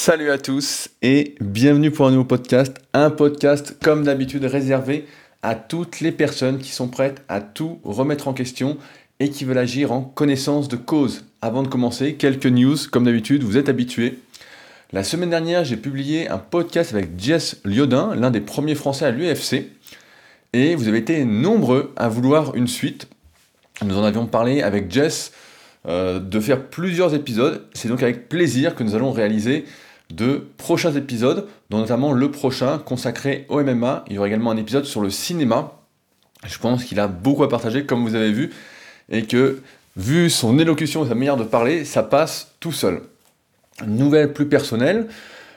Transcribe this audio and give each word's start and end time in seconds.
Salut 0.00 0.30
à 0.30 0.38
tous 0.38 0.90
et 1.02 1.34
bienvenue 1.40 1.90
pour 1.90 2.06
un 2.06 2.12
nouveau 2.12 2.24
podcast. 2.24 2.76
Un 2.94 3.10
podcast 3.10 3.76
comme 3.82 4.04
d'habitude 4.04 4.44
réservé 4.44 5.06
à 5.42 5.56
toutes 5.56 5.98
les 5.98 6.12
personnes 6.12 6.58
qui 6.58 6.70
sont 6.70 6.86
prêtes 6.86 7.24
à 7.28 7.40
tout 7.40 7.80
remettre 7.82 8.28
en 8.28 8.32
question 8.32 8.78
et 9.18 9.28
qui 9.28 9.44
veulent 9.44 9.58
agir 9.58 9.90
en 9.90 10.02
connaissance 10.02 10.68
de 10.68 10.76
cause. 10.76 11.24
Avant 11.42 11.64
de 11.64 11.68
commencer, 11.68 12.14
quelques 12.14 12.46
news, 12.46 12.76
comme 12.92 13.06
d'habitude, 13.06 13.42
vous 13.42 13.56
êtes 13.56 13.68
habitués. 13.68 14.20
La 14.92 15.02
semaine 15.02 15.30
dernière, 15.30 15.64
j'ai 15.64 15.76
publié 15.76 16.28
un 16.28 16.38
podcast 16.38 16.94
avec 16.94 17.18
Jess 17.18 17.60
Liodin, 17.64 18.14
l'un 18.14 18.30
des 18.30 18.40
premiers 18.40 18.76
Français 18.76 19.04
à 19.04 19.10
l'UFC. 19.10 19.66
Et 20.52 20.76
vous 20.76 20.86
avez 20.86 20.98
été 20.98 21.24
nombreux 21.24 21.92
à 21.96 22.08
vouloir 22.08 22.54
une 22.54 22.68
suite. 22.68 23.08
Nous 23.84 23.98
en 23.98 24.04
avions 24.04 24.26
parlé 24.26 24.62
avec 24.62 24.92
Jess 24.92 25.32
euh, 25.88 26.20
de 26.20 26.38
faire 26.38 26.66
plusieurs 26.66 27.16
épisodes. 27.16 27.66
C'est 27.72 27.88
donc 27.88 28.04
avec 28.04 28.28
plaisir 28.28 28.76
que 28.76 28.84
nous 28.84 28.94
allons 28.94 29.10
réaliser 29.10 29.64
de 30.10 30.48
prochains 30.56 30.94
épisodes, 30.94 31.46
dont 31.70 31.78
notamment 31.78 32.12
le 32.12 32.30
prochain 32.30 32.78
consacré 32.78 33.46
au 33.48 33.62
MMA. 33.62 34.04
Il 34.08 34.14
y 34.14 34.18
aura 34.18 34.28
également 34.28 34.50
un 34.50 34.56
épisode 34.56 34.84
sur 34.84 35.00
le 35.00 35.10
cinéma. 35.10 35.74
Je 36.46 36.58
pense 36.58 36.84
qu'il 36.84 37.00
a 37.00 37.08
beaucoup 37.08 37.44
à 37.44 37.48
partager, 37.48 37.84
comme 37.84 38.06
vous 38.06 38.14
avez 38.14 38.32
vu, 38.32 38.52
et 39.10 39.22
que, 39.22 39.60
vu 39.96 40.30
son 40.30 40.58
élocution 40.58 41.04
et 41.04 41.08
sa 41.08 41.14
manière 41.14 41.36
de 41.36 41.44
parler, 41.44 41.84
ça 41.84 42.02
passe 42.02 42.52
tout 42.60 42.72
seul. 42.72 43.02
Nouvelle 43.86 44.32
plus 44.32 44.48
personnelle, 44.48 45.08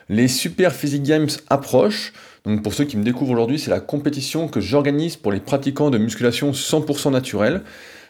les 0.10 0.28
Super 0.28 0.74
Physique 0.74 1.04
Games 1.04 1.30
approchent. 1.50 2.14
Donc 2.46 2.64
pour 2.64 2.74
ceux 2.74 2.86
qui 2.86 2.98
me 2.98 3.04
découvrent 3.04 3.32
aujourd'hui, 3.32 3.60
c'est 3.60 3.72
la 3.72 3.80
compétition 3.80 4.48
que 4.48 4.60
j'organise 4.60 5.16
pour 5.16 5.32
les 5.32 5.40
pratiquants 5.40 5.92
de 5.92 5.98
musculation 5.98 6.52
100% 6.52 7.12
naturelle 7.12 7.62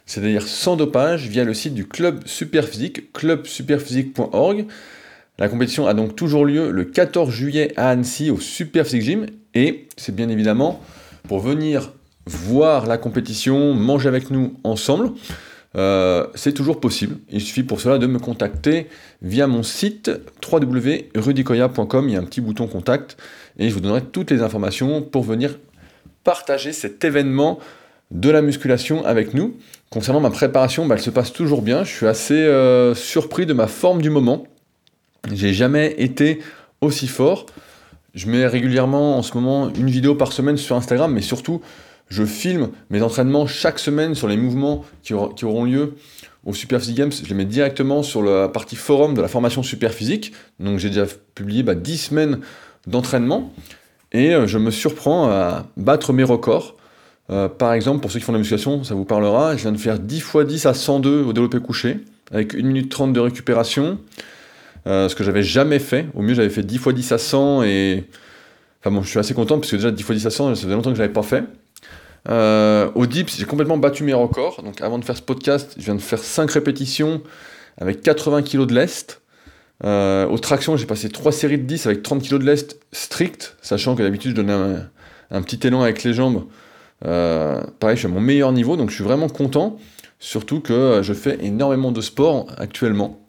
c'est-à-dire 0.06 0.48
sans 0.48 0.76
dopage, 0.76 1.28
via 1.28 1.44
le 1.44 1.54
site 1.54 1.74
du 1.74 1.88
Club 1.88 2.28
Superphysique, 2.28 3.14
clubsuperphysique.org. 3.14 4.66
La 5.42 5.50
compétition 5.50 5.88
a 5.88 5.96
donc 5.96 6.16
toujours 6.16 6.46
lieu 6.46 6.70
le 6.70 6.84
14 6.84 7.32
juillet 7.32 7.74
à 7.76 7.90
Annecy 7.90 8.30
au 8.30 8.40
Superphysique 8.40 9.02
Gym, 9.02 9.26
et 9.56 9.88
c'est 9.98 10.16
bien 10.16 10.30
évidemment 10.30 10.80
pour 11.28 11.40
venir 11.40 11.94
voir 12.28 12.86
la 12.86 13.00
compétition, 13.00 13.74
manger 13.74 14.08
avec 14.08 14.30
nous 14.30 14.54
ensemble. 14.64 15.14
Euh, 15.76 16.28
c'est 16.36 16.54
toujours 16.54 16.80
possible. 16.80 17.18
Il 17.32 17.42
suffit 17.42 17.64
pour 17.64 17.82
cela 17.82 17.98
de 17.98 18.06
me 18.06 18.20
contacter 18.20 18.86
via 19.24 19.48
mon 19.48 19.64
site 19.64 20.12
www.rudicoya.com. 20.48 22.08
Il 22.08 22.14
y 22.14 22.18
a 22.18 22.20
un 22.20 22.26
petit 22.26 22.42
bouton 22.42 22.68
contact 22.68 23.18
et 23.58 23.68
je 23.68 23.74
vous 23.74 23.80
donnerai 23.80 24.04
toutes 24.04 24.30
les 24.30 24.44
informations 24.44 25.02
pour 25.02 25.24
venir 25.24 25.58
partager 26.24 26.72
cet 26.72 27.04
événement 27.04 27.58
de 28.12 28.30
la 28.30 28.44
musculation 28.44 29.04
avec 29.06 29.34
nous. 29.34 29.58
Concernant 29.90 30.20
ma 30.20 30.30
préparation, 30.30 30.86
bah, 30.86 30.94
elle 30.98 31.02
se 31.02 31.10
passe 31.10 31.34
toujours 31.34 31.64
bien. 31.64 31.84
Je 31.84 31.90
suis 31.90 32.06
assez 32.06 32.36
euh, 32.36 32.94
surpris 32.94 33.48
de 33.48 33.54
ma 33.54 33.66
forme 33.66 34.04
du 34.04 34.12
moment. 34.12 34.46
J'ai 35.32 35.54
jamais 35.54 35.96
été 35.98 36.42
aussi 36.82 37.08
fort. 37.08 37.46
Je 38.16 38.28
mets 38.28 38.46
régulièrement 38.48 39.18
en 39.18 39.22
ce 39.22 39.36
moment 39.36 39.70
une 39.70 39.90
vidéo 39.90 40.16
par 40.16 40.34
semaine 40.34 40.58
sur 40.58 40.76
Instagram, 40.76 41.14
mais 41.14 41.22
surtout, 41.22 41.62
je 42.10 42.26
filme 42.26 42.70
mes 42.90 43.02
entraînements 43.02 43.48
chaque 43.48 43.80
semaine 43.80 44.16
sur 44.16 44.28
les 44.28 44.36
mouvements 44.36 44.84
qui, 45.04 45.14
auront 45.14 45.64
lieu 45.64 45.96
au 46.46 46.54
Super 46.54 46.82
Physique 46.82 46.98
Games. 46.98 47.12
Je 47.12 47.30
les 47.30 47.36
mets 47.36 47.46
directement 47.46 48.04
sur 48.04 48.22
la 48.22 48.50
partie 48.50 48.76
forum 48.76 49.14
de 49.14 49.22
la 49.22 49.28
formation 49.28 49.64
Super 49.64 49.94
Physique. 49.94 50.34
Donc 50.60 50.80
j'ai 50.80 50.90
déjà 50.90 51.06
publié 51.36 51.64
bah, 51.64 51.76
10 51.76 51.98
semaines 51.98 52.40
d'entraînement 52.88 53.54
et 54.12 54.34
euh, 54.34 54.48
je 54.48 54.58
me 54.58 54.72
surprends 54.72 55.30
à 55.30 55.68
battre 55.78 56.12
mes 56.12 56.24
records. 56.24 56.76
Euh, 57.30 57.48
par 57.48 57.72
exemple, 57.74 58.02
pour 58.02 58.12
ceux 58.12 58.20
qui 58.20 58.26
font 58.26 58.34
de 58.34 58.38
la 58.38 58.42
musculation, 58.42 58.84
ça 58.84 58.94
vous 58.94 59.06
parlera, 59.06 59.56
je 59.56 59.62
viens 59.62 59.72
de 59.72 59.78
faire 59.78 59.98
10 59.98 60.18
x 60.18 60.38
10 60.46 60.66
à 60.66 60.74
102 60.74 61.24
au 61.24 61.32
développé 61.32 61.60
couché, 61.60 62.00
avec 62.32 62.56
1 62.56 62.58
minute 62.64 62.92
30 62.92 63.14
de 63.14 63.20
récupération, 63.22 64.00
euh, 64.88 65.10
ce 65.10 65.16
que 65.16 65.24
j'avais 65.24 65.44
jamais 65.44 65.80
fait. 65.80 66.08
Au 66.16 66.22
mieux, 66.22 66.34
j'avais 66.34 66.50
fait 66.50 66.64
10 66.64 66.76
x 66.76 66.88
10 66.94 67.12
à 67.12 67.18
100 67.18 67.64
et. 67.64 68.06
Enfin 68.80 68.96
bon, 68.96 69.04
je 69.04 69.10
suis 69.10 69.20
assez 69.20 69.34
content 69.34 69.60
parce 69.60 69.70
que 69.70 69.76
déjà 69.76 69.92
10 69.92 70.02
x 70.02 70.12
10 70.12 70.28
à 70.28 70.30
100, 70.32 70.56
ça 70.56 70.62
faisait 70.62 70.74
longtemps 70.74 70.90
que 70.90 70.96
je 70.96 71.02
l'avais 71.02 71.14
pas 71.14 71.24
fait. 71.24 71.44
Euh, 72.30 72.90
au 72.96 73.06
dips, 73.06 73.38
j'ai 73.38 73.46
complètement 73.46 73.78
battu 73.78 74.04
mes 74.04 74.14
records. 74.14 74.62
Donc 74.64 74.82
avant 74.82 75.00
de 75.00 75.06
faire 75.06 75.18
ce 75.18 75.22
podcast, 75.22 75.76
je 75.78 75.84
viens 75.84 75.96
de 75.96 76.02
faire 76.02 76.20
5 76.20 76.50
répétitions 76.52 77.22
avec 77.80 78.02
80 78.02 78.44
kg 78.44 78.66
de 78.66 78.74
lest. 78.74 79.22
aux 79.84 80.40
tractions, 80.40 80.78
j'ai 80.78 80.86
passé 80.86 81.10
3 81.10 81.32
séries 81.32 81.58
de 81.58 81.64
10 81.64 81.88
avec 81.88 82.04
30 82.04 82.24
kg 82.24 82.40
de 82.40 82.46
lest 82.46 82.80
strict, 82.92 83.58
sachant 83.62 83.96
que 83.96 84.04
d'habitude 84.04 84.32
je 84.32 84.36
donnais 84.36 84.54
un, 84.54 84.90
un, 85.32 85.42
petit 85.42 85.66
élan 85.66 85.82
avec 85.82 86.04
les 86.04 86.14
jambes 86.14 86.46
euh, 87.06 87.62
pareil, 87.80 87.96
je 87.96 88.02
suis 88.02 88.08
à 88.08 88.12
mon 88.12 88.20
meilleur 88.20 88.52
niveau, 88.52 88.78
donc 88.78 88.90
je 88.90 88.96
suis 88.96 89.04
vraiment 89.04 89.30
content. 89.30 89.78
Surtout 90.20 90.60
que 90.60 90.74
euh, 90.74 91.04
je 91.04 91.14
fais 91.14 91.44
énormément 91.44 91.92
de 91.92 92.02
sport 92.02 92.48
actuellement. 92.58 93.20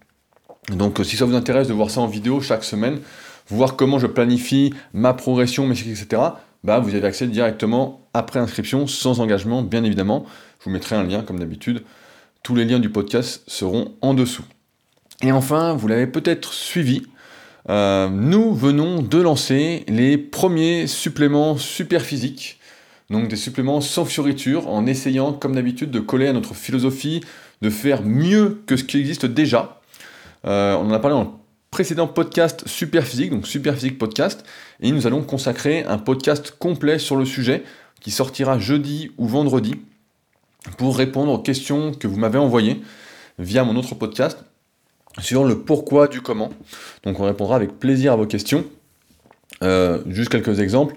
Donc 0.69 1.01
euh, 1.01 1.05
si 1.05 1.17
ça 1.17 1.25
vous 1.25 1.35
intéresse 1.35 1.69
de 1.69 1.73
voir 1.73 1.91
ça 1.91 2.01
en 2.01 2.07
vidéo 2.07 2.41
chaque 2.41 2.65
semaine, 2.65 3.01
voir 3.49 3.77
comment 3.77 3.99
je 3.99 4.07
planifie 4.07 4.73
ma 4.93 5.15
progression, 5.15 5.67
mes 5.67 5.75
cycles, 5.75 5.91
etc., 5.91 6.23
bah, 6.65 6.79
vous 6.79 6.95
avez 6.95 7.07
accès 7.07 7.27
directement 7.27 8.07
après 8.15 8.39
inscription, 8.39 8.87
sans 8.87 9.21
engagement, 9.21 9.63
bien 9.63 9.83
évidemment. 9.83 10.25
Je 10.61 10.65
vous 10.65 10.71
mettrai 10.71 10.95
un 10.95 11.03
lien 11.03 11.23
comme 11.23 11.41
d'habitude. 11.41 11.83
Tous 12.45 12.55
les 12.55 12.65
liens 12.65 12.79
du 12.79 12.91
podcast 12.91 13.43
seront 13.49 13.95
en 14.01 14.15
dessous. 14.15 14.45
Et 15.23 15.33
enfin, 15.33 15.75
vous 15.75 15.89
l'avez 15.89 16.07
peut-être 16.07 16.53
suivi, 16.53 17.03
nous 17.69 18.55
venons 18.55 19.03
de 19.03 19.19
lancer 19.21 19.85
les 19.89 20.19
premiers 20.19 20.89
suppléments 20.89 21.57
super 21.57 22.03
physiques 22.03 22.61
donc 23.13 23.29
des 23.29 23.37
suppléments 23.37 23.81
sans 23.81 24.05
fioriture, 24.05 24.69
en 24.69 24.87
essayant, 24.87 25.33
comme 25.33 25.55
d'habitude, 25.55 25.91
de 25.91 26.01
coller 26.01 26.27
à 26.27 26.33
notre 26.33 26.55
philosophie, 26.55 27.21
de 27.61 27.71
faire 27.71 28.03
mieux 28.03 28.63
que 28.67 28.77
ce 28.77 28.85
qui 28.85 28.99
existe 28.99 29.27
déjà. 29.27 29.82
Euh, 30.47 30.75
on 30.75 30.87
en 30.87 30.93
a 30.93 30.99
parlé 30.99 31.17
dans 31.17 31.25
le 31.25 31.31
précédent 31.71 32.07
podcast 32.07 32.67
Super 32.67 33.07
Physique, 33.07 33.31
donc 33.31 33.47
Super 33.47 33.75
Physique 33.75 33.99
Podcast, 33.99 34.45
et 34.81 34.91
nous 34.91 35.07
allons 35.07 35.23
consacrer 35.23 35.85
un 35.85 35.99
podcast 35.99 36.55
complet 36.59 36.99
sur 36.99 37.17
le 37.17 37.25
sujet, 37.25 37.65
qui 38.01 38.11
sortira 38.11 38.59
jeudi 38.59 39.13
ou 39.19 39.27
vendredi, 39.27 39.77
pour 40.79 40.97
répondre 40.97 41.33
aux 41.33 41.39
questions 41.39 41.93
que 41.93 42.09
vous 42.09 42.17
m'avez 42.17 42.39
envoyées 42.39 42.83
via 43.39 43.65
mon 43.65 43.77
autre 43.77 43.95
podcast 43.95 44.45
sur 45.21 45.45
le 45.45 45.61
pourquoi 45.61 46.09
du 46.09 46.21
comment. 46.21 46.51
Donc 47.05 47.21
on 47.21 47.25
répondra 47.25 47.57
avec 47.57 47.79
plaisir 47.79 48.13
à 48.13 48.17
vos 48.17 48.27
questions. 48.27 48.65
Euh, 49.63 50.03
juste 50.09 50.31
quelques 50.31 50.61
exemples 50.61 50.95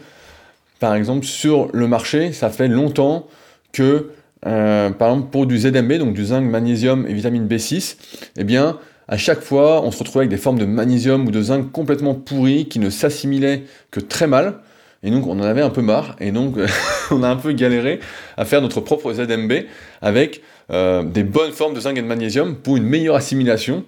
par 0.80 0.96
exemple, 0.96 1.26
sur 1.26 1.70
le 1.74 1.88
marché, 1.88 2.34
ça 2.34 2.50
fait 2.50 2.68
longtemps 2.68 3.28
que, 3.72 4.12
euh, 4.46 4.90
par 4.92 5.10
exemple, 5.10 5.32
pour 5.32 5.48
du 5.48 5.58
ZMB, 5.58 5.94
donc 5.94 6.14
du 6.14 6.26
zinc, 6.26 6.44
magnésium 6.44 7.08
et 7.08 7.14
vitamine 7.14 7.48
B6, 7.48 7.98
eh 8.38 8.44
bien, 8.44 8.78
à 9.08 9.18
chaque 9.18 9.42
fois, 9.42 9.84
on 9.84 9.92
se 9.92 10.00
retrouvait 10.00 10.22
avec 10.22 10.30
des 10.30 10.38
formes 10.38 10.58
de 10.58 10.66
magnésium 10.66 11.28
ou 11.28 11.32
de 11.32 11.42
zinc 11.42 11.72
complètement 11.72 12.16
pourries 12.16 12.68
qui 12.68 12.80
ne 12.80 12.90
s'assimilaient 12.90 13.64
que 13.92 14.00
très 14.00 14.28
mal. 14.28 14.60
Et 15.04 15.12
donc, 15.12 15.28
on 15.28 15.40
en 15.40 15.44
avait 15.44 15.62
un 15.62 15.70
peu 15.70 15.82
marre. 15.82 16.16
Et 16.20 16.32
donc, 16.32 16.56
on 17.12 17.22
a 17.22 17.30
un 17.30 17.36
peu 17.36 17.52
galéré 17.52 18.00
à 18.38 18.46
faire 18.46 18.62
notre 18.62 18.82
propre 18.82 19.14
ZMB 19.14 19.54
avec 20.02 20.42
euh, 20.72 21.04
des 21.04 21.24
bonnes 21.24 21.52
formes 21.52 21.76
de 21.76 21.80
zinc 21.80 21.96
et 21.98 22.02
de 22.02 22.08
magnésium 22.08 22.56
pour 22.56 22.78
une 22.78 22.86
meilleure 22.86 23.16
assimilation. 23.16 23.86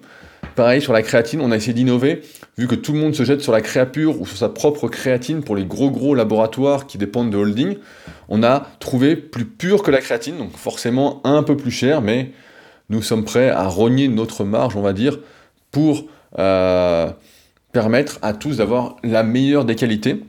Pareil 0.54 0.80
sur 0.80 0.92
la 0.92 1.02
créatine, 1.02 1.40
on 1.40 1.50
a 1.50 1.56
essayé 1.56 1.72
d'innover, 1.72 2.22
vu 2.56 2.66
que 2.66 2.74
tout 2.74 2.92
le 2.92 2.98
monde 2.98 3.14
se 3.14 3.24
jette 3.24 3.40
sur 3.40 3.52
la 3.52 3.60
créapure 3.60 4.20
ou 4.20 4.26
sur 4.26 4.36
sa 4.36 4.48
propre 4.48 4.88
créatine 4.88 5.42
pour 5.42 5.56
les 5.56 5.64
gros 5.64 5.90
gros 5.90 6.14
laboratoires 6.14 6.86
qui 6.86 6.98
dépendent 6.98 7.30
de 7.30 7.36
holding, 7.36 7.76
on 8.28 8.42
a 8.42 8.66
trouvé 8.80 9.16
plus 9.16 9.44
pur 9.44 9.82
que 9.82 9.90
la 9.90 9.98
créatine, 9.98 10.36
donc 10.36 10.56
forcément 10.56 11.20
un 11.24 11.42
peu 11.42 11.56
plus 11.56 11.70
cher, 11.70 12.02
mais 12.02 12.32
nous 12.88 13.02
sommes 13.02 13.24
prêts 13.24 13.50
à 13.50 13.66
rogner 13.66 14.08
notre 14.08 14.44
marge, 14.44 14.76
on 14.76 14.82
va 14.82 14.92
dire, 14.92 15.18
pour 15.70 16.04
euh, 16.38 17.10
permettre 17.72 18.18
à 18.22 18.32
tous 18.32 18.58
d'avoir 18.58 18.96
la 19.02 19.22
meilleure 19.22 19.64
des 19.64 19.74
qualités. 19.74 20.24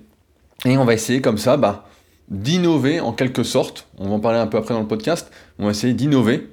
Et 0.66 0.78
on 0.78 0.86
va 0.86 0.94
essayer 0.94 1.22
comme 1.22 1.38
ça 1.38 1.58
bah, 1.58 1.88
d'innover 2.30 3.00
en 3.00 3.14
quelque 3.14 3.44
sorte, 3.44 3.88
on 3.98 4.09
va 4.09 4.16
en 4.16 4.19
parler 4.19 4.40
un 4.40 4.48
peu 4.48 4.58
après 4.58 4.74
dans 4.74 4.81
le 4.81 4.88
podcast, 4.88 5.31
on 5.58 5.66
va 5.66 5.72
essayer 5.72 5.94
d'innover, 5.94 6.50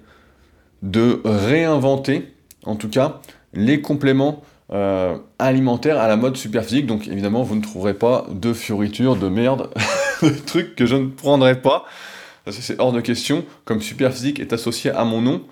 de 0.82 1.20
réinventer 1.24 2.32
en 2.64 2.76
tout 2.76 2.88
cas 2.88 3.20
les 3.52 3.80
compléments 3.80 4.42
euh, 4.72 5.16
alimentaires 5.38 5.98
à 5.98 6.08
la 6.08 6.16
mode 6.16 6.36
super 6.36 6.64
physique. 6.64 6.86
Donc 6.86 7.06
évidemment, 7.08 7.42
vous 7.42 7.56
ne 7.56 7.62
trouverez 7.62 7.94
pas 7.94 8.26
de 8.30 8.52
fioritures, 8.52 9.16
de 9.16 9.28
merde, 9.28 9.70
de 10.22 10.30
trucs 10.30 10.74
que 10.76 10.86
je 10.86 10.96
ne 10.96 11.08
prendrai 11.08 11.60
pas. 11.60 11.84
C'est 12.50 12.80
hors 12.80 12.92
de 12.92 13.00
question. 13.00 13.44
Comme 13.64 13.80
super 13.80 14.12
physique 14.12 14.38
est 14.38 14.52
associé 14.52 14.90
à 14.90 15.04
mon 15.04 15.20
nom, 15.20 15.42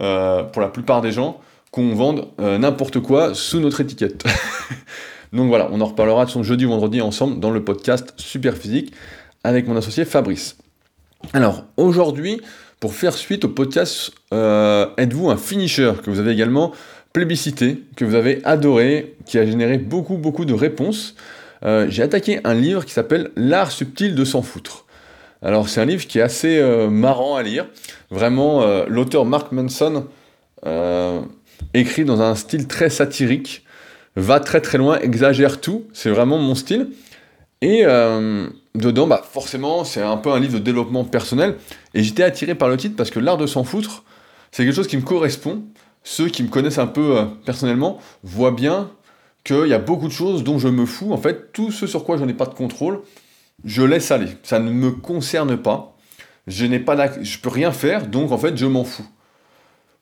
euh, 0.00 0.42
pour 0.42 0.62
la 0.62 0.68
plupart 0.68 1.00
des 1.00 1.12
gens, 1.12 1.40
qu'on 1.70 1.94
vende 1.94 2.28
euh, 2.40 2.58
n'importe 2.58 3.00
quoi 3.00 3.34
sous 3.34 3.60
notre 3.60 3.80
étiquette. 3.80 4.24
Donc 5.32 5.48
voilà, 5.48 5.68
on 5.72 5.80
en 5.80 5.86
reparlera 5.86 6.24
de 6.24 6.30
son 6.30 6.42
jeudi 6.42 6.64
ou 6.64 6.70
vendredi 6.70 7.00
ensemble 7.00 7.40
dans 7.40 7.50
le 7.50 7.64
podcast 7.64 8.14
Super 8.16 8.56
Physique 8.56 8.92
avec 9.44 9.66
mon 9.66 9.76
associé 9.76 10.04
Fabrice. 10.04 10.56
Alors 11.32 11.64
aujourd'hui, 11.76 12.40
pour 12.80 12.94
faire 12.94 13.14
suite 13.14 13.44
au 13.44 13.48
podcast 13.48 14.12
Êtes-vous 14.32 15.30
un 15.30 15.36
finisher 15.36 15.92
que 16.02 16.10
vous 16.10 16.20
avez 16.20 16.32
également 16.32 16.72
plébiscité, 17.12 17.82
que 17.96 18.04
vous 18.04 18.14
avez 18.14 18.40
adoré, 18.44 19.16
qui 19.24 19.38
a 19.38 19.46
généré 19.46 19.78
beaucoup, 19.78 20.16
beaucoup 20.16 20.44
de 20.44 20.54
réponses? 20.54 21.14
Euh, 21.64 21.86
j'ai 21.88 22.02
attaqué 22.02 22.40
un 22.44 22.54
livre 22.54 22.84
qui 22.84 22.92
s'appelle 22.92 23.30
L'art 23.36 23.70
subtil 23.70 24.14
de 24.14 24.24
s'en 24.24 24.42
foutre. 24.42 24.85
Alors 25.42 25.68
c'est 25.68 25.80
un 25.80 25.84
livre 25.84 26.06
qui 26.06 26.18
est 26.18 26.22
assez 26.22 26.58
euh, 26.58 26.88
marrant 26.88 27.36
à 27.36 27.42
lire. 27.42 27.66
Vraiment, 28.10 28.62
euh, 28.62 28.84
l'auteur 28.88 29.24
Mark 29.24 29.52
Manson 29.52 30.06
écrit 31.74 32.04
dans 32.04 32.20
un 32.22 32.34
style 32.34 32.66
très 32.66 32.90
satirique. 32.90 33.64
va 34.16 34.40
très 34.40 34.60
très 34.60 34.78
loin, 34.78 34.98
exagère 34.98 35.60
tout, 35.60 35.84
c'est 35.92 36.10
vraiment 36.10 36.38
mon 36.38 36.54
style. 36.54 36.88
Et 37.62 37.82
euh, 37.84 38.48
dedans, 38.74 39.06
bah, 39.06 39.22
forcément, 39.28 39.84
c'est 39.84 40.02
un 40.02 40.16
peu 40.16 40.30
un 40.30 40.40
livre 40.40 40.54
de 40.54 40.58
développement 40.58 41.04
personnel. 41.04 41.56
Et 41.94 42.02
j'étais 42.02 42.22
attiré 42.22 42.54
par 42.54 42.68
le 42.68 42.76
titre 42.76 42.96
parce 42.96 43.10
que 43.10 43.18
l'art 43.18 43.38
de 43.38 43.46
s'en 43.46 43.64
foutre, 43.64 44.04
c'est 44.52 44.64
quelque 44.64 44.74
chose 44.74 44.88
qui 44.88 44.96
me 44.96 45.02
correspond. 45.02 45.62
Ceux 46.04 46.28
qui 46.28 46.42
me 46.42 46.48
connaissent 46.48 46.78
un 46.78 46.86
peu 46.86 47.18
euh, 47.18 47.24
personnellement 47.44 47.98
voient 48.22 48.52
bien 48.52 48.90
qu'il 49.42 49.66
y 49.66 49.74
a 49.74 49.78
beaucoup 49.78 50.08
de 50.08 50.12
choses 50.12 50.44
dont 50.44 50.58
je 50.58 50.68
me 50.68 50.86
fous. 50.86 51.12
En 51.12 51.16
fait, 51.16 51.52
tout 51.52 51.70
ce 51.70 51.86
sur 51.86 52.04
quoi 52.04 52.16
je 52.16 52.24
n'ai 52.24 52.34
pas 52.34 52.46
de 52.46 52.54
contrôle, 52.54 53.00
je 53.66 53.82
laisse 53.82 54.10
aller. 54.10 54.28
Ça 54.42 54.58
ne 54.58 54.70
me 54.70 54.92
concerne 54.92 55.58
pas. 55.58 55.94
Je 56.46 56.64
n'ai 56.64 56.78
pas 56.78 57.10
je 57.20 57.38
peux 57.38 57.48
rien 57.50 57.72
faire, 57.72 58.06
donc 58.06 58.30
en 58.30 58.38
fait, 58.38 58.56
je 58.56 58.64
m'en 58.64 58.84
fous. 58.84 59.06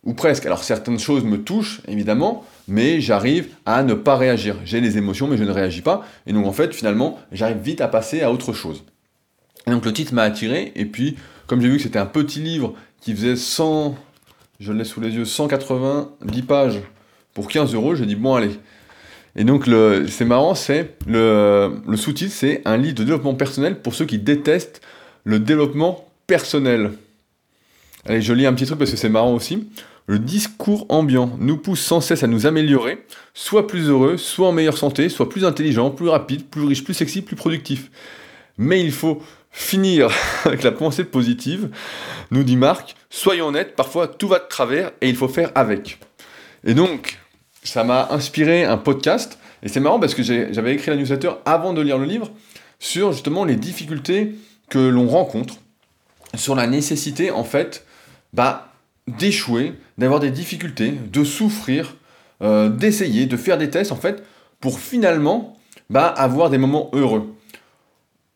Ou 0.04 0.12
presque. 0.12 0.44
Alors 0.44 0.62
certaines 0.62 0.98
choses 0.98 1.24
me 1.24 1.42
touchent, 1.42 1.80
évidemment, 1.88 2.44
mais 2.68 3.00
j'arrive 3.00 3.48
à 3.64 3.82
ne 3.82 3.94
pas 3.94 4.16
réagir. 4.16 4.56
J'ai 4.66 4.82
les 4.82 4.98
émotions, 4.98 5.26
mais 5.26 5.38
je 5.38 5.44
ne 5.44 5.50
réagis 5.50 5.80
pas. 5.80 6.04
Et 6.26 6.34
donc 6.34 6.46
en 6.46 6.52
fait, 6.52 6.74
finalement, 6.74 7.18
j'arrive 7.32 7.56
vite 7.56 7.80
à 7.80 7.88
passer 7.88 8.20
à 8.20 8.30
autre 8.30 8.52
chose. 8.52 8.84
Donc 9.66 9.86
le 9.86 9.92
titre 9.94 10.12
m'a 10.12 10.22
attiré, 10.22 10.72
et 10.76 10.84
puis, 10.84 11.16
comme 11.46 11.62
j'ai 11.62 11.68
vu 11.68 11.78
que 11.78 11.82
c'était 11.82 11.98
un 11.98 12.04
petit 12.04 12.40
livre 12.40 12.74
qui 13.00 13.14
faisait 13.14 13.36
100, 13.36 13.96
je 14.60 14.72
laisse 14.72 14.88
sous 14.88 15.00
les 15.00 15.14
yeux, 15.14 15.24
190 15.24 16.42
pages 16.42 16.82
pour 17.32 17.48
15 17.48 17.72
euros, 17.74 17.94
j'ai 17.94 18.04
dit 18.04 18.14
bon 18.14 18.34
allez. 18.34 18.60
Et 19.36 19.44
donc 19.44 19.68
c'est 20.08 20.24
marrant, 20.24 20.54
c'est 20.54 20.96
le, 21.06 21.72
le 21.86 21.96
sous-titre, 21.96 22.32
c'est 22.32 22.62
un 22.64 22.76
livre 22.76 22.94
de 22.94 23.04
développement 23.04 23.34
personnel 23.34 23.80
pour 23.80 23.94
ceux 23.94 24.04
qui 24.04 24.18
détestent 24.18 24.80
le 25.24 25.40
développement 25.40 26.08
personnel. 26.26 26.92
Allez, 28.06 28.22
je 28.22 28.32
lis 28.32 28.46
un 28.46 28.52
petit 28.52 28.66
truc 28.66 28.78
parce 28.78 28.90
que 28.90 28.96
c'est 28.96 29.08
marrant 29.08 29.34
aussi. 29.34 29.66
Le 30.06 30.18
discours 30.18 30.84
ambiant 30.90 31.34
nous 31.40 31.56
pousse 31.56 31.80
sans 31.80 32.02
cesse 32.02 32.22
à 32.22 32.26
nous 32.26 32.44
améliorer, 32.44 33.06
soit 33.32 33.66
plus 33.66 33.88
heureux, 33.88 34.18
soit 34.18 34.48
en 34.48 34.52
meilleure 34.52 34.76
santé, 34.76 35.08
soit 35.08 35.30
plus 35.30 35.46
intelligent, 35.46 35.90
plus 35.90 36.08
rapide, 36.08 36.46
plus 36.46 36.64
riche, 36.64 36.84
plus 36.84 36.92
sexy, 36.92 37.22
plus 37.22 37.36
productif. 37.36 37.90
Mais 38.58 38.82
il 38.82 38.92
faut 38.92 39.22
finir 39.50 40.10
avec 40.44 40.62
la 40.62 40.72
pensée 40.72 41.04
positive, 41.04 41.70
nous 42.30 42.44
dit 42.44 42.56
Marc. 42.56 42.94
Soyons 43.08 43.46
honnêtes, 43.46 43.74
parfois 43.76 44.06
tout 44.06 44.28
va 44.28 44.40
de 44.40 44.48
travers 44.48 44.92
et 45.00 45.08
il 45.08 45.16
faut 45.16 45.28
faire 45.28 45.50
avec. 45.54 45.98
Et 46.64 46.74
donc, 46.74 47.18
ça 47.64 47.82
m'a 47.84 48.08
inspiré 48.10 48.64
un 48.64 48.76
podcast. 48.76 49.38
Et 49.62 49.68
c'est 49.68 49.80
marrant 49.80 49.98
parce 49.98 50.14
que 50.14 50.22
j'avais 50.22 50.74
écrit 50.74 50.90
la 50.90 50.96
newsletter 50.96 51.32
avant 51.44 51.72
de 51.72 51.80
lire 51.80 51.98
le 51.98 52.04
livre 52.04 52.30
sur 52.78 53.12
justement 53.12 53.44
les 53.44 53.56
difficultés 53.56 54.34
que 54.68 54.78
l'on 54.78 55.08
rencontre, 55.08 55.56
sur 56.34 56.54
la 56.54 56.66
nécessité 56.66 57.30
en 57.30 57.44
fait 57.44 57.86
bah, 58.34 58.72
d'échouer, 59.06 59.74
d'avoir 59.98 60.20
des 60.20 60.30
difficultés, 60.30 60.90
de 60.90 61.24
souffrir, 61.24 61.96
euh, 62.42 62.68
d'essayer, 62.68 63.26
de 63.26 63.36
faire 63.36 63.58
des 63.58 63.70
tests, 63.70 63.92
en 63.92 63.96
fait, 63.96 64.22
pour 64.60 64.80
finalement 64.80 65.56
bah, 65.90 66.06
avoir 66.06 66.50
des 66.50 66.58
moments 66.58 66.90
heureux. 66.92 67.34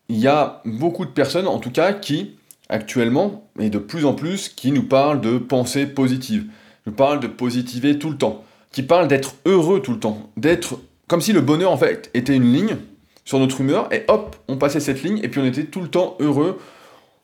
Il 0.07 0.17
y 0.17 0.27
a 0.27 0.61
beaucoup 0.65 1.05
de 1.05 1.11
personnes, 1.11 1.47
en 1.47 1.59
tout 1.59 1.71
cas, 1.71 1.93
qui, 1.93 2.37
actuellement, 2.69 3.49
et 3.59 3.69
de 3.69 3.77
plus 3.77 4.05
en 4.05 4.13
plus, 4.13 4.49
qui 4.49 4.71
nous 4.71 4.83
parlent 4.83 5.21
de 5.21 5.37
pensée 5.37 5.85
positive, 5.85 6.45
nous 6.87 6.93
parlent 6.93 7.19
de 7.19 7.27
positiver 7.27 7.99
tout 7.99 8.09
le 8.09 8.17
temps, 8.17 8.43
qui 8.71 8.83
parlent 8.83 9.07
d'être 9.07 9.35
heureux 9.45 9.81
tout 9.81 9.93
le 9.93 9.99
temps, 9.99 10.29
d'être 10.37 10.79
comme 11.07 11.21
si 11.21 11.33
le 11.33 11.41
bonheur, 11.41 11.71
en 11.71 11.77
fait, 11.77 12.11
était 12.13 12.35
une 12.35 12.53
ligne 12.53 12.77
sur 13.25 13.39
notre 13.39 13.61
humeur, 13.61 13.91
et 13.91 14.05
hop, 14.07 14.35
on 14.47 14.57
passait 14.57 14.79
cette 14.79 15.03
ligne, 15.03 15.19
et 15.23 15.27
puis 15.27 15.39
on 15.39 15.45
était 15.45 15.65
tout 15.65 15.81
le 15.81 15.87
temps 15.87 16.15
heureux. 16.19 16.59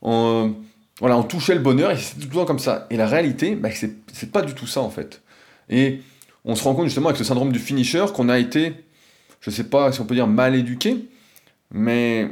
En, 0.01 0.51
voilà, 1.00 1.18
on 1.18 1.24
touchait 1.24 1.56
le 1.56 1.62
bonheur 1.62 1.92
et 1.92 1.97
c'est 1.97 2.15
tout 2.15 2.27
le 2.27 2.33
temps 2.33 2.45
comme 2.45 2.59
ça. 2.59 2.88
Et 2.89 2.97
la 2.97 3.07
réalité, 3.07 3.56
bah, 3.56 3.69
c'est 3.71 4.31
pas 4.31 4.42
du 4.42 4.53
tout 4.53 4.68
ça 4.68 4.81
en 4.81 4.89
fait. 4.89 5.21
Et 5.69 6.01
on 6.45 6.56
se 6.56 6.63
rend 6.63 6.74
compte 6.74 6.86
justement 6.86 7.09
avec 7.09 7.18
ce 7.18 7.24
syndrome 7.24 7.51
du 7.51 7.59
finisher 7.59 8.06
qu'on 8.13 8.30
a 8.30 8.39
été, 8.39 8.74
je 9.42 9.50
sais 9.50 9.65
pas 9.65 9.92
si 9.92 10.00
on 10.00 10.06
peut 10.06 10.15
dire 10.15 10.27
mal 10.27 10.56
éduqué, 10.56 11.09
mais 11.71 12.30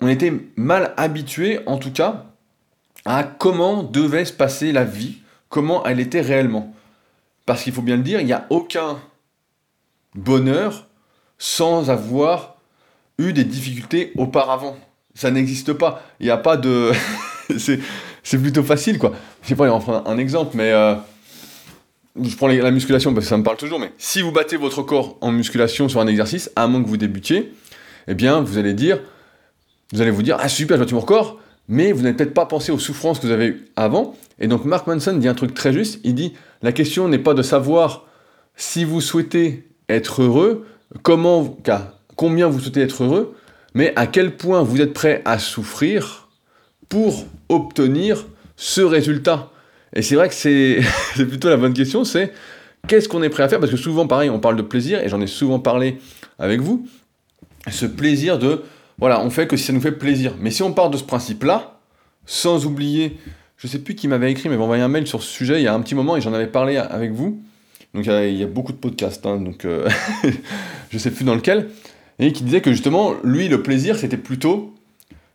on 0.00 0.08
était 0.08 0.32
mal 0.56 0.94
habitué 0.96 1.60
en 1.66 1.76
tout 1.76 1.92
cas 1.92 2.26
à 3.04 3.24
comment 3.24 3.82
devait 3.82 4.24
se 4.24 4.32
passer 4.32 4.72
la 4.72 4.84
vie, 4.84 5.18
comment 5.48 5.84
elle 5.84 6.00
était 6.00 6.20
réellement. 6.20 6.74
Parce 7.48 7.62
qu'il 7.62 7.72
faut 7.72 7.80
bien 7.80 7.96
le 7.96 8.02
dire, 8.02 8.20
il 8.20 8.26
n'y 8.26 8.34
a 8.34 8.46
aucun 8.50 8.98
bonheur 10.14 10.86
sans 11.38 11.88
avoir 11.88 12.56
eu 13.16 13.32
des 13.32 13.44
difficultés 13.44 14.12
auparavant. 14.18 14.76
Ça 15.14 15.30
n'existe 15.30 15.72
pas. 15.72 16.02
Il 16.20 16.26
n'y 16.26 16.30
a 16.30 16.36
pas 16.36 16.58
de... 16.58 16.92
c'est 17.56 18.38
plutôt 18.38 18.62
facile, 18.62 18.98
quoi. 18.98 19.14
Je 19.42 19.48
sais 19.48 19.56
pas, 19.56 19.64
on 19.72 19.80
prendre 19.80 20.06
un 20.06 20.18
exemple, 20.18 20.58
mais 20.58 20.72
euh, 20.72 20.94
je 22.22 22.36
prends 22.36 22.48
la 22.48 22.70
musculation 22.70 23.14
parce 23.14 23.24
que 23.24 23.30
ça 23.30 23.38
me 23.38 23.44
parle 23.44 23.56
toujours, 23.56 23.80
mais 23.80 23.92
si 23.96 24.20
vous 24.20 24.30
battez 24.30 24.58
votre 24.58 24.82
corps 24.82 25.16
en 25.22 25.32
musculation 25.32 25.88
sur 25.88 26.00
un 26.02 26.06
exercice, 26.06 26.50
à 26.54 26.66
moins 26.66 26.82
que 26.82 26.88
vous 26.88 26.98
débutiez, 26.98 27.54
eh 28.08 28.14
bien, 28.14 28.42
vous 28.42 28.58
allez 28.58 28.74
dire, 28.74 29.00
vous 29.94 30.02
allez 30.02 30.10
vous 30.10 30.22
dire, 30.22 30.36
ah 30.38 30.50
super, 30.50 30.76
je 30.76 30.84
bats 30.84 30.92
mon 30.92 31.00
corps, 31.00 31.40
mais 31.66 31.92
vous 31.92 32.02
n'avez 32.02 32.14
peut-être 32.14 32.34
pas 32.34 32.44
pensé 32.44 32.72
aux 32.72 32.78
souffrances 32.78 33.18
que 33.18 33.26
vous 33.26 33.32
avez 33.32 33.46
eues 33.46 33.68
avant. 33.74 34.16
Et 34.38 34.48
donc, 34.48 34.66
Mark 34.66 34.86
Manson 34.86 35.14
dit 35.14 35.28
un 35.28 35.34
truc 35.34 35.54
très 35.54 35.72
juste, 35.72 36.00
il 36.04 36.14
dit, 36.14 36.34
la 36.62 36.72
question 36.72 37.08
n'est 37.08 37.18
pas 37.18 37.34
de 37.34 37.42
savoir 37.42 38.06
si 38.56 38.84
vous 38.84 39.00
souhaitez 39.00 39.68
être 39.88 40.22
heureux, 40.22 40.66
comment, 41.02 41.56
combien 42.16 42.48
vous 42.48 42.60
souhaitez 42.60 42.82
être 42.82 43.04
heureux, 43.04 43.34
mais 43.74 43.92
à 43.96 44.06
quel 44.06 44.36
point 44.36 44.62
vous 44.62 44.80
êtes 44.80 44.92
prêt 44.92 45.22
à 45.24 45.38
souffrir 45.38 46.28
pour 46.88 47.26
obtenir 47.48 48.26
ce 48.56 48.80
résultat. 48.80 49.50
Et 49.94 50.02
c'est 50.02 50.16
vrai 50.16 50.28
que 50.28 50.34
c'est 50.34 50.82
plutôt 51.26 51.48
la 51.48 51.56
bonne 51.56 51.74
question, 51.74 52.04
c'est 52.04 52.32
qu'est-ce 52.86 53.08
qu'on 53.08 53.22
est 53.22 53.28
prêt 53.28 53.44
à 53.44 53.48
faire? 53.48 53.60
Parce 53.60 53.70
que 53.70 53.78
souvent, 53.78 54.06
pareil, 54.06 54.30
on 54.30 54.40
parle 54.40 54.56
de 54.56 54.62
plaisir, 54.62 55.02
et 55.02 55.08
j'en 55.08 55.20
ai 55.20 55.26
souvent 55.26 55.60
parlé 55.60 55.98
avec 56.38 56.60
vous, 56.60 56.86
ce 57.70 57.86
plaisir 57.86 58.38
de, 58.38 58.62
voilà, 58.98 59.20
on 59.20 59.30
fait 59.30 59.46
que 59.46 59.56
si 59.56 59.64
ça 59.64 59.72
nous 59.72 59.80
fait 59.80 59.92
plaisir. 59.92 60.34
Mais 60.40 60.50
si 60.50 60.62
on 60.62 60.72
part 60.72 60.90
de 60.90 60.96
ce 60.96 61.04
principe-là, 61.04 61.78
sans 62.26 62.66
oublier, 62.66 63.18
je 63.58 63.66
sais 63.66 63.80
plus 63.80 63.94
qui 63.94 64.08
m'avait 64.08 64.30
écrit, 64.30 64.48
mais 64.48 64.56
envoyé 64.56 64.82
un 64.82 64.88
mail 64.88 65.06
sur 65.06 65.22
ce 65.22 65.30
sujet 65.30 65.60
il 65.60 65.64
y 65.64 65.68
a 65.68 65.74
un 65.74 65.80
petit 65.80 65.94
moment, 65.94 66.16
et 66.16 66.20
j'en 66.20 66.32
avais 66.32 66.46
parlé 66.46 66.76
avec 66.76 67.12
vous, 67.12 67.42
donc 67.92 68.06
il 68.06 68.36
y 68.36 68.42
a, 68.42 68.46
beaucoup 68.46 68.72
de 68.72 68.78
podcasts, 68.78 69.26
hein, 69.26 69.38
donc 69.38 69.64
euh, 69.64 69.88
je 70.90 70.98
sais 70.98 71.10
plus 71.10 71.24
dans 71.24 71.34
lequel, 71.34 71.68
et 72.18 72.32
qui 72.32 72.44
disait 72.44 72.60
que 72.60 72.72
justement, 72.72 73.14
lui, 73.22 73.48
le 73.48 73.62
plaisir, 73.62 73.98
c'était 73.98 74.16
plutôt, 74.16 74.74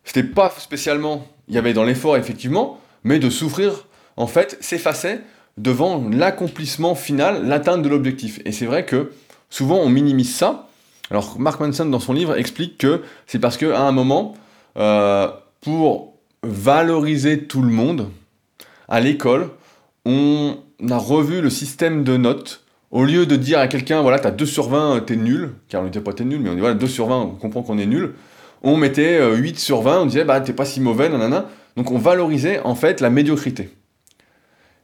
c'était 0.04 0.24
pas 0.24 0.50
spécialement 0.58 1.26
il 1.48 1.54
y 1.54 1.58
avait 1.58 1.74
dans 1.74 1.84
l'effort 1.84 2.16
effectivement, 2.16 2.80
mais 3.04 3.18
de 3.18 3.28
souffrir, 3.30 3.86
en 4.16 4.26
fait, 4.26 4.56
s'effaçait 4.60 5.20
devant 5.58 6.08
l'accomplissement 6.10 6.94
final, 6.94 7.46
l'atteinte 7.46 7.82
de 7.82 7.88
l'objectif. 7.88 8.40
Et 8.44 8.52
c'est 8.52 8.66
vrai 8.66 8.84
que 8.84 9.12
souvent 9.50 9.78
on 9.78 9.88
minimise 9.88 10.34
ça. 10.34 10.68
Alors 11.10 11.38
Mark 11.38 11.60
Manson 11.60 11.86
dans 11.86 12.00
son 12.00 12.12
livre 12.12 12.36
explique 12.36 12.78
que 12.78 13.02
c'est 13.26 13.38
parce 13.38 13.56
qu'à 13.56 13.80
un 13.80 13.92
moment, 13.92 14.34
euh, 14.78 15.28
pour 15.60 16.13
valoriser 16.44 17.44
tout 17.44 17.62
le 17.62 17.70
monde, 17.70 18.08
à 18.88 19.00
l'école, 19.00 19.50
on 20.04 20.56
a 20.88 20.96
revu 20.96 21.40
le 21.40 21.50
système 21.50 22.04
de 22.04 22.16
notes. 22.16 22.64
Au 22.90 23.04
lieu 23.04 23.26
de 23.26 23.36
dire 23.36 23.58
à 23.58 23.66
quelqu'un, 23.66 24.02
voilà, 24.02 24.18
t'as 24.18 24.30
2 24.30 24.46
sur 24.46 24.68
20, 24.68 25.00
t'es 25.00 25.16
nul, 25.16 25.54
car 25.68 25.82
on 25.82 25.84
n'était 25.84 26.00
pas 26.00 26.12
t'es 26.12 26.24
nul, 26.24 26.40
mais 26.40 26.50
on 26.50 26.54
dit, 26.54 26.60
voilà, 26.60 26.74
2 26.74 26.86
sur 26.86 27.06
20, 27.08 27.16
on 27.16 27.30
comprend 27.30 27.62
qu'on 27.62 27.78
est 27.78 27.86
nul 27.86 28.14
on 28.64 28.78
mettait 28.78 29.20
8 29.36 29.54
euh, 29.56 29.58
sur 29.58 29.82
20, 29.82 30.00
on 30.00 30.06
disait 30.06 30.24
bah 30.24 30.40
t'es 30.40 30.54
pas 30.54 30.64
si 30.64 30.80
mauvais, 30.80 31.08
nanana. 31.08 31.48
Donc 31.76 31.90
on 31.90 31.98
valorisait 31.98 32.60
en 32.60 32.74
fait 32.74 33.00
la 33.00 33.10
médiocrité. 33.10 33.70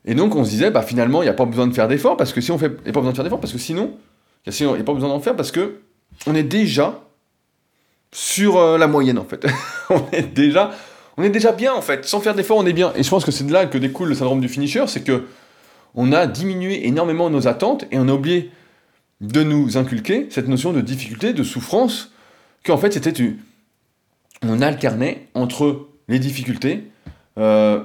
Et 0.05 0.13
donc 0.13 0.35
on 0.35 0.45
se 0.45 0.51
disait 0.51 0.71
bah 0.71 0.83
finalement 0.83 1.23
il 1.23 1.25
n'y 1.25 1.29
a 1.29 1.33
pas 1.33 1.45
besoin 1.45 1.67
de 1.67 1.73
faire 1.73 1.87
d'efforts 1.87 2.15
parce 2.15 2.31
que 2.31 2.41
si 2.41 2.51
on 2.51 2.59
fait, 2.59 2.67
il 2.67 2.83
n'y 2.83 2.89
a 2.89 2.93
pas 2.93 2.99
besoin 2.99 3.11
de 3.11 3.15
faire 3.15 3.23
d'efforts 3.23 3.41
parce 3.41 3.53
que 3.53 3.59
sinon, 3.59 3.97
il 4.45 4.53
n'y 4.53 4.79
a 4.79 4.83
pas 4.83 4.93
besoin 4.93 5.09
d'en 5.09 5.19
faire 5.19 5.35
parce 5.35 5.51
que 5.51 5.79
on 6.27 6.35
est 6.35 6.43
déjà 6.43 7.01
sur 8.11 8.57
euh, 8.57 8.77
la 8.77 8.87
moyenne 8.87 9.17
en 9.17 9.25
fait. 9.25 9.47
on 9.89 10.03
est 10.11 10.31
déjà, 10.31 10.71
on 11.17 11.23
est 11.23 11.29
déjà 11.29 11.51
bien 11.51 11.73
en 11.73 11.81
fait. 11.81 12.05
Sans 12.05 12.19
faire 12.19 12.35
d'efforts 12.35 12.57
on 12.57 12.65
est 12.65 12.73
bien. 12.73 12.93
Et 12.95 13.03
je 13.03 13.09
pense 13.09 13.25
que 13.25 13.31
c'est 13.31 13.45
de 13.45 13.53
là 13.53 13.65
que 13.65 13.77
découle 13.77 14.09
le 14.09 14.15
syndrome 14.15 14.41
du 14.41 14.49
finisher, 14.49 14.85
c'est 14.87 15.03
que 15.03 15.25
on 15.95 16.11
a 16.13 16.25
diminué 16.25 16.87
énormément 16.87 17.29
nos 17.29 17.47
attentes 17.47 17.85
et 17.91 17.99
on 17.99 18.07
a 18.07 18.13
oublié 18.13 18.51
de 19.19 19.43
nous 19.43 19.77
inculquer 19.77 20.27
cette 20.29 20.47
notion 20.47 20.71
de 20.71 20.81
difficulté, 20.81 21.33
de 21.33 21.43
souffrance, 21.43 22.11
qu'en 22.63 22.77
fait 22.77 22.93
c'était 22.93 23.11
une 23.11 23.37
on 24.43 24.61
alternait 24.61 25.27
entre 25.35 25.87
les 26.07 26.19
difficultés, 26.19 26.83
euh, 27.37 27.83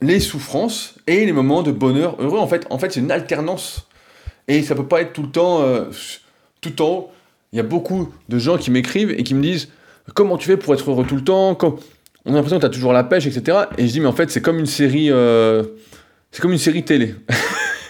les 0.00 0.20
souffrances 0.20 0.96
et 1.06 1.24
les 1.24 1.32
moments 1.32 1.62
de 1.62 1.72
bonheur 1.72 2.16
heureux. 2.18 2.38
En 2.38 2.46
fait, 2.46 2.66
en 2.70 2.78
fait 2.78 2.92
c'est 2.92 3.00
une 3.00 3.10
alternance. 3.10 3.88
Et 4.48 4.62
ça 4.62 4.74
peut 4.74 4.86
pas 4.86 5.00
être 5.00 5.12
tout 5.12 5.22
le 5.22 5.30
temps, 5.30 5.62
euh, 5.62 5.86
tout 6.60 6.82
en 6.82 6.88
haut. 6.88 7.10
Il 7.52 7.56
y 7.56 7.60
a 7.60 7.64
beaucoup 7.64 8.12
de 8.28 8.38
gens 8.38 8.58
qui 8.58 8.70
m'écrivent 8.70 9.10
et 9.10 9.24
qui 9.24 9.34
me 9.34 9.42
disent 9.42 9.68
Comment 10.14 10.36
tu 10.36 10.46
fais 10.46 10.56
pour 10.56 10.72
être 10.74 10.88
heureux 10.88 11.04
tout 11.04 11.16
le 11.16 11.24
temps? 11.24 11.56
On 12.26 12.32
a 12.32 12.34
l'impression 12.34 12.56
que 12.56 12.62
tu 12.62 12.66
as 12.66 12.70
toujours 12.70 12.92
la 12.92 13.04
pêche, 13.04 13.26
etc. 13.26 13.58
Et 13.78 13.86
je 13.86 13.92
dis 13.92 14.00
Mais 14.00 14.06
en 14.06 14.12
fait, 14.12 14.30
c'est 14.30 14.42
comme 14.42 14.58
une 14.58 14.66
série. 14.66 15.10
Euh, 15.10 15.62
c'est 16.32 16.42
comme 16.42 16.52
une 16.52 16.58
série 16.58 16.82
télé. 16.82 17.14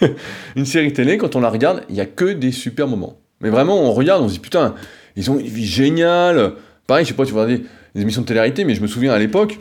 une 0.55 0.65
série 0.65 0.93
télé, 0.93 1.17
quand 1.17 1.35
on 1.35 1.41
la 1.41 1.49
regarde, 1.49 1.83
il 1.89 1.95
n'y 1.95 2.01
a 2.01 2.05
que 2.05 2.25
des 2.25 2.51
super 2.51 2.87
moments. 2.87 3.17
Mais 3.41 3.49
vraiment, 3.49 3.81
on 3.81 3.91
regarde, 3.91 4.21
on 4.21 4.27
se 4.27 4.33
dit 4.33 4.39
Putain, 4.39 4.75
ils 5.15 5.31
ont 5.31 5.39
une 5.39 5.47
vie 5.47 5.65
géniale. 5.65 6.53
Pareil, 6.85 7.03
je 7.03 7.09
sais 7.09 7.15
pas, 7.15 7.25
tu 7.25 7.33
vois 7.33 7.47
des, 7.47 7.63
émissions 7.95 8.21
de 8.21 8.27
télé 8.27 8.63
mais 8.63 8.75
je 8.75 8.81
me 8.81 8.87
souviens 8.87 9.11
à 9.11 9.19
l'époque, 9.19 9.57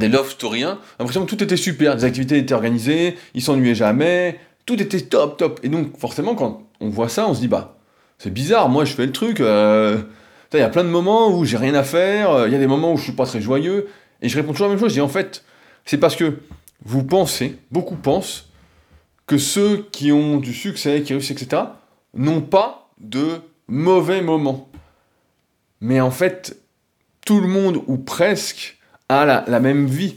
des 0.00 0.08
love 0.08 0.30
stories, 0.30 0.64
l'impression 0.98 1.24
que 1.24 1.30
tout 1.30 1.42
était 1.42 1.56
super, 1.56 1.94
des 1.94 2.04
activités 2.04 2.38
étaient 2.38 2.54
organisées, 2.54 3.16
ils 3.34 3.42
s'ennuyaient 3.42 3.74
jamais, 3.74 4.38
tout 4.64 4.80
était 4.80 5.02
top, 5.02 5.36
top. 5.36 5.60
Et 5.62 5.68
donc, 5.68 5.98
forcément, 5.98 6.34
quand 6.34 6.62
on 6.80 6.88
voit 6.88 7.10
ça, 7.10 7.28
on 7.28 7.34
se 7.34 7.40
dit, 7.40 7.48
bah, 7.48 7.76
c'est 8.18 8.32
bizarre, 8.32 8.68
moi 8.68 8.84
je 8.84 8.94
fais 8.94 9.06
le 9.06 9.12
truc. 9.12 9.40
Euh, 9.40 9.98
il 10.58 10.60
y 10.60 10.64
a 10.64 10.68
plein 10.68 10.84
de 10.84 10.88
moments 10.88 11.28
où 11.36 11.44
j'ai 11.44 11.56
rien 11.56 11.74
à 11.74 11.82
faire, 11.82 12.46
il 12.46 12.52
y 12.52 12.56
a 12.56 12.58
des 12.58 12.66
moments 12.66 12.92
où 12.92 12.96
je 12.96 13.04
suis 13.04 13.12
pas 13.12 13.26
très 13.26 13.40
joyeux, 13.40 13.88
et 14.20 14.28
je 14.28 14.36
réponds 14.36 14.52
toujours 14.52 14.68
la 14.68 14.74
même 14.74 14.80
chose. 14.80 14.90
Je 14.90 14.94
dis 14.94 15.00
en 15.00 15.08
fait, 15.08 15.44
c'est 15.84 15.98
parce 15.98 16.16
que 16.16 16.38
vous 16.84 17.04
pensez, 17.04 17.56
beaucoup 17.70 17.96
pensent, 17.96 18.48
que 19.26 19.38
ceux 19.38 19.86
qui 19.92 20.12
ont 20.12 20.38
du 20.38 20.52
succès, 20.52 21.02
qui 21.02 21.12
réussissent, 21.12 21.42
etc., 21.42 21.62
n'ont 22.14 22.40
pas 22.40 22.90
de 23.00 23.40
mauvais 23.68 24.20
moments. 24.20 24.68
Mais 25.80 26.00
en 26.00 26.10
fait, 26.10 26.56
tout 27.24 27.40
le 27.40 27.48
monde, 27.48 27.82
ou 27.86 27.98
presque, 27.98 28.78
a 29.08 29.44
la, 29.46 29.60
même 29.60 29.86
vie. 29.86 30.14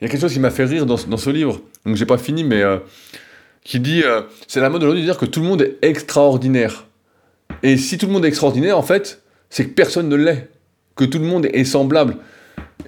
Il 0.00 0.04
y 0.04 0.06
a 0.06 0.08
quelque 0.08 0.20
chose 0.20 0.32
qui 0.32 0.40
m'a 0.40 0.50
fait 0.50 0.64
rire 0.64 0.86
dans, 0.86 0.96
ce 0.96 1.30
livre, 1.30 1.60
donc 1.84 1.96
j'ai 1.96 2.06
pas 2.06 2.18
fini, 2.18 2.44
mais 2.44 2.62
euh, 2.62 2.78
qui 3.62 3.80
dit 3.80 4.02
euh, 4.02 4.22
c'est 4.46 4.60
la 4.60 4.70
mode 4.70 4.82
de 4.82 4.94
dire 4.94 5.18
que 5.18 5.26
tout 5.26 5.40
le 5.40 5.46
monde 5.46 5.62
est 5.62 5.78
extraordinaire. 5.82 6.86
Et 7.62 7.76
si 7.76 7.98
tout 7.98 8.06
le 8.06 8.12
monde 8.12 8.24
est 8.24 8.28
extraordinaire, 8.28 8.78
en 8.78 8.82
fait, 8.82 9.22
c'est 9.50 9.64
que 9.64 9.70
personne 9.70 10.08
ne 10.08 10.16
l'est, 10.16 10.48
que 10.96 11.04
tout 11.04 11.18
le 11.18 11.24
monde 11.24 11.46
est 11.46 11.64
semblable. 11.64 12.16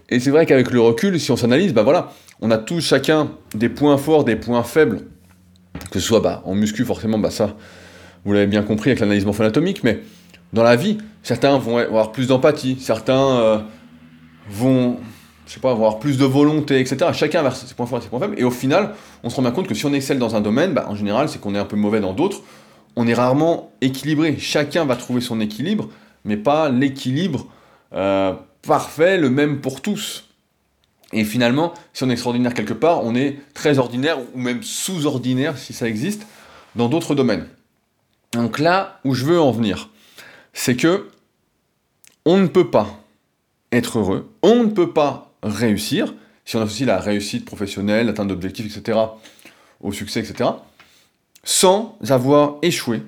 Et 0.09 0.21
c'est 0.21 0.31
vrai 0.31 0.47
qu'avec 0.47 0.71
le 0.71 0.81
recul, 0.81 1.19
si 1.21 1.31
on 1.31 1.37
s'analyse, 1.37 1.73
ben 1.73 1.83
voilà, 1.83 2.13
on 2.41 2.51
a 2.51 2.59
tous 2.59 2.81
chacun 2.81 3.31
des 3.55 3.69
points 3.69 3.97
forts, 3.97 4.25
des 4.25 4.37
points 4.37 4.63
faibles, 4.63 5.03
que 5.91 6.01
ce 6.01 6.07
soit 6.07 6.21
bah, 6.21 6.43
en 6.45 6.55
muscu 6.55 6.85
forcément, 6.85 7.19
bah 7.19 7.31
ça, 7.31 7.57
vous 8.25 8.33
l'avez 8.33 8.47
bien 8.47 8.63
compris 8.63 8.91
avec 8.91 9.01
l'analyse 9.01 9.25
morpho-anatomique, 9.25 9.85
mais 9.85 10.01
dans 10.53 10.63
la 10.63 10.77
vie, 10.77 10.99
certains 11.23 11.57
vont 11.59 11.79
avoir 11.79 12.13
plus 12.13 12.27
d'empathie, 12.27 12.77
certains 12.81 13.39
euh, 13.39 13.59
vont, 14.49 14.99
je 15.47 15.53
sais 15.53 15.61
pas, 15.61 15.71
avoir 15.71 16.01
plus 16.01 16.19
de 16.19 16.25
volonté, 16.25 16.81
etc. 16.81 17.13
Chacun 17.13 17.45
a 17.45 17.51
ses 17.53 17.75
points 17.75 17.87
forts 17.87 17.99
et 17.99 18.03
ses 18.03 18.09
points 18.09 18.21
faibles, 18.21 18.35
et 18.39 18.45
au 18.45 18.51
final, 18.51 18.95
on 19.23 19.31
se 19.31 19.37
rend 19.37 19.43
bien 19.43 19.53
compte 19.53 19.69
que 19.69 19.75
si 19.75 19.87
on 19.87 19.93
excelle 19.93 20.19
dans 20.19 20.35
un 20.35 20.41
domaine, 20.41 20.75
bah, 20.75 20.87
en 20.89 20.97
général, 20.97 21.29
c'est 21.29 21.41
qu'on 21.41 21.55
est 21.55 21.59
un 21.59 21.65
peu 21.65 21.77
mauvais 21.77 22.01
dans 22.01 22.13
d'autres. 22.13 22.43
On 22.97 23.07
est 23.07 23.15
rarement 23.15 23.71
équilibré. 23.81 24.37
Chacun 24.39 24.85
va 24.85 24.97
trouver 24.97 25.21
son 25.21 25.41
équilibre, 25.41 25.89
mais 26.25 26.37
pas 26.37 26.69
l'équilibre 26.69 27.47
euh, 27.93 28.35
parfait, 28.63 29.19
le 29.19 29.31
même 29.31 29.61
pour 29.61 29.81
tous. 29.81 30.29
Et 31.13 31.25
finalement, 31.25 31.75
si 31.93 32.05
on 32.05 32.11
est 32.11 32.13
extraordinaire 32.13 32.55
quelque 32.55 32.73
part, 32.73 33.05
on 33.05 33.15
est 33.15 33.39
très 33.55 33.79
ordinaire 33.79 34.19
ou 34.35 34.39
même 34.39 34.63
sous-ordinaire, 34.63 35.59
si 35.59 35.73
ça 35.73 35.89
existe, 35.89 36.27
dans 36.77 36.89
d'autres 36.89 37.15
domaines. 37.15 37.49
Donc 38.33 38.59
là 38.59 39.01
où 39.05 39.15
je 39.15 39.25
veux 39.25 39.41
en 39.41 39.51
venir, 39.51 39.89
c'est 40.53 40.77
que 40.77 41.09
on 42.25 42.39
ne 42.39 42.47
peut 42.47 42.71
pas 42.71 43.01
être 43.73 43.99
heureux, 43.99 44.31
on 44.43 44.65
ne 44.65 44.69
peut 44.69 44.93
pas 44.93 45.33
réussir, 45.43 46.15
si 46.45 46.57
on 46.57 46.63
associe 46.63 46.87
la 46.87 46.99
réussite 46.99 47.45
professionnelle, 47.45 48.07
l'atteinte 48.07 48.29
d'objectifs, 48.29 48.77
etc., 48.77 48.99
au 49.81 49.93
succès, 49.93 50.21
etc., 50.21 50.51
sans 51.43 51.99
avoir 52.09 52.57
échoué 52.63 53.03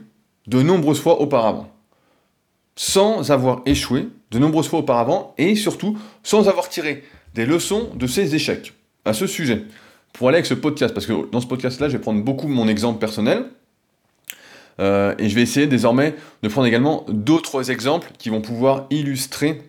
de 0.47 0.63
nombreuses 0.63 1.01
fois 1.01 1.21
auparavant. 1.21 1.72
Sans 2.75 3.31
avoir 3.31 3.63
échoué 3.67 4.09
de 4.31 4.39
nombreuses 4.39 4.69
fois 4.69 4.81
auparavant 4.81 5.35
et 5.39 5.57
surtout 5.57 5.99
sans 6.23 6.49
avoir 6.49 6.69
tiré 6.69 7.05
des 7.35 7.47
leçons 7.47 7.91
de 7.95 8.07
ces 8.07 8.35
échecs 8.35 8.75
à 9.05 9.13
ce 9.13 9.27
sujet. 9.27 9.65
Pour 10.13 10.29
aller 10.29 10.37
avec 10.37 10.47
ce 10.47 10.55
podcast, 10.55 10.93
parce 10.95 11.07
que 11.07 11.31
dans 11.31 11.41
ce 11.41 11.47
podcast-là, 11.47 11.89
je 11.89 11.95
vais 11.95 12.03
prendre 12.03 12.23
beaucoup 12.23 12.49
mon 12.49 12.69
exemple 12.69 12.99
personnel, 12.99 13.47
euh, 14.81 15.15
et 15.19 15.29
je 15.29 15.35
vais 15.35 15.43
essayer 15.43 15.67
désormais 15.67 16.15
de 16.43 16.49
prendre 16.49 16.67
également 16.67 17.05
d'autres 17.09 17.71
exemples 17.71 18.11
qui 18.19 18.29
vont 18.29 18.41
pouvoir 18.41 18.87
illustrer 18.91 19.63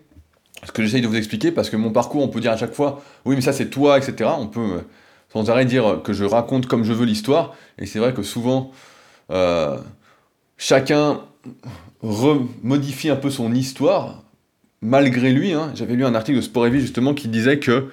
ce 0.66 0.72
que 0.72 0.82
j'essaye 0.82 1.02
de 1.02 1.08
vous 1.08 1.16
expliquer, 1.16 1.52
parce 1.52 1.70
que 1.70 1.76
mon 1.76 1.92
parcours, 1.92 2.24
on 2.24 2.30
peut 2.30 2.40
dire 2.40 2.52
à 2.52 2.58
chaque 2.58 2.74
fois, 2.74 3.04
oui, 3.26 3.36
mais 3.36 3.42
ça 3.42 3.54
c'est 3.54 3.70
toi, 3.70 3.98
etc. 3.98 4.30
On 4.38 4.48
peut 4.48 4.60
euh, 4.60 4.82
sans 5.32 5.50
arrêt 5.50 5.66
dire 5.66 6.02
que 6.04 6.14
je 6.14 6.26
raconte 6.26 6.68
comme 6.68 6.84
je 6.84 6.94
veux 6.94 7.06
l'histoire, 7.06 7.56
et 7.80 7.86
c'est 7.86 8.00
vrai 8.00 8.14
que 8.14 8.24
souvent, 8.24 8.72
euh, 9.32 9.78
chacun 10.58 11.22
remodifie 12.02 13.10
un 13.10 13.16
peu 13.16 13.30
son 13.30 13.54
histoire, 13.54 14.24
malgré 14.82 15.32
lui. 15.32 15.54
Hein. 15.54 15.72
J'avais 15.76 15.96
lu 15.96 16.06
un 16.06 16.16
article 16.16 16.38
de 16.38 16.42
Sport 16.42 16.66
Vie 16.66 16.82
justement 16.82 17.14
qui 17.14 17.28
disait 17.28 17.60
que 17.60 17.90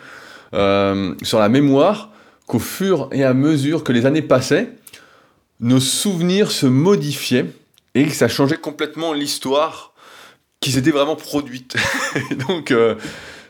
sur 0.53 1.39
la 1.39 1.49
mémoire, 1.49 2.11
qu'au 2.47 2.59
fur 2.59 3.09
et 3.13 3.23
à 3.23 3.33
mesure 3.33 3.85
que 3.85 3.93
les 3.93 4.07
années 4.07 4.23
passaient, 4.23 4.73
nos 5.61 5.79
souvenirs 5.79 6.51
se 6.51 6.67
modifiaient 6.67 7.47
et 7.95 8.07
que 8.07 8.13
ça 8.13 8.29
changeait 8.29 8.57
complètement 8.57 9.13
l'histoire 9.13 9.93
qui 10.61 10.73
s'était 10.73 10.91
vraiment 10.91 11.17
produite. 11.17 11.77
Donc, 12.49 12.71
euh, 12.71 12.97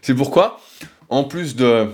c'est 0.02 0.14
pourquoi, 0.14 0.60
en 1.08 1.24
plus 1.24 1.56
de 1.56 1.88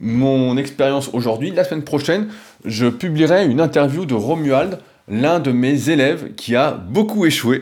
mon 0.00 0.56
expérience 0.56 1.10
aujourd'hui, 1.12 1.50
la 1.50 1.64
semaine 1.64 1.84
prochaine, 1.84 2.28
je 2.64 2.86
publierai 2.86 3.46
une 3.46 3.60
interview 3.60 4.06
de 4.06 4.14
Romuald, 4.14 4.80
l'un 5.08 5.40
de 5.40 5.52
mes 5.52 5.90
élèves 5.90 6.34
qui 6.34 6.56
a 6.56 6.72
beaucoup 6.72 7.26
échoué. 7.26 7.60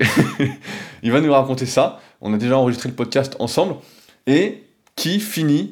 Il 1.03 1.13
va 1.13 1.21
nous 1.21 1.33
raconter 1.33 1.67
ça. 1.67 2.01
On 2.21 2.33
a 2.33 2.37
déjà 2.37 2.57
enregistré 2.57 2.89
le 2.89 2.95
podcast 2.95 3.37
ensemble 3.39 3.77
et 4.27 4.63
qui 4.95 5.21
finit, 5.21 5.71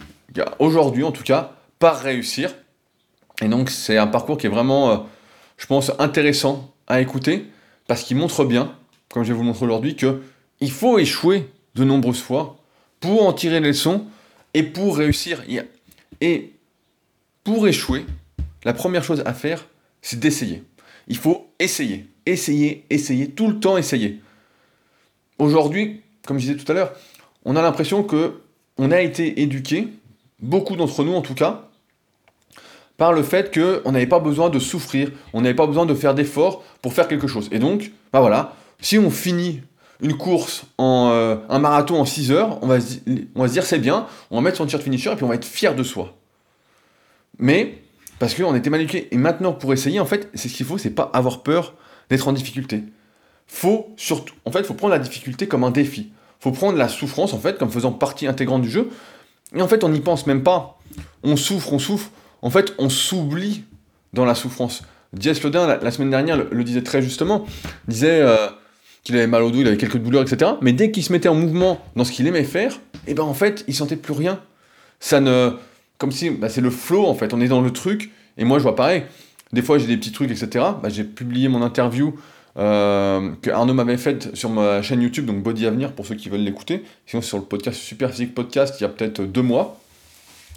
aujourd'hui 0.58 1.04
en 1.04 1.12
tout 1.12 1.22
cas, 1.22 1.52
par 1.78 2.00
réussir. 2.00 2.54
Et 3.42 3.48
donc, 3.48 3.70
c'est 3.70 3.96
un 3.96 4.06
parcours 4.06 4.38
qui 4.38 4.46
est 4.46 4.50
vraiment. 4.50 4.90
Euh, 4.90 4.96
je 5.56 5.66
pense, 5.66 5.92
intéressant 5.98 6.72
à 6.86 7.00
écouter 7.00 7.46
parce 7.86 8.02
qu'il 8.02 8.16
montre 8.16 8.44
bien, 8.44 8.74
comme 9.12 9.24
je 9.24 9.28
vais 9.28 9.34
vous 9.34 9.42
le 9.42 9.48
montrer 9.48 9.66
aujourd'hui, 9.66 9.94
que 9.94 10.22
il 10.60 10.70
faut 10.70 10.98
échouer 10.98 11.50
de 11.74 11.84
nombreuses 11.84 12.20
fois 12.20 12.56
pour 12.98 13.26
en 13.26 13.32
tirer 13.32 13.60
les 13.60 13.68
leçons 13.68 14.06
et 14.54 14.62
pour 14.62 14.96
réussir. 14.96 15.42
Et 16.20 16.52
pour 17.44 17.66
échouer, 17.68 18.06
la 18.64 18.72
première 18.72 19.04
chose 19.04 19.22
à 19.26 19.34
faire, 19.34 19.66
c'est 20.02 20.18
d'essayer. 20.18 20.62
Il 21.10 21.16
faut 21.16 21.48
essayer, 21.58 22.06
essayer, 22.24 22.86
essayer, 22.88 23.28
tout 23.28 23.48
le 23.48 23.58
temps 23.58 23.76
essayer. 23.76 24.20
Aujourd'hui, 25.38 26.02
comme 26.24 26.38
je 26.38 26.46
disais 26.46 26.56
tout 26.56 26.70
à 26.70 26.74
l'heure, 26.74 26.92
on 27.44 27.56
a 27.56 27.62
l'impression 27.62 28.04
que 28.04 28.40
on 28.78 28.92
a 28.92 29.00
été 29.00 29.42
éduqué, 29.42 29.88
beaucoup 30.40 30.76
d'entre 30.76 31.02
nous 31.02 31.12
en 31.12 31.20
tout 31.20 31.34
cas, 31.34 31.68
par 32.96 33.12
le 33.12 33.24
fait 33.24 33.52
qu'on 33.52 33.90
n'avait 33.90 34.06
pas 34.06 34.20
besoin 34.20 34.50
de 34.50 34.60
souffrir, 34.60 35.10
on 35.32 35.40
n'avait 35.40 35.54
pas 35.54 35.66
besoin 35.66 35.84
de 35.84 35.94
faire 35.94 36.14
d'efforts 36.14 36.62
pour 36.80 36.92
faire 36.92 37.08
quelque 37.08 37.26
chose. 37.26 37.48
Et 37.50 37.58
donc, 37.58 37.90
bah 38.12 38.20
voilà, 38.20 38.54
si 38.78 38.96
on 38.96 39.10
finit 39.10 39.62
une 40.00 40.16
course 40.16 40.62
en 40.78 41.10
euh, 41.10 41.36
un 41.48 41.58
marathon 41.58 42.00
en 42.00 42.04
6 42.04 42.30
heures, 42.30 42.62
on 42.62 42.68
va, 42.68 42.80
se, 42.80 42.98
on 43.34 43.42
va 43.42 43.48
dire 43.48 43.64
c'est 43.64 43.80
bien, 43.80 44.06
on 44.30 44.36
va 44.36 44.42
mettre 44.42 44.58
son 44.58 44.64
t-shirt 44.64 44.84
finisher 44.84 45.10
et 45.10 45.16
puis 45.16 45.24
on 45.24 45.28
va 45.28 45.34
être 45.34 45.44
fier 45.44 45.74
de 45.74 45.82
soi. 45.82 46.14
Mais 47.40 47.79
parce 48.20 48.34
qu'on 48.34 48.54
était 48.54 48.70
mal. 48.70 48.86
Et 48.92 49.16
maintenant, 49.16 49.52
pour 49.52 49.72
essayer, 49.72 49.98
en 49.98 50.06
fait, 50.06 50.30
c'est 50.34 50.48
ce 50.48 50.54
qu'il 50.54 50.66
faut, 50.66 50.78
c'est 50.78 50.90
pas 50.90 51.10
avoir 51.12 51.42
peur 51.42 51.74
d'être 52.08 52.28
en 52.28 52.32
difficulté. 52.32 52.84
Faut 53.48 53.92
surtout, 53.96 54.34
en 54.44 54.52
fait, 54.52 54.62
faut 54.62 54.74
prendre 54.74 54.92
la 54.92 55.00
difficulté 55.00 55.48
comme 55.48 55.64
un 55.64 55.72
défi. 55.72 56.12
Faut 56.38 56.52
prendre 56.52 56.78
la 56.78 56.86
souffrance, 56.86 57.32
en 57.32 57.40
fait, 57.40 57.58
comme 57.58 57.70
faisant 57.70 57.90
partie 57.90 58.28
intégrante 58.28 58.62
du 58.62 58.70
jeu. 58.70 58.90
Et 59.56 59.60
en 59.60 59.66
fait, 59.66 59.82
on 59.82 59.88
n'y 59.88 60.00
pense 60.00 60.28
même 60.28 60.44
pas. 60.44 60.78
On 61.24 61.34
souffre, 61.34 61.72
on 61.72 61.80
souffre 61.80 62.10
en 62.42 62.50
fait, 62.50 62.74
on 62.78 62.88
s'oublie 62.88 63.64
dans 64.12 64.24
la 64.24 64.34
souffrance. 64.34 64.82
Diaz 65.12 65.42
Lodin, 65.42 65.66
la, 65.66 65.90
semaine 65.90 66.10
dernière, 66.10 66.36
le, 66.36 66.64
disait 66.64 66.82
très 66.82 67.02
justement, 67.02 67.44
disait 67.88 68.20
euh, 68.22 68.48
qu'il 69.02 69.16
avait 69.16 69.26
mal 69.26 69.42
au 69.42 69.50
dos, 69.50 69.60
il 69.60 69.66
avait 69.66 69.76
quelques 69.76 69.98
douleurs, 69.98 70.22
etc. 70.22 70.52
Mais 70.60 70.72
dès 70.72 70.90
qu'il 70.90 71.02
se 71.02 71.12
mettait 71.12 71.28
en 71.28 71.34
mouvement 71.34 71.84
dans 71.96 72.04
ce 72.04 72.12
qu'il 72.12 72.26
aimait 72.26 72.44
faire, 72.44 72.78
eh 73.06 73.14
ben 73.14 73.24
en 73.24 73.34
fait, 73.34 73.64
il 73.66 73.74
sentait 73.74 73.96
plus 73.96 74.12
rien. 74.12 74.40
Ça 75.00 75.20
ne... 75.20 75.52
Comme 76.00 76.10
si... 76.10 76.30
Bah, 76.30 76.48
c'est 76.48 76.62
le 76.62 76.70
flow, 76.70 77.06
en 77.06 77.14
fait. 77.14 77.32
On 77.32 77.40
est 77.40 77.48
dans 77.48 77.60
le 77.60 77.70
truc. 77.70 78.10
Et 78.38 78.44
moi, 78.44 78.58
je 78.58 78.64
vois 78.64 78.74
pareil. 78.74 79.04
Des 79.52 79.62
fois, 79.62 79.78
j'ai 79.78 79.86
des 79.86 79.96
petits 79.96 80.12
trucs, 80.12 80.30
etc. 80.30 80.48
Bah, 80.82 80.88
j'ai 80.88 81.04
publié 81.04 81.46
mon 81.48 81.62
interview 81.62 82.18
euh, 82.56 83.30
que 83.42 83.50
Arnaud 83.50 83.74
m'avait 83.74 83.98
faite 83.98 84.34
sur 84.34 84.50
ma 84.50 84.82
chaîne 84.82 85.02
YouTube, 85.02 85.26
donc 85.26 85.42
Body 85.42 85.66
Avenir, 85.66 85.92
pour 85.92 86.06
ceux 86.06 86.14
qui 86.14 86.28
veulent 86.28 86.40
l'écouter. 86.40 86.84
Sinon, 87.06 87.22
sur 87.22 87.38
le 87.38 87.44
podcast 87.44 87.78
Super 87.78 88.10
Physique 88.10 88.34
Podcast, 88.34 88.76
il 88.80 88.82
y 88.82 88.86
a 88.86 88.88
peut-être 88.88 89.22
deux 89.22 89.42
mois. 89.42 89.78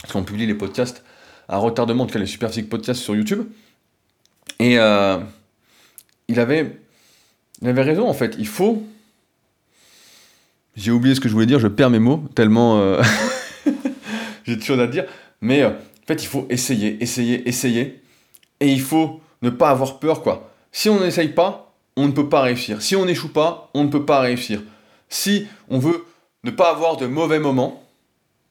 Parce 0.01 0.13
qu'on 0.13 0.23
publie 0.23 0.45
les 0.45 0.55
podcasts 0.55 1.03
à 1.49 1.57
retardement, 1.57 2.03
en 2.03 2.07
tout 2.07 2.13
cas 2.13 2.19
les 2.19 2.25
Super 2.25 2.49
Physique 2.49 2.69
Podcasts 2.69 3.01
sur 3.01 3.15
YouTube. 3.15 3.43
Et 4.59 4.79
euh, 4.79 5.17
il, 6.27 6.39
avait, 6.39 6.77
il 7.61 7.67
avait 7.67 7.81
raison 7.81 8.07
en 8.07 8.13
fait, 8.13 8.35
il 8.39 8.47
faut... 8.47 8.83
J'ai 10.75 10.91
oublié 10.91 11.13
ce 11.13 11.19
que 11.19 11.29
je 11.29 11.33
voulais 11.33 11.45
dire, 11.45 11.59
je 11.59 11.67
perds 11.67 11.91
mes 11.91 11.99
mots, 11.99 12.23
tellement 12.33 12.79
euh, 12.79 13.01
j'ai 14.43 14.55
de 14.55 14.63
choses 14.63 14.79
à 14.79 14.87
dire. 14.87 15.05
Mais 15.43 15.61
euh, 15.61 15.69
en 15.69 16.07
fait, 16.07 16.23
il 16.23 16.27
faut 16.27 16.47
essayer, 16.49 17.03
essayer, 17.03 17.47
essayer. 17.47 18.01
Et 18.61 18.69
il 18.69 18.81
faut 18.81 19.19
ne 19.41 19.49
pas 19.49 19.69
avoir 19.69 19.99
peur, 19.99 20.23
quoi. 20.23 20.49
Si 20.71 20.89
on 20.89 21.01
n'essaye 21.01 21.27
pas, 21.27 21.75
on 21.97 22.07
ne 22.07 22.13
peut 22.13 22.29
pas 22.29 22.41
réussir. 22.41 22.81
Si 22.81 22.95
on 22.95 23.05
n'échoue 23.05 23.31
pas, 23.31 23.69
on 23.73 23.83
ne 23.83 23.89
peut 23.89 24.05
pas 24.05 24.21
réussir. 24.21 24.61
Si 25.09 25.45
on 25.69 25.79
veut 25.79 26.05
ne 26.45 26.49
pas 26.49 26.71
avoir 26.71 26.95
de 26.95 27.07
mauvais 27.07 27.39
moments, 27.39 27.83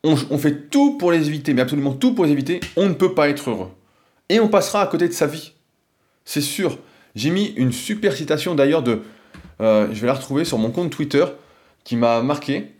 on, 0.05 0.17
fait 0.17 0.69
tout 0.69 0.99
pour 0.99 1.13
les 1.13 1.29
éviter, 1.29 1.55
mais 1.55 1.63
absolument 1.63 1.93
tout 1.93 2.13
pour 2.13 2.25
les 2.25 2.33
éviter, 2.33 2.61
on 2.77 2.89
ne 2.89 2.95
peut 2.95 3.15
pas 3.15 3.29
être 3.29 3.51
heureux. 3.51 3.71
Et 4.29 4.41
on 4.41 4.49
passera 4.49 4.83
à 4.83 4.87
côté 4.87 5.09
de 5.09 5.13
sa 5.13 5.27
vie. 5.27 5.53
C'est 6.25 6.41
sûr. 6.41 6.79
J'ai 7.15 7.31
mis 7.31 7.55
une 7.57 7.73
super 7.73 8.15
citation 8.15 8.55
d'ailleurs 8.55 8.83
de... 8.83 9.03
Euh, 9.61 9.89
je 9.93 10.01
vais 10.01 10.09
la 10.09 10.15
retrouver 10.15 10.45
sur 10.45 10.59
mon 10.59 10.71
compte 10.71 10.91
Twitter 10.91 11.25
qui 11.85 11.97
m'a 11.97 12.21
marqué, 12.23 12.73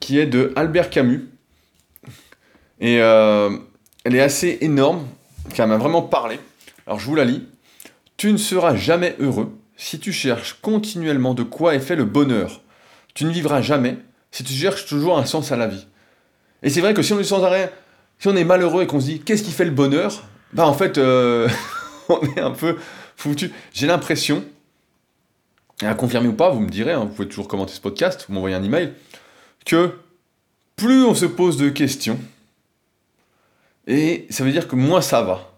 qui 0.00 0.18
est 0.18 0.26
de 0.26 0.52
Albert 0.56 0.90
Camus. 0.90 1.28
Et 2.82 3.00
euh, 3.00 3.56
elle 4.04 4.16
est 4.16 4.20
assez 4.20 4.58
énorme, 4.60 5.06
car 5.54 5.64
elle 5.64 5.70
m'a 5.70 5.78
vraiment 5.78 6.02
parlé. 6.02 6.38
Alors 6.86 6.98
je 6.98 7.06
vous 7.06 7.14
la 7.14 7.24
lis. 7.24 7.46
Tu 8.18 8.30
ne 8.32 8.36
seras 8.36 8.74
jamais 8.74 9.16
heureux 9.20 9.56
si 9.76 9.98
tu 9.98 10.12
cherches 10.12 10.58
continuellement 10.60 11.32
de 11.32 11.42
quoi 11.42 11.74
est 11.74 11.80
fait 11.80 11.96
le 11.96 12.04
bonheur, 12.04 12.60
tu 13.14 13.24
ne 13.24 13.30
vivras 13.30 13.62
jamais 13.62 13.96
si 14.30 14.44
tu 14.44 14.52
cherches 14.52 14.86
toujours 14.86 15.18
un 15.18 15.24
sens 15.24 15.52
à 15.52 15.56
la 15.56 15.66
vie. 15.66 15.86
Et 16.62 16.70
c'est 16.70 16.80
vrai 16.80 16.94
que 16.94 17.02
si 17.02 17.12
on 17.12 17.20
est 17.20 17.24
sans 17.24 17.42
arrêt, 17.42 17.72
si 18.18 18.28
on 18.28 18.36
est 18.36 18.44
malheureux 18.44 18.82
et 18.82 18.86
qu'on 18.86 19.00
se 19.00 19.06
dit 19.06 19.20
qu'est-ce 19.20 19.42
qui 19.42 19.50
fait 19.50 19.64
le 19.64 19.70
bonheur, 19.70 20.24
bah 20.52 20.66
en 20.66 20.74
fait, 20.74 20.98
euh, 20.98 21.48
on 22.08 22.20
est 22.36 22.40
un 22.40 22.52
peu 22.52 22.76
foutu. 23.16 23.52
J'ai 23.72 23.86
l'impression, 23.86 24.44
à 25.82 25.94
confirmer 25.94 26.28
ou 26.28 26.34
pas, 26.34 26.50
vous 26.50 26.60
me 26.60 26.70
direz, 26.70 26.92
hein, 26.92 27.00
vous 27.00 27.14
pouvez 27.14 27.28
toujours 27.28 27.48
commenter 27.48 27.74
ce 27.74 27.80
podcast, 27.80 28.26
vous 28.28 28.34
m'envoyez 28.34 28.56
un 28.56 28.62
email, 28.62 28.92
que 29.66 29.98
plus 30.76 31.04
on 31.04 31.14
se 31.14 31.26
pose 31.26 31.56
de 31.56 31.68
questions, 31.68 32.18
et 33.86 34.26
ça 34.30 34.44
veut 34.44 34.52
dire 34.52 34.68
que 34.68 34.76
moins 34.76 35.00
ça 35.00 35.22
va. 35.22 35.52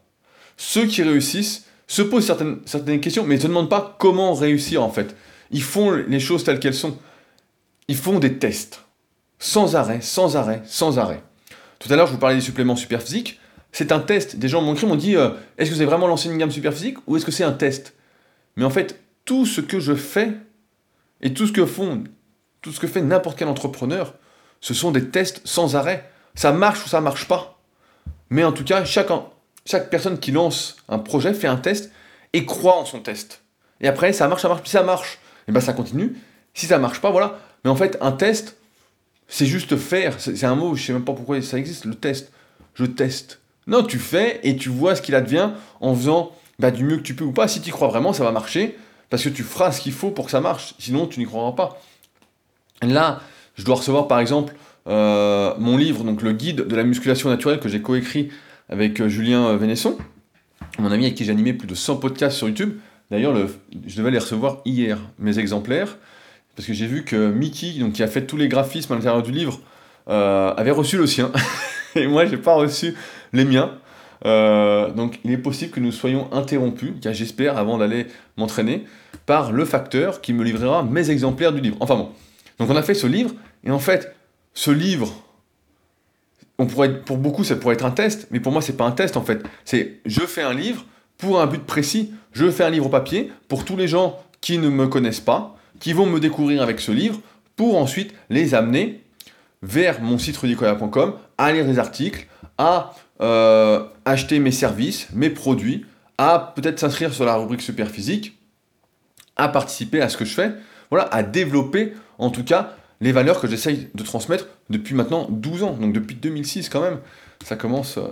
Ceux 0.57 0.87
qui 0.87 1.03
réussissent 1.03 1.67
se 1.87 2.03
posent 2.03 2.27
certaines, 2.27 2.61
certaines 2.65 3.01
questions, 3.01 3.25
mais 3.25 3.37
ne 3.37 3.41
se 3.41 3.47
demandent 3.47 3.71
pas 3.71 3.97
comment 3.99 4.35
réussir 4.35 4.83
en 4.83 4.91
fait. 4.91 5.15
Ils 5.51 5.63
font 5.63 5.91
les 5.91 6.21
choses 6.21 6.45
telles 6.45 6.61
qu'elles 6.61 6.75
sont. 6.75 6.97
Ils 7.89 7.97
font 7.97 8.19
des 8.19 8.39
tests. 8.39 8.85
Sans 9.39 9.77
arrêt, 9.77 10.01
sans 10.01 10.37
arrêt, 10.37 10.63
sans 10.65 10.99
arrêt. 10.99 11.23
Tout 11.79 11.93
à 11.93 11.97
l'heure, 11.97 12.07
je 12.07 12.13
vous 12.13 12.19
parlais 12.19 12.37
des 12.37 12.43
suppléments 12.43 12.77
super 12.77 13.03
physiques. 13.03 13.41
C'est 13.73 13.93
un 13.93 14.01
test. 14.01 14.37
Des 14.37 14.49
gens 14.49 14.63
m'ont 14.63 14.73
écrit, 14.73 14.87
m'ont 14.87 14.97
dit 14.97 15.17
euh, 15.17 15.31
Est-ce 15.59 15.69
que 15.69 15.75
vous 15.75 15.81
avez 15.81 15.91
vraiment 15.91 16.07
lancé 16.07 16.29
une 16.29 16.39
gamme 16.39 16.51
super 16.51 16.73
physique 16.73 16.97
ou 17.07 17.17
est-ce 17.17 17.27
que 17.27 17.33
c'est 17.33 17.45
un 17.45 17.53
test? 17.53 17.95
Mais 18.57 18.65
en 18.65 18.71
fait, 18.71 19.03
tout 19.25 19.45
ce 19.45 19.61
que 19.61 19.81
je 19.81 19.95
fais 19.95 20.33
et 21.21 21.35
tout 21.35 21.47
ce 21.47 21.53
que 21.53 21.67
font, 21.67 22.05
tout 22.63 22.73
ce 22.73 22.81
que 22.81 22.87
fait 22.87 23.03
n'importe 23.03 23.39
quel 23.39 23.49
entrepreneur, 23.49 24.15
ce 24.61 24.73
sont 24.73 24.93
des 24.93 25.11
tests 25.11 25.43
sans 25.45 25.77
arrêt. 25.77 26.11
Ça 26.35 26.53
marche 26.53 26.87
ou 26.87 26.89
ça 26.89 27.01
marche 27.01 27.29
pas. 27.29 27.54
Mais 28.35 28.43
en 28.43 28.51
tout 28.51 28.65
cas, 28.65 28.85
chaque, 28.85 29.11
personne 29.91 30.19
qui 30.19 30.33
lance 30.33 30.75
un 30.89 30.99
projet 30.99 31.33
fait 31.35 31.47
un 31.47 31.57
test 31.57 31.93
et 32.33 32.45
croit 32.45 32.77
en 32.77 32.85
son 32.85 32.99
test. 32.99 33.45
Et 33.81 33.87
après, 33.87 34.13
ça 34.13 34.27
marche, 34.27 34.43
ça 34.43 34.49
marche, 34.49 34.63
puis 34.63 34.71
ça 34.71 34.83
marche. 34.83 35.21
Et 35.47 35.53
bien 35.53 35.61
ça 35.61 35.73
continue. 35.73 36.17
Si 36.53 36.67
ça 36.67 36.79
marche 36.79 37.01
pas, 37.01 37.13
voilà. 37.13 37.39
Mais 37.63 37.71
en 37.71 37.77
fait, 37.77 37.97
un 38.01 38.11
test, 38.11 38.57
c'est 39.29 39.47
juste 39.47 39.77
faire. 39.77 40.19
C'est 40.19 40.43
un 40.43 40.57
mot, 40.57 40.75
je 40.75 40.83
sais 40.83 40.93
même 40.93 41.05
pas 41.05 41.13
pourquoi 41.13 41.41
ça 41.43 41.59
existe, 41.59 41.85
le 41.85 41.95
test. 41.95 42.33
Je 42.75 42.87
teste. 42.87 43.39
Non, 43.69 43.85
tu 43.85 44.01
fais 44.01 44.41
et 44.43 44.57
tu 44.57 44.69
vois 44.69 44.97
ce 44.97 45.03
qu'il 45.03 45.15
advient 45.15 45.51
en 45.81 45.95
faisant 45.95 46.33
bah, 46.59 46.73
du 46.73 46.83
mieux 46.83 46.97
que 46.97 47.03
tu 47.03 47.15
peux 47.15 47.25
ou 47.25 47.31
pas. 47.31 47.47
Si 47.47 47.61
tu 47.61 47.71
crois 47.71 47.87
vraiment, 47.87 48.13
ça 48.13 48.25
va 48.25 48.33
marcher. 48.33 48.77
Parce 49.11 49.23
que 49.23 49.29
tu 49.29 49.45
feras 49.45 49.71
ce 49.71 49.81
qu'il 49.81 49.93
faut 49.93 50.11
pour 50.11 50.25
que 50.25 50.33
ça 50.33 50.41
marche. 50.41 50.75
Sinon, 50.81 51.07
tu 51.07 51.21
n'y 51.21 51.27
croiras 51.27 51.53
pas. 51.53 51.81
Là, 52.83 53.21
je 53.55 53.63
dois 53.65 53.77
recevoir 53.77 54.09
par 54.09 54.19
exemple 54.19 54.57
euh, 54.87 55.55
mon 55.59 55.77
livre, 55.77 56.05
donc 56.05 56.23
le 56.23 56.33
guide 56.33 56.67
de 56.67 56.77
la 56.77 56.85
musculation 56.85 57.31
naturelle 57.31 57.59
que 57.59 57.69
j'ai 57.69 57.81
coécrit 57.81 58.29
avec 58.69 59.01
euh, 59.01 59.09
Julien 59.09 59.47
euh, 59.47 59.57
Vénesson, 59.57 59.97
mon 60.79 60.93
ami 60.93 61.05
avec 61.05 61.17
qui 61.17 61.25
j'ai 61.25 61.33
animé 61.33 61.55
plus 61.55 61.67
de 61.67 61.75
100 61.75 61.97
podcasts 61.97 62.37
sur 62.37 62.49
YouTube. 62.49 62.79
D'ailleurs, 63.11 63.35
je 63.87 63.97
devais 63.97 64.11
les 64.11 64.19
recevoir 64.19 64.61
hier, 64.65 64.99
mes 65.19 65.39
exemplaires, 65.39 65.97
parce 66.57 66.67
que 66.67 66.75
j'ai 66.75 66.87
vu 66.87 67.05
que 67.05 67.31
Mickey, 67.31 67.79
donc, 67.79 67.93
qui 67.93 68.03
a 68.03 68.09
fait 68.09 68.27
tous 68.27 68.37
les 68.37 68.49
graphismes 68.49 68.93
à 68.93 68.97
l'intérieur 68.97 69.23
du 69.23 69.31
livre, 69.31 69.61
avait 70.07 70.71
reçu 70.71 70.97
le 70.97 71.07
sien. 71.07 71.31
et 71.95 72.07
moi, 72.07 72.25
j'ai 72.25 72.39
pas 72.39 72.55
reçu 72.55 72.95
les 73.35 73.45
miens. 73.45 73.73
donc, 74.25 75.21
il 75.23 75.33
est 75.33 75.39
possible 75.39 75.71
que 75.71 75.81
nous 75.81 75.93
soyons 75.93 76.33
interrompus, 76.33 76.95
j'espère, 77.13 77.59
avant 77.59 77.77
d'aller 77.77 78.07
m'entraîner, 78.39 78.85
par 79.27 79.53
le 79.53 79.67
facteur 79.67 80.23
qui 80.23 80.33
me 80.33 80.43
livrera 80.43 80.83
mes 80.83 81.11
exemplaires 81.11 81.53
du 81.53 81.61
livre. 81.61 81.77
Enfin 81.81 81.97
bon. 81.97 82.09
Donc, 82.59 82.71
on 82.71 82.77
a 82.77 82.83
fait 82.83 82.95
ce 82.95 83.07
livre, 83.07 83.35
et 83.65 83.71
en 83.71 83.79
fait, 83.79 84.15
ce 84.55 84.71
livre, 84.71 85.13
on 86.59 86.67
pourrait, 86.67 87.01
pour 87.01 87.19
beaucoup, 87.19 87.45
ça 87.45 87.57
pourrait 87.57 87.75
être 87.75 87.85
un 87.85 87.91
test, 87.91 88.29
mais 88.31 88.41
pour 88.41 88.53
moi, 88.53 88.63
c'est 88.63 88.77
pas 88.77 88.85
un 88.85 88.93
test 88.93 89.17
en 89.17 89.23
fait. 89.23 89.43
C'est 89.65 90.01
je 90.07 90.21
fais 90.21 90.43
un 90.43 90.55
livre 90.55 90.85
pour 91.19 91.41
un 91.41 91.47
but 91.47 91.65
précis. 91.65 92.13
Je 92.33 92.51
fais 92.51 92.65
un 92.65 92.71
livre 92.71 92.87
au 92.87 92.91
papier 92.91 93.33
pour 93.49 93.65
tous 93.65 93.77
les 93.77 93.89
gens 93.89 94.19
qui 94.41 94.59
ne 94.59 94.69
me 94.69 94.87
connaissent 94.87 95.21
pas, 95.21 95.57
qui 95.81 95.93
vont 95.93 96.07
me 96.07 96.21
découvrir 96.21 96.63
avec 96.63 96.81
ce 96.81 96.93
livre, 96.93 97.21
pour 97.57 97.77
ensuite 97.77 98.15
les 98.31 98.55
amener 98.55 99.03
vers 99.63 100.01
mon 100.01 100.19
site 100.19 100.37
rudicoya.com, 100.37 101.15
à 101.39 101.53
lire 101.53 101.65
des 101.65 101.79
articles, 101.79 102.27
à 102.59 102.95
euh, 103.21 103.85
acheter 104.05 104.39
mes 104.39 104.51
services, 104.51 105.09
mes 105.15 105.31
produits, 105.31 105.87
à 106.19 106.53
peut-être 106.55 106.79
s'inscrire 106.79 107.13
sur 107.13 107.25
la 107.25 107.37
rubrique 107.37 107.63
super 107.63 107.89
physique, 107.89 108.37
à 109.37 109.49
participer 109.49 110.01
à 110.01 110.09
ce 110.09 110.17
que 110.17 110.25
je 110.25 110.35
fais, 110.35 110.53
voilà, 110.91 111.07
à 111.07 111.23
développer 111.23 111.95
en 112.19 112.31
tout 112.31 112.45
cas 112.45 112.77
les 113.05 113.13
valeurs 113.13 113.39
que 113.39 113.47
j'essaye 113.47 113.91
de 113.95 114.03
transmettre 114.03 114.47
depuis 114.71 114.95
maintenant 114.95 115.27
12 115.29 115.63
ans, 115.63 115.77
donc 115.79 115.93
depuis 115.93 116.17
2006 116.17 116.71
quand 116.71 116.81
même. 116.81 116.99
Ça 117.45 117.55
commence 117.55 117.99
euh, 117.99 118.09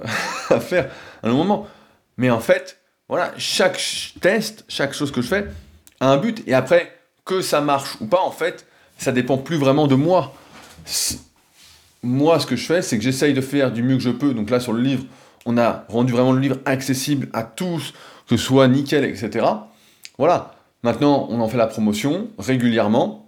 à 0.51 0.61
faire 0.61 0.91
un 1.23 1.33
moment. 1.33 1.67
Mais 2.19 2.29
en 2.31 2.41
fait, 2.41 2.79
voilà, 3.09 3.33
chaque 3.39 3.81
test, 4.21 4.67
chaque 4.69 4.93
chose 4.93 5.11
que 5.11 5.23
je 5.23 5.29
fais 5.29 5.47
a 6.01 6.09
un 6.09 6.19
but. 6.19 6.43
Et 6.47 6.53
après, 6.53 6.93
que 7.25 7.41
ça 7.41 7.63
marche 7.63 7.97
ou 8.03 8.07
pas, 8.07 8.21
en 8.21 8.31
fait, 8.31 8.67
ça 8.99 9.13
dépend 9.13 9.39
plus 9.39 9.57
vraiment 9.57 9.87
de 9.87 9.95
moi. 9.95 10.35
Moi, 12.03 12.39
ce 12.39 12.47
que 12.47 12.57
je 12.57 12.67
fais, 12.67 12.83
c'est 12.83 12.99
que 12.99 13.05
j'essaye 13.05 13.33
de 13.33 13.41
faire 13.41 13.73
du 13.73 13.83
mieux 13.83 13.97
que 13.97 14.03
je 14.03 14.11
peux. 14.11 14.35
Donc 14.35 14.51
là, 14.51 14.61
sur 14.61 14.75
le 14.75 14.83
livre, 14.83 15.05
on 15.47 15.57
a 15.57 15.87
rendu 15.89 16.13
vraiment 16.13 16.33
le 16.33 16.41
livre 16.41 16.59
accessible 16.67 17.31
à 17.33 17.45
tous, 17.45 17.95
que 18.29 18.37
ce 18.37 18.45
soit 18.45 18.69
nickel, 18.69 19.07
etc. 19.07 19.47
Voilà. 20.19 20.55
Maintenant, 20.83 21.29
on 21.31 21.41
en 21.41 21.49
fait 21.49 21.57
la 21.57 21.69
promotion 21.69 22.29
régulièrement 22.39 23.22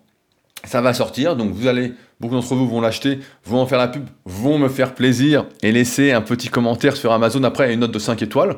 ça 0.65 0.81
va 0.81 0.95
sortir, 0.95 1.37
donc 1.37 1.53
vous 1.53 1.67
allez, 1.67 1.93
beaucoup 2.21 2.35
d'entre 2.35 2.55
vous 2.55 2.69
vont 2.69 2.81
l'acheter, 2.81 3.21
vont 3.45 3.61
en 3.61 3.67
faire 3.67 3.79
la 3.79 3.89
pub, 3.89 4.05
vont 4.25 4.59
me 4.59 4.69
faire 4.69 4.95
plaisir 4.95 5.47
et 5.63 5.73
laisser 5.73 6.13
un 6.13 6.23
petit 6.23 6.49
commentaire 6.49 6.97
sur 6.97 7.13
Amazon 7.13 7.43
après 7.45 7.73
une 7.73 7.81
note 7.81 7.93
de 7.93 7.99
5 7.99 8.23
étoiles. 8.23 8.57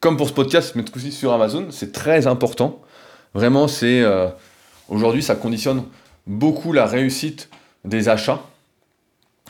Comme 0.00 0.16
pour 0.16 0.28
ce 0.28 0.32
podcast, 0.32 0.74
mais 0.76 0.84
aussi 0.94 1.12
sur 1.12 1.32
Amazon, 1.32 1.68
c'est 1.70 1.92
très 1.92 2.26
important. 2.26 2.82
Vraiment, 3.34 3.66
c'est 3.68 4.02
euh, 4.02 4.28
aujourd'hui, 4.88 5.22
ça 5.22 5.34
conditionne 5.34 5.84
beaucoup 6.26 6.72
la 6.72 6.86
réussite 6.86 7.48
des 7.84 8.08
achats. 8.08 8.42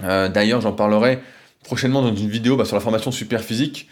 Euh, 0.05 0.29
d'ailleurs, 0.29 0.61
j'en 0.61 0.72
parlerai 0.72 1.20
prochainement 1.64 2.03
dans 2.03 2.14
une 2.14 2.29
vidéo 2.29 2.57
bah, 2.57 2.64
sur 2.64 2.77
la 2.77 2.81
formation 2.81 3.11
super 3.11 3.42
physique 3.42 3.88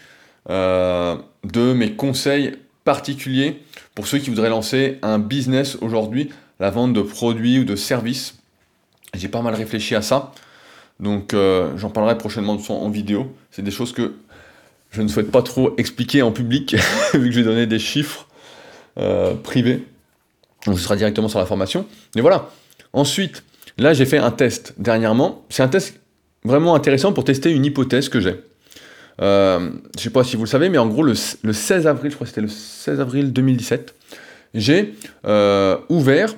euh, 0.49 1.15
de 1.43 1.73
mes 1.73 1.93
conseils 1.93 2.55
particuliers 2.83 3.61
pour 3.95 4.07
ceux 4.07 4.19
qui 4.19 4.29
voudraient 4.29 4.49
lancer 4.49 4.99
un 5.01 5.19
business 5.19 5.77
aujourd'hui 5.81 6.29
la 6.59 6.69
vente 6.69 6.93
de 6.93 7.01
produits 7.01 7.59
ou 7.59 7.63
de 7.65 7.75
services. 7.75 8.35
J'ai 9.13 9.27
pas 9.27 9.41
mal 9.41 9.55
réfléchi 9.55 9.95
à 9.95 10.01
ça. 10.01 10.31
Donc 10.99 11.33
euh, 11.33 11.71
j'en 11.77 11.89
parlerai 11.89 12.17
prochainement 12.17 12.57
en 12.69 12.89
vidéo. 12.89 13.35
C'est 13.51 13.61
des 13.61 13.71
choses 13.71 13.91
que 13.91 14.13
je 14.91 15.01
ne 15.01 15.07
souhaite 15.07 15.31
pas 15.31 15.41
trop 15.41 15.73
expliquer 15.77 16.21
en 16.21 16.31
public, 16.31 16.75
vu 17.13 17.29
que 17.29 17.31
j'ai 17.31 17.43
donné 17.43 17.67
des 17.67 17.79
chiffres 17.79 18.27
euh, 18.97 19.33
privés. 19.35 19.85
Donc 20.65 20.77
ce 20.77 20.83
sera 20.83 20.95
directement 20.95 21.27
sur 21.27 21.39
la 21.39 21.45
formation. 21.45 21.85
Mais 22.15 22.21
voilà. 22.21 22.49
Ensuite, 22.93 23.43
là 23.77 23.93
j'ai 23.93 24.05
fait 24.05 24.17
un 24.17 24.31
test 24.31 24.73
dernièrement. 24.77 25.45
C'est 25.49 25.63
un 25.63 25.67
test 25.67 25.99
vraiment 26.43 26.75
intéressant 26.75 27.11
pour 27.11 27.25
tester 27.25 27.51
une 27.51 27.65
hypothèse 27.65 28.07
que 28.07 28.21
j'ai. 28.21 28.39
Euh, 29.21 29.59
je 29.59 29.99
ne 29.99 30.01
sais 30.01 30.09
pas 30.09 30.23
si 30.23 30.35
vous 30.35 30.43
le 30.43 30.49
savez, 30.49 30.69
mais 30.69 30.77
en 30.77 30.87
gros, 30.87 31.03
le, 31.03 31.13
le 31.43 31.53
16 31.53 31.87
avril, 31.87 32.11
je 32.11 32.15
crois 32.15 32.25
que 32.25 32.29
c'était 32.29 32.41
le 32.41 32.49
16 32.49 32.99
avril 32.99 33.31
2017, 33.33 33.95
j'ai 34.53 34.93
ouvert 35.89 36.35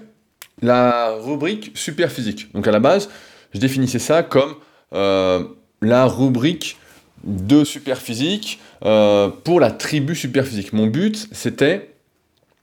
la 0.61 1.11
rubrique 1.11 1.71
super 1.75 2.11
physique. 2.11 2.51
Donc 2.53 2.67
à 2.67 2.71
la 2.71 2.79
base, 2.79 3.09
je 3.53 3.59
définissais 3.59 3.99
ça 3.99 4.23
comme 4.23 4.55
euh, 4.93 5.43
la 5.81 6.05
rubrique 6.05 6.77
de 7.23 7.63
super 7.63 7.97
physique 7.97 8.59
euh, 8.85 9.29
pour 9.43 9.59
la 9.59 9.71
tribu 9.71 10.15
super 10.15 10.45
physique. 10.45 10.73
Mon 10.73 10.87
but, 10.87 11.27
c'était 11.31 11.91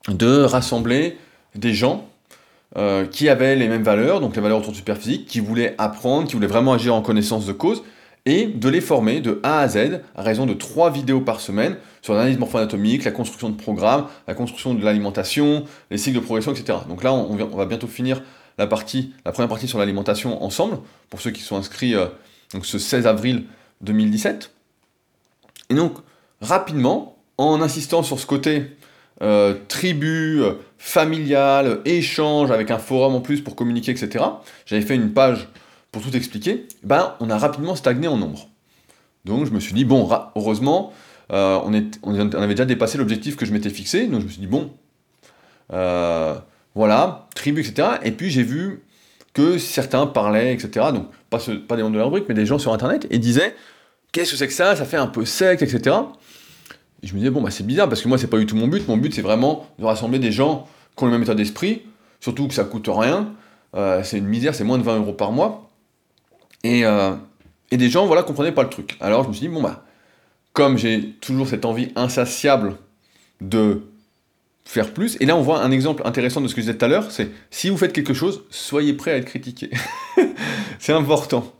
de 0.09 0.42
rassembler 0.42 1.16
des 1.54 1.72
gens 1.72 2.09
euh, 2.76 3.07
qui 3.07 3.28
avaient 3.28 3.57
les 3.57 3.68
mêmes 3.68 3.83
valeurs, 3.83 4.20
donc 4.20 4.37
les 4.37 4.42
valeurs 4.42 4.59
autour 4.59 4.72
du 4.72 4.78
super 4.78 4.96
physique, 4.96 5.26
qui 5.26 5.40
voulaient 5.40 5.74
apprendre, 5.78 6.26
qui 6.26 6.35
voulaient 6.35 6.46
vraiment 6.46 6.72
agir 6.72 6.94
en 6.94 7.02
connaissance 7.02 7.46
de 7.46 7.52
cause, 7.52 7.83
et 8.26 8.46
de 8.46 8.68
les 8.68 8.80
former 8.80 9.20
de 9.20 9.40
A 9.42 9.61
à 9.61 9.68
Z 9.68 10.00
à 10.16 10.22
raison 10.22 10.46
de 10.46 10.54
trois 10.54 10.90
vidéos 10.90 11.20
par 11.20 11.40
semaine 11.40 11.76
sur 12.05 12.12
l'analyse 12.12 12.37
morpho-anatomique, 12.37 13.05
la 13.05 13.12
construction 13.12 13.49
de 13.49 13.57
programmes, 13.57 14.09
la 14.29 14.35
construction 14.35 14.75
de 14.75 14.85
l'alimentation, 14.85 15.64
les 15.90 15.97
cycles 15.97 16.17
de 16.17 16.23
progression, 16.23 16.53
etc. 16.53 16.81
Donc 16.87 17.03
là, 17.03 17.14
on, 17.14 17.35
va 17.35 17.64
bientôt 17.64 17.87
finir 17.87 18.23
la, 18.59 18.67
partie, 18.67 19.14
la 19.25 19.33
première 19.33 19.49
partie 19.49 19.67
sur 19.67 19.79
l'alimentation 19.79 20.45
ensemble, 20.45 20.77
pour 21.09 21.23
ceux 21.23 21.31
qui 21.31 21.40
sont 21.40 21.57
inscrits 21.57 21.95
euh, 21.95 22.05
donc 22.53 22.67
ce 22.67 22.79
16 22.79 23.07
avril 23.07 23.45
2017. 23.81 24.51
Et 25.71 25.75
donc, 25.77 25.95
rapidement, 26.43 27.17
en 27.38 27.62
insistant 27.62 28.03
sur 28.03 28.21
ce 28.21 28.27
côté 28.27 28.77
euh, 29.23 29.55
tribu, 29.69 30.43
euh, 30.43 30.57
familial, 30.77 31.81
échange 31.87 32.51
avec 32.51 32.71
un 32.71 32.79
forum 32.79 33.14
en 33.14 33.23
plus 33.23 33.40
pour 33.40 33.57
communiquer, 33.57 33.93
etc., 33.93 34.23
j'avais 34.67 34.83
fait 34.83 34.95
une 34.95 35.14
page 35.14 35.49
pour 35.90 36.03
tout 36.03 36.14
expliquer, 36.14 36.69
ben, 36.83 37.14
on 37.21 37.31
a 37.31 37.38
rapidement 37.38 37.75
stagné 37.75 38.09
en 38.09 38.19
nombre. 38.19 38.51
Donc 39.25 39.47
je 39.47 39.53
me 39.53 39.59
suis 39.59 39.73
dit, 39.73 39.87
bon, 39.87 40.07
heureusement, 40.37 40.93
euh, 41.33 41.59
on, 42.03 42.33
avait 42.35 42.55
déjà 42.55 42.65
dépassé 42.65 42.99
l'objectif 42.99 43.37
que 43.37 43.47
je 43.47 43.53
m'étais 43.53 43.71
fixé, 43.71 44.07
donc 44.07 44.21
je 44.21 44.27
me 44.27 44.31
suis 44.31 44.41
dit, 44.41 44.47
bon, 44.47 44.73
euh, 45.73 46.35
voilà, 46.75 47.29
tribu, 47.35 47.61
etc. 47.61 47.89
Et 48.03 48.13
puis 48.13 48.31
j'ai 48.31 48.43
vu 48.43 48.83
que 49.33 49.59
certains 49.59 50.07
parlaient, 50.07 50.53
etc. 50.53 50.87
Donc 50.93 51.09
pas, 51.31 51.39
des 51.77 51.83
membres 51.83 51.95
de 51.95 51.99
la 51.99 52.05
rubrique, 52.05 52.27
mais 52.29 52.35
des 52.35 52.47
gens 52.47 52.59
sur 52.59 52.73
Internet, 52.73 53.07
et 53.11 53.19
disaient, 53.19 53.55
qu'est-ce 54.13 54.33
que 54.33 54.37
c'est 54.37 54.47
que 54.47 54.53
ça? 54.53 54.77
Ça 54.77 54.85
fait 54.85 54.97
un 54.97 55.07
peu 55.07 55.25
sec, 55.25 55.63
etc. 55.63 55.97
Et 57.03 57.07
je 57.07 57.15
me 57.15 57.19
disais, 57.19 57.31
bon, 57.31 57.41
bah, 57.41 57.51
c'est 57.51 57.67
bizarre, 57.67 57.89
parce 57.89 58.03
que 58.03 58.09
moi, 58.09 58.19
c'est 58.19 58.29
pas 58.29 58.39
du 58.39 58.47
tout 58.47 58.57
mon 58.57 58.69
but. 58.69 58.87
Mon 58.87 58.97
but, 58.97 59.15
c'est 59.15 59.23
vraiment 59.23 59.67
de 59.79 59.85
rassembler 59.85 60.19
des 60.19 60.33
gens 60.33 60.69
qui 60.97 61.05
ont 61.05 61.07
les 61.07 61.13
mêmes 61.13 61.23
état 61.23 61.35
d'esprit, 61.35 61.83
surtout 62.21 62.49
que 62.49 62.55
ça 62.55 62.65
coûte 62.65 62.89
rien, 62.89 63.33
euh, 63.75 64.03
c'est 64.05 64.19
une 64.19 64.27
misère, 64.27 64.55
c'est 64.55 64.63
moins 64.63 64.79
de 64.79 64.85
20 64.85 64.99
euros 64.99 65.13
par 65.13 65.33
mois. 65.33 65.71
Et, 66.63 66.85
et 67.71 67.77
des 67.77 67.91
gens, 67.91 68.07
voilà, 68.07 68.23
comprenaient 68.23 68.53
pas 68.53 68.63
le 68.63 68.71
truc. 68.71 68.97
Alors 69.01 69.25
je 69.25 69.29
me 69.29 69.35
suis 69.35 69.47
dit, 69.49 69.53
bon 69.53 69.61
bah, 69.61 69.84
comme 70.55 70.79
j'ai 70.79 71.11
toujours 71.21 71.47
cette 71.47 71.67
envie 71.67 71.90
insatiable 71.97 72.77
de 73.43 73.83
faire 74.64 74.95
plus, 74.95 75.19
et 75.21 75.27
là 75.27 75.37
on 75.37 75.43
voit 75.43 75.61
un 75.61 75.71
exemple 75.71 76.03
intéressant 76.07 76.40
de 76.40 76.49
ce 76.49 76.55
que 76.55 76.62
je 76.62 76.67
disais 76.67 76.79
tout 76.79 76.85
à 76.87 76.88
l'heure, 76.88 77.11
c'est 77.11 77.31
si 77.51 77.69
vous 77.69 77.77
faites 77.77 77.93
quelque 77.93 78.14
chose, 78.14 78.45
soyez 78.49 78.95
prêt 78.95 79.11
à 79.11 79.17
être 79.17 79.27
critiqué. 79.27 79.69
c'est 80.79 80.95
important. 80.95 81.53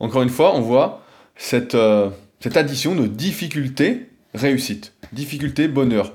Encore 0.00 0.22
une 0.22 0.28
fois, 0.28 0.56
on 0.56 0.60
voit 0.60 1.04
cette, 1.36 1.74
euh, 1.74 2.08
cette 2.40 2.56
addition 2.56 2.96
de 2.96 3.06
difficulté, 3.06 4.08
réussite, 4.34 4.92
difficulté, 5.12 5.68
bonheur, 5.68 6.12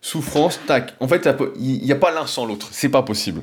souffrance, 0.00 0.60
tac. 0.66 0.94
En 1.00 1.08
fait, 1.08 1.28
il 1.58 1.82
n'y 1.82 1.92
a 1.92 1.96
pas 1.96 2.12
l'un 2.12 2.26
sans 2.26 2.46
l'autre, 2.46 2.68
c'est 2.70 2.88
pas 2.88 3.02
possible. 3.02 3.42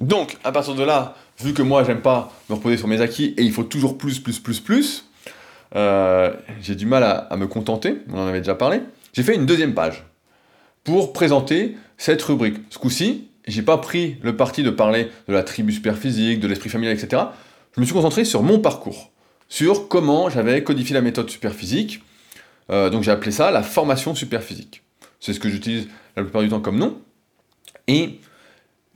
Donc, 0.00 0.36
à 0.44 0.52
partir 0.52 0.74
de 0.74 0.82
là, 0.82 1.16
vu 1.40 1.54
que 1.54 1.62
moi, 1.62 1.82
j'aime 1.84 2.02
pas 2.02 2.32
me 2.48 2.54
reposer 2.56 2.76
sur 2.76 2.88
mes 2.88 3.00
acquis 3.00 3.34
et 3.36 3.42
il 3.42 3.52
faut 3.52 3.64
toujours 3.64 3.98
plus, 3.98 4.20
plus, 4.20 4.38
plus, 4.38 4.60
plus, 4.60 5.09
euh, 5.76 6.32
j'ai 6.60 6.74
du 6.74 6.86
mal 6.86 7.02
à, 7.02 7.36
me 7.36 7.46
contenter, 7.46 7.98
on 8.12 8.18
en 8.18 8.26
avait 8.26 8.40
déjà 8.40 8.54
parlé. 8.54 8.80
J'ai 9.12 9.22
fait 9.22 9.34
une 9.34 9.46
deuxième 9.46 9.74
page 9.74 10.04
pour 10.84 11.12
présenter 11.12 11.76
cette 11.96 12.22
rubrique. 12.22 12.56
Ce 12.70 12.78
coup-ci, 12.78 13.28
j'ai 13.46 13.62
pas 13.62 13.78
pris 13.78 14.16
le 14.22 14.36
parti 14.36 14.62
de 14.62 14.70
parler 14.70 15.08
de 15.28 15.32
la 15.32 15.42
tribu 15.42 15.72
superphysique, 15.72 16.40
de 16.40 16.48
l'esprit 16.48 16.70
familial, 16.70 16.96
etc. 16.96 17.22
Je 17.76 17.80
me 17.80 17.84
suis 17.84 17.94
concentré 17.94 18.24
sur 18.24 18.42
mon 18.42 18.58
parcours, 18.58 19.10
sur 19.48 19.88
comment 19.88 20.28
j'avais 20.28 20.62
codifié 20.64 20.94
la 20.94 21.02
méthode 21.02 21.30
superphysique. 21.30 22.02
Euh, 22.70 22.90
donc 22.90 23.02
j'ai 23.02 23.10
appelé 23.10 23.30
ça 23.30 23.50
la 23.50 23.62
formation 23.62 24.14
superphysique. 24.14 24.82
C'est 25.18 25.32
ce 25.32 25.40
que 25.40 25.48
j'utilise 25.48 25.88
la 26.16 26.22
plupart 26.22 26.42
du 26.42 26.48
temps 26.48 26.60
comme 26.60 26.78
nom. 26.78 26.98
Et 27.86 28.20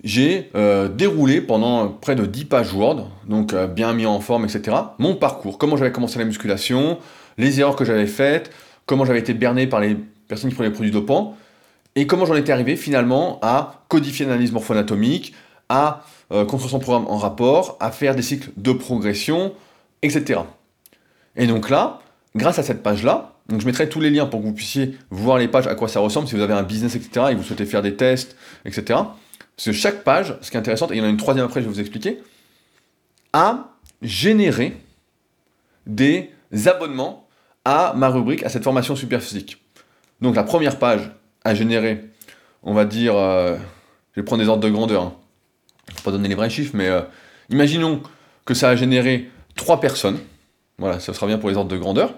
j'ai 0.03 0.51
euh, 0.55 0.89
déroulé 0.89 1.41
pendant 1.41 1.89
près 1.89 2.15
de 2.15 2.27
10 2.27 2.45
pages 2.47 2.73
Word, 2.75 3.09
donc 3.27 3.53
euh, 3.53 3.67
bien 3.67 3.93
mis 3.93 4.07
en 4.07 4.21
forme, 4.21 4.45
etc., 4.45 4.77
mon 4.99 5.15
parcours, 5.15 5.57
comment 5.59 5.77
j'avais 5.77 5.93
commencé 5.93 6.19
la 6.19 6.25
musculation, 6.25 6.99
les 7.39 7.61
erreurs 7.61 7.77
que 7.77 7.85
j'avais 7.85 8.07
faites, 8.07 8.51
comment 8.87 9.05
j'avais 9.05 9.21
été 9.21 9.35
berné 9.35 9.67
par 9.67 9.81
les 9.81 9.97
personnes 10.29 10.51
qui 10.51 10.57
prenaient 10.57 10.71
les 10.71 10.75
produits 10.75 10.93
dopants, 10.93 11.37
et 11.97 12.07
comment 12.07 12.27
j'en 12.27 12.35
étais 12.35 12.53
arrivé 12.53 12.77
finalement 12.77 13.39
à 13.43 13.85
codifier 13.89 14.27
l'analyse 14.27 14.53
morpho-anatomique, 14.53 15.35
à 15.69 16.05
euh, 16.33 16.45
construire 16.45 16.73
son 16.73 16.81
programme 16.81 17.07
en 17.07 17.17
rapport, 17.17 17.77
à 17.81 17.91
faire 17.91 18.15
des 18.15 18.23
cycles 18.23 18.51
de 18.57 18.73
progression, 18.73 19.53
etc. 20.03 20.41
Et 21.37 21.47
donc 21.47 21.71
là, 21.71 22.01
grâce 22.35 22.59
à 22.59 22.63
cette 22.63 22.83
page-là, 22.83 23.33
donc 23.49 23.61
je 23.61 23.67
mettrai 23.67 23.89
tous 23.89 24.01
les 24.01 24.11
liens 24.11 24.27
pour 24.27 24.41
que 24.41 24.47
vous 24.47 24.53
puissiez 24.53 24.97
voir 25.11 25.39
les 25.39 25.49
pages, 25.49 25.67
à 25.67 25.75
quoi 25.75 25.89
ça 25.89 26.01
ressemble, 26.01 26.27
si 26.27 26.35
vous 26.35 26.41
avez 26.43 26.55
un 26.55 26.63
business, 26.63 26.95
etc., 26.97 27.27
et 27.31 27.35
vous 27.35 27.43
souhaitez 27.43 27.67
faire 27.67 27.83
des 27.83 27.95
tests, 27.95 28.37
etc. 28.65 29.01
Parce 29.57 29.67
que 29.67 29.73
chaque 29.73 30.05
page, 30.05 30.37
ce 30.41 30.51
qui 30.51 30.57
est 30.57 30.61
intéressant, 30.61 30.91
et 30.91 30.95
il 30.95 30.99
y 30.99 31.01
en 31.01 31.05
a 31.05 31.09
une 31.09 31.17
troisième 31.17 31.47
après, 31.47 31.61
je 31.61 31.67
vais 31.67 31.73
vous 31.73 31.81
expliquer, 31.81 32.21
a 33.33 33.71
généré 34.03 34.77
des 35.87 36.31
abonnements 36.67 37.29
à 37.65 37.95
ma 37.97 38.09
rubrique, 38.09 38.43
à 38.43 38.49
cette 38.49 38.65
formation 38.65 38.97
super 38.97 39.23
physique. 39.23 39.63
Donc 40.21 40.37
la 40.37 40.45
première 40.45 40.79
page 40.79 41.11
a 41.45 41.55
généré, 41.55 42.11
on 42.63 42.75
va 42.75 42.85
dire, 42.85 43.17
euh, 43.17 43.57
je 44.13 44.21
vais 44.21 44.25
prendre 44.25 44.43
des 44.43 44.49
ordres 44.49 44.63
de 44.63 44.71
grandeur, 44.71 45.03
hein. 45.03 45.15
je 45.89 45.93
ne 45.93 45.97
vais 45.99 46.03
pas 46.03 46.11
donner 46.11 46.29
les 46.29 46.35
vrais 46.35 46.51
chiffres, 46.51 46.73
mais 46.75 46.89
euh, 46.89 47.03
imaginons 47.51 48.03
que 48.45 48.55
ça 48.55 48.71
a 48.71 48.77
généré 48.77 49.31
trois 49.55 49.81
personnes, 49.81 50.19
voilà, 50.79 51.01
ça 51.01 51.15
sera 51.15 51.27
bien 51.27 51.39
pour 51.39 51.49
les 51.49 51.57
ordres 51.57 51.71
de 51.71 51.77
grandeur, 51.77 52.15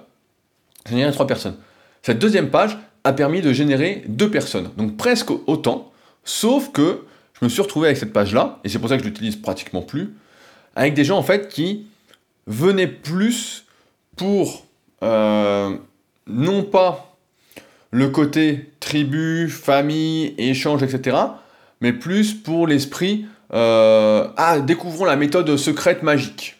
générer 0.89 1.13
trois 1.13 1.27
personnes. 1.27 1.57
Cette 2.03 2.19
deuxième 2.19 2.51
page 2.51 2.79
a 3.05 3.13
permis 3.13 3.41
de 3.41 3.53
générer 3.53 4.05
deux 4.09 4.31
personnes, 4.31 4.71
donc 4.77 4.97
presque 4.97 5.31
autant, 5.47 5.93
sauf 6.25 6.73
que 6.73 7.05
je 7.39 7.45
me 7.45 7.49
suis 7.49 7.63
retrouvé 7.63 7.89
avec 7.89 7.99
cette 7.99 8.13
page-là, 8.13 8.59
et 8.65 8.69
c'est 8.69 8.79
pour 8.79 8.89
ça 8.89 8.97
que 8.97 9.03
je 9.03 9.09
l'utilise 9.09 9.37
pratiquement 9.37 9.83
plus, 9.83 10.15
avec 10.75 10.95
des 10.95 11.05
gens 11.05 11.19
en 11.19 11.23
fait 11.23 11.49
qui 11.49 11.87
venaient 12.47 12.87
plus 12.87 13.65
pour 14.17 14.67
euh, 15.03 15.77
non 16.27 16.63
pas 16.63 17.17
le 17.91 18.09
côté 18.09 18.71
tribu, 18.81 19.49
famille, 19.49 20.35
échange, 20.39 20.83
etc., 20.83 21.17
mais 21.81 21.93
plus 21.93 22.35
pour 22.35 22.67
l'esprit 22.67 23.27
euh, 23.53 24.27
ah 24.37 24.59
découvrons 24.61 25.05
la 25.05 25.17
méthode 25.17 25.57
secrète 25.57 26.03
magique 26.03 26.57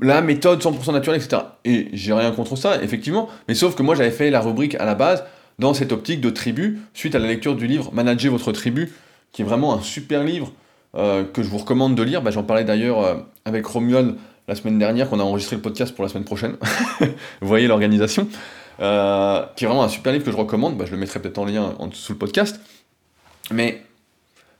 la 0.00 0.20
méthode 0.22 0.62
100% 0.62 0.92
naturelle, 0.92 1.20
etc. 1.20 1.42
Et 1.64 1.88
j'ai 1.92 2.12
rien 2.12 2.32
contre 2.32 2.56
ça, 2.56 2.82
effectivement, 2.82 3.28
mais 3.48 3.54
sauf 3.54 3.74
que 3.74 3.82
moi 3.82 3.94
j'avais 3.94 4.10
fait 4.10 4.30
la 4.30 4.40
rubrique 4.40 4.74
à 4.76 4.84
la 4.84 4.94
base 4.94 5.24
dans 5.58 5.72
cette 5.72 5.92
optique 5.92 6.20
de 6.20 6.30
tribu, 6.30 6.80
suite 6.94 7.14
à 7.14 7.18
la 7.18 7.28
lecture 7.28 7.54
du 7.54 7.66
livre 7.66 7.92
Manager 7.92 8.32
votre 8.32 8.50
tribu, 8.52 8.92
qui 9.34 9.42
est 9.42 9.44
vraiment 9.44 9.74
un 9.74 9.82
super 9.82 10.24
livre 10.24 10.50
euh, 10.96 11.24
que 11.24 11.42
je 11.42 11.48
vous 11.48 11.58
recommande 11.58 11.94
de 11.94 12.02
lire. 12.02 12.22
Bah, 12.22 12.30
j'en 12.30 12.44
parlais 12.44 12.64
d'ailleurs 12.64 13.02
euh, 13.02 13.16
avec 13.44 13.66
Romuald 13.66 14.14
la 14.46 14.54
semaine 14.54 14.78
dernière, 14.78 15.10
qu'on 15.10 15.20
a 15.20 15.24
enregistré 15.24 15.56
le 15.56 15.62
podcast 15.62 15.94
pour 15.94 16.04
la 16.04 16.08
semaine 16.08 16.24
prochaine. 16.24 16.56
vous 17.00 17.48
voyez 17.48 17.66
l'organisation. 17.66 18.28
Euh, 18.80 19.44
qui 19.54 19.64
est 19.64 19.68
vraiment 19.68 19.84
un 19.84 19.88
super 19.88 20.12
livre 20.12 20.24
que 20.24 20.30
je 20.30 20.36
recommande. 20.36 20.78
Bah, 20.78 20.84
je 20.86 20.92
le 20.92 20.98
mettrai 20.98 21.20
peut-être 21.20 21.38
en 21.38 21.44
lien 21.44 21.74
en 21.78 21.88
dessous 21.88 22.12
le 22.12 22.18
podcast. 22.18 22.60
Mais 23.50 23.82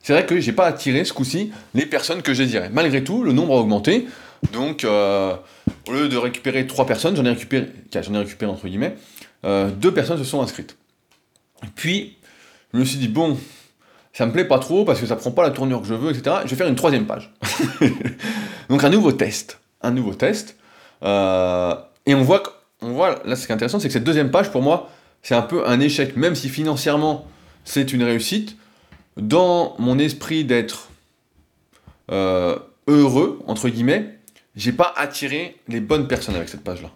c'est 0.02 0.12
vrai 0.12 0.26
que 0.26 0.40
j'ai 0.40 0.52
pas 0.52 0.66
attiré 0.66 1.04
ce 1.04 1.12
coup-ci 1.12 1.52
les 1.74 1.87
personnes 1.87 2.22
que 2.22 2.34
je 2.34 2.42
désirais. 2.42 2.68
Malgré 2.72 3.04
tout, 3.04 3.22
le 3.22 3.32
nombre 3.32 3.56
a 3.56 3.60
augmenté. 3.60 4.08
Donc, 4.52 4.84
au 4.84 5.92
lieu 5.92 6.08
de 6.08 6.16
récupérer 6.16 6.66
trois 6.66 6.84
personnes, 6.84 7.16
j'en 7.16 7.24
ai 7.24 7.30
récupéré, 7.30 7.68
j'en 7.92 8.14
ai 8.14 8.18
récupéré 8.18 8.50
entre 8.52 8.66
guillemets, 8.66 8.94
deux 9.42 9.94
personnes 9.94 10.18
se 10.18 10.24
sont 10.24 10.42
inscrites. 10.42 10.76
Puis, 11.74 12.18
je 12.74 12.78
me 12.78 12.84
suis 12.84 12.98
dit, 12.98 13.08
bon, 13.08 13.38
ça 14.14 14.27
me 14.27 14.33
plaît 14.33 14.44
pas 14.44 14.61
trop 14.61 14.85
parce 14.85 15.00
que 15.00 15.07
ça 15.07 15.16
prend 15.16 15.33
pas 15.33 15.42
la 15.42 15.50
tournure 15.50 15.83
que 15.83 15.88
je 15.88 15.94
veux, 15.94 16.11
etc. 16.11 16.37
Je 16.44 16.50
vais 16.50 16.57
faire 16.57 16.68
une 16.68 16.77
troisième 16.77 17.05
page. 17.05 17.35
Donc, 18.70 18.83
un 18.85 18.88
nouveau 18.88 19.12
test. 19.12 19.61
Un 19.83 19.90
nouveau 19.90 20.14
test. 20.14 20.57
Euh, 21.03 21.74
et 22.07 22.14
on 22.14 22.22
voit, 22.22 22.42
on 22.81 22.92
voit, 22.92 23.20
là, 23.24 23.35
ce 23.35 23.44
qui 23.44 23.53
est 23.53 23.55
intéressant, 23.55 23.81
c'est 23.81 23.88
que 23.88 23.92
cette 23.92 24.05
deuxième 24.05 24.31
page, 24.31 24.53
pour 24.53 24.62
moi, 24.62 24.88
c'est 25.22 25.35
un 25.35 25.42
peu 25.42 25.66
un 25.66 25.81
échec, 25.81 26.16
même 26.16 26.37
si 26.37 26.48
financièrement, 26.48 27.27
c'est 27.64 27.92
une 27.92 28.05
réussite. 28.05 28.57
Dans 29.16 29.74
mon 29.79 29.98
esprit 29.98 30.44
d'être 30.44 30.88
heureux, 32.09 33.40
entre 33.46 33.68
guillemets, 33.68 34.18
j'ai 34.55 34.72
pas 34.72 34.92
attiré 34.96 35.57
les 35.66 35.81
bonnes 35.81 36.07
personnes 36.07 36.37
avec 36.37 36.48
cette 36.48 36.62
page-là. 36.62 36.90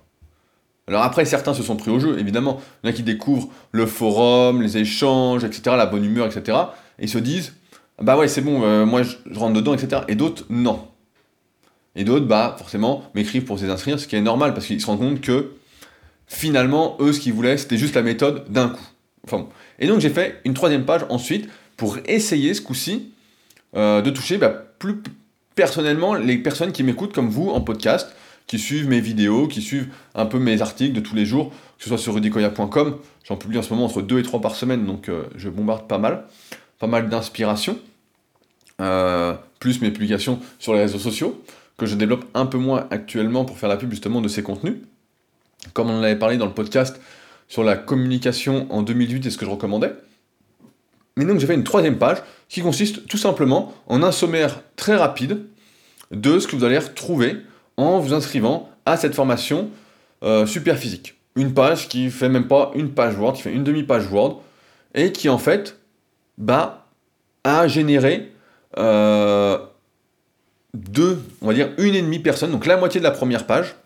Alors 0.87 1.02
après, 1.02 1.24
certains 1.24 1.52
se 1.52 1.62
sont 1.62 1.76
pris 1.76 1.90
au 1.90 1.98
jeu, 1.98 2.18
évidemment. 2.18 2.61
Il 2.83 2.87
y 2.87 2.90
en 2.90 2.92
a 2.92 2.96
qui 2.96 3.02
découvrent 3.02 3.48
le 3.72 3.87
forum, 3.87 4.62
les 4.62 4.78
échanges, 4.78 5.44
etc., 5.44 5.76
la 5.76 5.87
bonne 5.87 6.04
humeur, 6.04 6.26
etc. 6.26 6.57
Ils 7.00 7.08
se 7.08 7.18
disent, 7.18 7.54
bah 8.00 8.16
ouais, 8.16 8.28
c'est 8.28 8.40
bon, 8.40 8.62
euh, 8.62 8.87
moi 8.87 9.02
je, 9.02 9.16
rentre 9.34 9.54
dedans, 9.54 9.74
etc. 9.74 10.02
Et 10.08 10.14
d'autres, 10.14 10.44
non. 10.50 10.87
Et 11.96 12.04
d'autres, 12.04 12.26
bah 12.26 12.54
forcément, 12.58 13.04
m'écrivent 13.14 13.44
pour 13.44 13.58
s'inscrire, 13.58 13.98
ce 13.98 14.06
qui 14.06 14.16
est 14.16 14.20
normal, 14.20 14.54
parce 14.54 14.66
qu'ils 14.66 14.80
se 14.80 14.87
rendent 14.87 15.00
compte 15.00 15.20
que 15.20 15.52
finalement, 16.26 16.96
eux, 17.00 17.12
ce 17.12 17.20
qu'ils 17.20 17.32
voulaient, 17.32 17.56
c'était 17.56 17.78
juste 17.78 17.94
la 17.94 18.02
méthode 18.02 18.44
d'un 18.50 18.68
coup. 18.68 18.87
Enfin, 19.24 19.48
Et 19.78 19.87
donc 19.87 20.00
j'ai 20.00 20.11
fait 20.11 20.40
une 20.44 20.54
troisième 20.54 20.84
page 20.84 21.02
ensuite 21.08 21.48
pour 21.76 21.98
essayer 22.06 22.54
ce 22.54 22.61
coup-ci 22.61 23.12
euh, 23.76 24.00
de 24.00 24.11
toucher 24.11 24.38
bah, 24.38 24.48
plus, 24.78 25.02
personnellement 25.54 26.14
les 26.14 26.38
personnes 26.38 26.72
qui 26.72 26.82
m'écoutent 26.82 27.12
comme 27.12 27.28
vous 27.28 27.48
en 27.50 27.61
podcast, 27.61 28.14
qui 28.46 28.58
suivent 28.58 28.88
mes 28.88 29.00
vidéos, 29.00 29.46
qui 29.46 29.61
suivent 29.61 29.88
un 30.14 30.24
peu 30.24 30.38
mes 30.38 30.62
articles 30.62 30.94
de 30.94 31.00
tous 31.00 31.14
les 31.14 31.26
jours, 31.26 31.50
que 31.50 31.84
ce 31.84 31.88
soit 31.88 31.98
sur 31.98 32.14
rudicoya.com, 32.14 32.96
j'en 33.24 33.37
publie 33.37 33.58
en 33.58 33.62
ce 33.62 33.70
moment 33.70 33.87
entre 33.87 34.02
2 34.02 34.20
et 34.20 34.22
3 34.22 34.40
par 34.40 34.54
semaine, 34.54 34.87
donc 34.87 35.08
euh, 35.08 35.24
je 35.37 35.48
bombarde 35.48 35.87
pas 35.87 35.98
mal, 35.98 36.24
pas 36.78 36.86
mal 36.86 37.08
d'inspiration, 37.08 37.78
euh, 38.80 39.34
plus 39.58 39.80
mes 39.80 39.90
publications 39.90 40.38
sur 40.58 40.74
les 40.74 40.80
réseaux 40.80 40.98
sociaux, 40.98 41.42
que 41.76 41.86
je 41.86 41.94
développe 41.94 42.24
un 42.34 42.46
peu 42.46 42.58
moins 42.58 42.86
actuellement 42.90 43.44
pour 43.44 43.58
faire 43.58 43.68
la 43.68 43.76
pub 43.76 43.90
justement 43.90 44.20
de 44.20 44.28
ces 44.28 44.42
contenus. 44.42 44.76
Comme 45.72 45.90
on 45.90 45.98
en 45.98 46.02
avait 46.02 46.16
parlé 46.16 46.36
dans 46.36 46.46
le 46.46 46.52
podcast 46.52 47.00
sur 47.48 47.64
la 47.64 47.76
communication 47.76 48.66
en 48.70 48.82
2008 48.82 49.26
et 49.26 49.30
ce 49.30 49.38
que 49.38 49.44
je 49.44 49.50
recommandais. 49.50 49.92
Mais 51.16 51.24
donc 51.24 51.40
j'ai 51.40 51.46
fait 51.46 51.54
une 51.54 51.64
troisième 51.64 51.98
page 51.98 52.18
qui 52.48 52.60
consiste 52.60 53.06
tout 53.06 53.16
simplement 53.16 53.74
en 53.86 54.02
un 54.02 54.12
sommaire 54.12 54.62
très 54.76 54.96
rapide 54.96 55.40
de 56.10 56.38
ce 56.38 56.46
que 56.46 56.56
vous 56.56 56.64
allez 56.64 56.78
retrouver 56.78 57.36
en 57.76 57.98
vous 57.98 58.14
inscrivant 58.14 58.70
à 58.86 58.96
cette 58.96 59.14
formation 59.14 59.70
euh, 60.22 60.46
super 60.46 60.78
physique. 60.78 61.14
Une 61.36 61.54
page 61.54 61.88
qui 61.88 62.10
fait 62.10 62.28
même 62.28 62.48
pas 62.48 62.72
une 62.74 62.90
page 62.90 63.16
Word, 63.16 63.34
qui 63.34 63.42
fait 63.42 63.52
une 63.52 63.64
demi-page 63.64 64.10
Word, 64.10 64.42
et 64.94 65.12
qui 65.12 65.28
en 65.28 65.38
fait 65.38 65.77
bah, 66.38 66.87
a 67.44 67.68
généré 67.68 68.33
euh, 68.79 69.59
deux, 70.74 71.22
on 71.42 71.48
va 71.48 71.55
dire 71.55 71.70
une 71.79 71.94
et 71.94 72.03
demie 72.03 72.18
personne, 72.18 72.51
donc 72.51 72.64
la 72.64 72.77
moitié 72.77 73.01
de 73.01 73.05
la 73.05 73.11
première 73.11 73.46
page, 73.46 73.77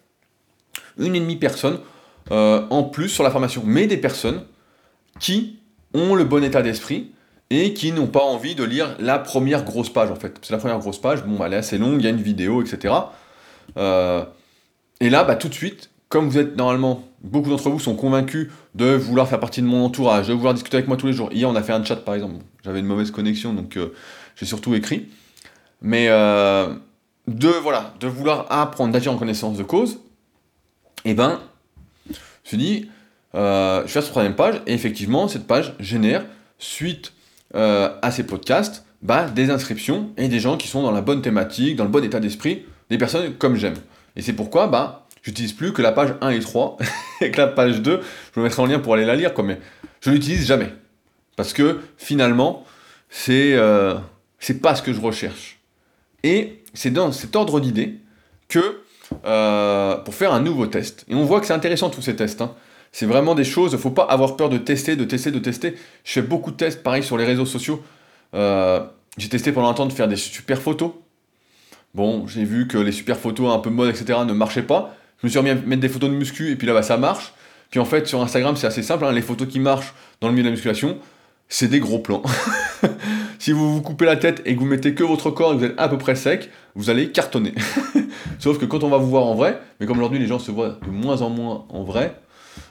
une 0.99 1.17
et 1.17 1.21
demie 1.21 1.37
personne 1.37 1.81
euh, 2.31 2.65
en 2.71 2.85
plus 2.85 3.09
sur 3.09 3.25
la 3.25 3.31
formation, 3.31 3.63
mais 3.65 3.87
des 3.87 3.97
personnes 3.97 4.43
qui 5.19 5.59
ont 5.95 6.15
le 6.15 6.25
bon 6.25 6.45
état 6.45 6.63
d'esprit, 6.63 7.13
et 7.55 7.75
qui 7.75 7.93
n'ont 7.93 8.07
pas 8.07 8.23
envie 8.23 8.55
de 8.55 8.65
lire 8.65 8.97
la 8.99 9.19
première 9.19 9.63
grosse 9.65 9.93
page 9.93 10.11
en 10.11 10.15
fait. 10.15 10.35
C'est 10.41 10.53
la 10.53 10.59
première 10.59 10.79
grosse 10.79 10.99
page, 10.99 11.23
bon, 11.23 11.45
elle 11.45 11.53
est 11.53 11.57
assez 11.57 11.77
longue, 11.77 12.01
il 12.01 12.05
y 12.05 12.07
a 12.07 12.11
une 12.11 12.23
vidéo, 12.23 12.63
etc. 12.63 12.95
Euh, 13.77 14.25
et 15.01 15.11
là, 15.11 15.25
bah, 15.25 15.37
tout 15.37 15.49
de 15.49 15.55
suite, 15.55 15.91
comme 16.09 16.31
vous 16.31 16.39
êtes 16.39 16.57
normalement, 16.57 17.07
beaucoup 17.23 17.51
d'entre 17.51 17.71
vous 17.71 17.79
sont 17.79 17.95
convaincus 17.95 18.49
de 18.75 18.95
vouloir 18.95 19.29
faire 19.29 19.41
partie 19.41 19.63
de 19.63 19.67
mon 19.67 19.85
entourage, 19.85 20.29
de 20.29 20.33
vouloir 20.33 20.55
discuter 20.55 20.77
avec 20.77 20.89
moi 20.89 20.97
tous 20.97 21.07
les 21.07 21.13
jours. 21.13 21.31
Hier, 21.33 21.49
on 21.49 21.55
a 21.55 21.63
fait 21.63 21.73
un 21.73 21.85
chat 21.85 21.97
par 21.97 22.15
exemple. 22.15 22.35
J'avais 22.65 22.81
une 22.81 22.87
mauvaise 22.87 23.11
connexion, 23.11 23.55
donc 23.55 23.77
euh, 23.77 23.95
j'ai 24.37 24.47
surtout 24.47 24.75
écrit. 24.75 25.09
Mais 25.81 26.09
euh, 26.09 26.75
de 27.29 27.49
voilà, 27.49 27.95
de 28.01 28.07
vouloir 28.07 28.47
apprendre, 28.51 28.93
d'agir 28.93 29.13
en 29.13 29.17
connaissance 29.17 29.57
de 29.57 29.63
cause, 29.63 30.01
eh 31.05 31.15
ben, 31.15 31.41
je 32.07 32.13
me 32.13 32.17
suis 32.45 32.57
dit, 32.57 32.91
euh, 33.35 33.83
je 33.83 33.93
fais 33.93 34.01
cette 34.01 34.11
troisième 34.11 34.37
page, 34.37 34.61
et 34.67 34.75
effectivement, 34.75 35.29
cette 35.29 35.47
page 35.47 35.75
génère, 35.81 36.25
suite 36.59 37.13
à 37.55 38.11
ces 38.11 38.25
podcasts, 38.25 38.87
bah, 39.03 39.29
des 39.29 39.51
inscriptions 39.51 40.11
et 40.17 40.29
des 40.29 40.41
gens 40.41 40.57
qui 40.57 40.69
sont 40.69 40.83
dans 40.83 40.91
la 40.91 41.03
bonne 41.03 41.21
thématique, 41.21 41.77
dans 41.77 41.85
le 41.85 41.91
bon 41.91 42.03
état 42.03 42.19
d'esprit, 42.19 42.65
des 42.89 42.97
personnes 42.97 43.35
comme 43.35 43.57
j'aime. 43.57 43.75
Et 44.17 44.23
c'est 44.23 44.33
pourquoi, 44.33 44.69
bah, 44.69 45.02
j'utilise 45.23 45.53
plus 45.53 45.73
que 45.73 45.83
la 45.83 45.93
page 45.93 46.15
1 46.21 46.31
et 46.31 46.41
3, 46.41 46.77
et 47.21 47.31
que 47.31 47.39
la 47.39 47.47
page 47.47 47.81
2, 47.81 48.01
je 48.01 48.35
vous 48.35 48.43
mettrai 48.43 48.63
en 48.63 48.67
lien 48.67 48.79
pour 48.79 48.95
aller 48.95 49.05
la 49.05 49.17
lire, 49.17 49.33
quoi, 49.33 49.45
mais 49.45 49.59
je 50.01 50.11
l'utilise 50.11 50.47
jamais. 50.47 50.73
Parce 51.37 51.53
que 51.53 51.81
finalement, 51.97 52.65
c'est 53.09 53.55
euh, 53.55 53.95
pas 54.63 54.75
ce 54.75 54.83
que 54.83 54.93
je 54.93 55.01
recherche. 55.01 55.61
Et 56.23 56.63
c'est 56.75 56.91
dans 56.91 57.13
cet 57.13 57.37
ordre 57.37 57.61
d'idée 57.61 57.99
que, 58.49 58.81
euh, 59.25 59.97
pour 59.97 60.15
faire 60.15 60.33
un 60.33 60.41
nouveau 60.41 60.67
test, 60.67 61.05
et 61.09 61.15
on 61.15 61.25
voit 61.25 61.41
que 61.41 61.47
c'est 61.47 61.53
intéressant 61.53 61.91
tous 61.91 62.03
ces 62.03 62.17
tests, 62.17 62.43
hein. 62.43 62.55
c'est 62.93 63.07
vraiment 63.07 63.35
des 63.35 63.45
choses, 63.45 63.73
il 63.73 63.79
faut 63.79 63.91
pas 63.91 64.05
avoir 64.05 64.37
peur 64.37 64.49
de 64.49 64.59
tester, 64.59 64.97
de 64.97 65.05
tester, 65.05 65.31
de 65.31 65.39
tester. 65.39 65.77
Je 66.05 66.13
fais 66.13 66.23
beaucoup 66.23 66.51
de 66.51 66.57
tests, 66.57 66.83
pareil, 66.83 67.03
sur 67.03 67.17
les 67.17 67.25
réseaux 67.25 67.47
sociaux. 67.47 67.83
Euh, 68.35 68.85
j'ai 69.19 69.29
testé 69.29 69.53
pendant 69.53 69.69
un 69.69 69.75
temps 69.75 69.87
de 69.87 69.93
faire 69.93 70.09
des 70.09 70.17
super 70.17 70.61
photos. 70.61 70.93
Bon, 71.95 72.27
j'ai 72.27 72.45
vu 72.45 72.67
que 72.67 72.79
les 72.79 72.93
super 72.93 73.19
photos 73.19 73.53
un 73.53 73.59
peu 73.59 73.69
mode, 73.69 73.91
etc. 73.91 74.21
ne 74.27 74.33
marchaient 74.33 74.63
pas. 74.63 74.97
Je 75.23 75.29
me 75.29 75.31
suis 75.31 75.39
remis 75.39 75.51
à 75.51 75.55
mettre 75.55 75.81
des 75.81 75.89
photos 75.89 76.11
de 76.11 76.17
muscu 76.17 76.51
et 76.51 76.57
puis 76.57 76.67
là, 76.67 76.75
bah, 76.75 76.83
ça 76.83 76.97
marche. 76.97 77.33
Puis 77.71 77.79
en 77.79 77.85
fait, 77.85 78.07
sur 78.07 78.21
Instagram, 78.21 78.57
c'est 78.57 78.67
assez 78.67 78.83
simple. 78.83 79.05
Hein. 79.05 79.13
les 79.13 79.23
photos 79.23 79.49
qui 79.49 79.61
marchent 79.61 79.95
dans 80.21 80.29
le 80.29 80.35
milieu 80.35 80.43
de 80.43 80.49
la 80.49 80.53
musculation, 80.53 80.99
c'est 81.49 81.69
des 81.69 81.81
gros 81.81 82.01
plans. 82.01 82.23
si 83.39 83.53
vous 83.53 83.75
vous 83.75 83.83
coupez 83.83 84.05
la 84.05 84.17
tête 84.17 84.43
et 84.45 84.55
que 84.55 84.61
vous 84.61 84.67
mettez 84.67 84.95
que 84.95 85.05
votre 85.05 85.31
corps 85.31 85.53
et 85.53 85.55
que 85.55 85.59
vous 85.61 85.67
êtes 85.67 85.79
à 85.79 85.89
peu 85.89 85.97
près 85.97 86.17
sec, 86.17 86.51
vous 86.75 86.91
allez 86.91 87.11
cartonner. 87.11 87.55
Sauf 88.39 88.59
que 88.59 88.65
quand 88.65 88.83
on 88.83 88.89
va 88.89 88.99
vous 88.99 89.09
voir 89.09 89.25
en 89.25 89.35
vrai, 89.35 89.61
mais 89.79 89.87
comme 89.87 89.99
aujourd'hui 89.99 90.19
les 90.19 90.27
gens 90.27 90.39
se 90.39 90.51
voient 90.51 90.79
de 90.85 90.91
moins 90.91 91.23
en 91.23 91.31
moins 91.31 91.65
en 91.69 91.85
vrai, 91.85 92.17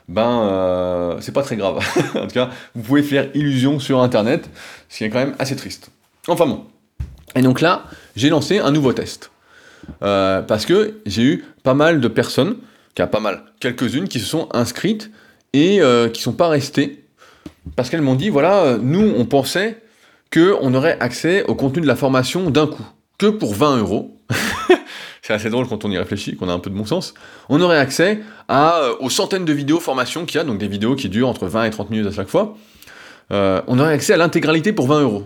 ben 0.08 0.42
euh, 0.44 1.18
c'est 1.22 1.32
pas 1.32 1.44
très 1.44 1.56
grave. 1.56 1.80
en 2.16 2.28
tout 2.28 2.34
cas, 2.34 2.50
vous 2.76 2.82
pouvez 2.84 3.04
faire 3.04 3.30
illusion 3.34 3.80
sur 3.80 4.02
internet, 4.02 4.50
ce 4.90 4.98
qui 4.98 5.04
est 5.06 5.10
quand 5.10 5.20
même 5.20 5.36
assez 5.40 5.56
triste. 5.56 5.92
Enfin 6.28 6.46
bon. 6.46 6.66
Et 7.36 7.42
donc 7.42 7.62
là, 7.62 7.86
j'ai 8.16 8.30
lancé 8.30 8.60
un 8.60 8.72
nouveau 8.72 8.94
test. 8.94 9.32
Euh, 10.04 10.42
parce 10.42 10.66
que 10.66 11.00
j'ai 11.06 11.24
eu 11.24 11.46
pas 11.64 11.74
mal 11.74 12.02
de 12.02 12.08
personnes, 12.08 12.58
qui 12.96 13.02
a 13.02 13.08
pas 13.08 13.20
mal, 13.20 13.44
quelques-unes 13.60 14.08
qui 14.08 14.20
se 14.20 14.26
sont 14.26 14.50
inscrites 14.52 15.12
et 15.54 15.82
euh, 15.82 16.10
qui 16.10 16.22
sont 16.22 16.34
pas 16.34 16.50
restées 16.50 17.06
parce 17.76 17.90
qu'elles 17.90 18.02
m'ont 18.02 18.16
dit 18.16 18.30
voilà, 18.30 18.78
nous 18.82 19.14
on 19.18 19.26
pensait 19.26 19.82
qu'on 20.34 20.74
aurait 20.74 20.98
accès 21.00 21.44
au 21.44 21.56
contenu 21.56 21.82
de 21.82 21.88
la 21.88 21.96
formation 21.96 22.50
d'un 22.50 22.68
coup, 22.68 22.86
que 23.18 23.28
pour 23.28 23.54
20 23.54 23.78
euros. 23.78 24.18
C'est 25.22 25.34
assez 25.34 25.50
drôle 25.50 25.68
quand 25.68 25.86
on 25.86 25.92
y 25.92 25.98
réfléchit, 25.98 26.36
qu'on 26.36 26.50
a 26.50 26.54
un 26.54 26.60
peu 26.60 26.72
de 26.72 26.76
bon 26.76 26.86
sens. 26.86 27.14
On 27.48 27.62
aurait 27.62 27.78
accès 27.78 28.20
à, 28.48 28.80
euh, 28.80 28.96
aux 29.00 29.10
centaines 29.10 29.46
de 29.46 29.54
vidéos 29.54 29.80
formation 29.80 30.26
qu'il 30.26 30.38
y 30.38 30.42
a, 30.42 30.44
donc 30.44 30.58
des 30.58 30.68
vidéos 30.68 30.96
qui 30.96 31.10
durent 31.10 31.30
entre 31.30 31.48
20 31.48 31.66
et 31.66 31.70
30 31.70 31.92
minutes 31.92 32.08
à 32.08 32.12
chaque 32.12 32.30
fois. 32.30 32.56
on 33.30 33.80
aurait 33.80 33.94
accès 33.94 34.14
à 34.14 34.18
l'intégralité 34.18 34.74
pour 34.74 34.88
20 34.88 35.02
euros. 35.02 35.24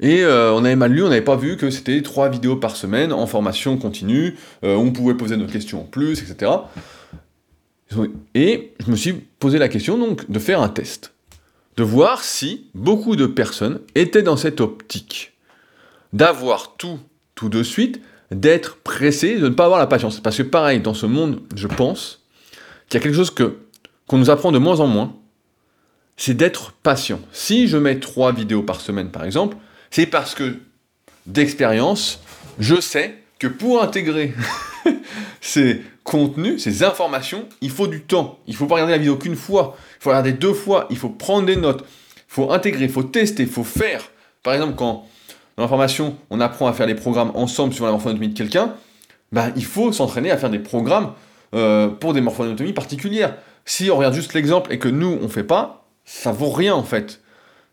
Et 0.00 0.22
euh, 0.22 0.52
on 0.52 0.64
avait 0.64 0.76
mal 0.76 0.92
lu, 0.92 1.02
on 1.02 1.08
n'avait 1.08 1.22
pas 1.22 1.36
vu 1.36 1.56
que 1.56 1.70
c'était 1.70 2.02
trois 2.02 2.28
vidéos 2.28 2.56
par 2.56 2.76
semaine 2.76 3.12
en 3.12 3.26
formation 3.26 3.78
continue, 3.78 4.36
euh, 4.62 4.76
on 4.76 4.92
pouvait 4.92 5.14
poser 5.14 5.36
nos 5.36 5.46
questions 5.46 5.82
en 5.82 5.84
plus, 5.84 6.22
etc. 6.22 6.52
Et 8.34 8.74
je 8.84 8.90
me 8.90 8.96
suis 8.96 9.12
posé 9.12 9.58
la 9.58 9.68
question 9.68 9.96
donc 9.96 10.30
de 10.30 10.38
faire 10.38 10.60
un 10.60 10.68
test, 10.68 11.14
de 11.76 11.82
voir 11.82 12.22
si 12.22 12.66
beaucoup 12.74 13.16
de 13.16 13.26
personnes 13.26 13.80
étaient 13.94 14.22
dans 14.22 14.36
cette 14.36 14.60
optique, 14.60 15.32
d'avoir 16.12 16.76
tout 16.76 16.98
tout 17.36 17.48
de 17.48 17.62
suite, 17.62 18.00
d'être 18.32 18.78
pressé, 18.78 19.38
de 19.38 19.48
ne 19.48 19.54
pas 19.54 19.66
avoir 19.66 19.78
la 19.78 19.86
patience. 19.86 20.18
Parce 20.18 20.38
que 20.38 20.42
pareil, 20.42 20.80
dans 20.80 20.94
ce 20.94 21.06
monde, 21.06 21.40
je 21.54 21.68
pense 21.68 22.24
qu'il 22.88 22.98
y 22.98 23.00
a 23.00 23.04
quelque 23.04 23.14
chose 23.14 23.30
que 23.30 23.58
qu'on 24.08 24.18
nous 24.18 24.30
apprend 24.30 24.52
de 24.52 24.58
moins 24.58 24.80
en 24.80 24.86
moins, 24.86 25.16
c'est 26.16 26.34
d'être 26.34 26.72
patient. 26.72 27.20
Si 27.32 27.66
je 27.66 27.76
mets 27.76 27.98
trois 27.98 28.32
vidéos 28.32 28.62
par 28.62 28.80
semaine, 28.80 29.10
par 29.10 29.24
exemple, 29.24 29.56
c'est 29.96 30.04
parce 30.04 30.34
que, 30.34 30.58
d'expérience, 31.24 32.20
je 32.58 32.78
sais 32.82 33.14
que 33.38 33.46
pour 33.46 33.82
intégrer 33.82 34.34
ces 35.40 35.80
contenus, 36.04 36.62
ces 36.62 36.82
informations, 36.82 37.48
il 37.62 37.70
faut 37.70 37.86
du 37.86 38.02
temps. 38.02 38.38
Il 38.46 38.50
ne 38.50 38.56
faut 38.58 38.66
pas 38.66 38.74
regarder 38.74 38.92
la 38.92 38.98
vidéo 38.98 39.16
qu'une 39.16 39.36
fois, 39.36 39.74
il 39.98 40.02
faut 40.02 40.10
regarder 40.10 40.34
deux 40.34 40.52
fois, 40.52 40.86
il 40.90 40.98
faut 40.98 41.08
prendre 41.08 41.46
des 41.46 41.56
notes, 41.56 41.82
il 42.14 42.24
faut 42.28 42.52
intégrer, 42.52 42.84
il 42.84 42.90
faut 42.90 43.04
tester, 43.04 43.44
il 43.44 43.48
faut 43.48 43.64
faire. 43.64 44.10
Par 44.42 44.52
exemple, 44.52 44.74
quand 44.76 45.06
dans 45.56 45.62
la 45.62 45.68
formation, 45.70 46.18
on 46.28 46.42
apprend 46.42 46.66
à 46.66 46.74
faire 46.74 46.86
des 46.86 46.94
programmes 46.94 47.32
ensemble 47.34 47.72
sur 47.72 47.86
la 47.86 47.92
morphoanatomie 47.92 48.28
de 48.28 48.36
quelqu'un, 48.36 48.74
ben, 49.32 49.50
il 49.56 49.64
faut 49.64 49.92
s'entraîner 49.92 50.30
à 50.30 50.36
faire 50.36 50.50
des 50.50 50.58
programmes 50.58 51.14
euh, 51.54 51.88
pour 51.88 52.12
des 52.12 52.20
morphoanatomies 52.20 52.74
particulières. 52.74 53.34
Si 53.64 53.90
on 53.90 53.96
regarde 53.96 54.12
juste 54.12 54.34
l'exemple 54.34 54.74
et 54.74 54.78
que 54.78 54.88
nous, 54.88 55.16
on 55.22 55.24
ne 55.24 55.28
fait 55.28 55.42
pas, 55.42 55.86
ça 56.04 56.32
vaut 56.32 56.50
rien 56.50 56.74
en 56.74 56.84
fait. 56.84 57.22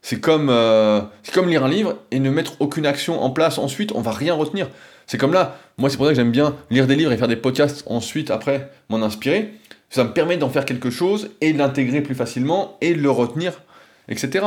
C'est 0.03 0.19
comme, 0.19 0.49
euh, 0.49 1.01
comme 1.33 1.49
lire 1.49 1.63
un 1.63 1.69
livre 1.69 1.97
et 2.11 2.19
ne 2.19 2.29
mettre 2.29 2.57
aucune 2.59 2.85
action 2.85 3.23
en 3.23 3.29
place 3.29 3.57
ensuite, 3.57 3.93
on 3.95 4.01
va 4.01 4.11
rien 4.11 4.33
retenir. 4.33 4.69
C'est 5.07 5.17
comme 5.17 5.31
là, 5.31 5.57
moi 5.77 5.89
c'est 5.89 5.95
pour 5.95 6.05
ça 6.05 6.11
que 6.11 6.15
j'aime 6.17 6.31
bien 6.31 6.55
lire 6.69 6.87
des 6.87 6.97
livres 6.97 7.13
et 7.13 7.17
faire 7.17 7.29
des 7.29 7.37
podcasts 7.37 7.83
ensuite, 7.87 8.29
après, 8.29 8.69
m'en 8.89 9.01
inspirer. 9.01 9.53
Ça 9.89 10.03
me 10.03 10.11
permet 10.11 10.35
d'en 10.35 10.49
faire 10.49 10.65
quelque 10.65 10.89
chose 10.89 11.29
et 11.39 11.53
de 11.53 11.57
l'intégrer 11.57 12.01
plus 12.01 12.15
facilement 12.15 12.77
et 12.81 12.93
de 12.93 13.01
le 13.01 13.09
retenir, 13.09 13.61
etc. 14.09 14.45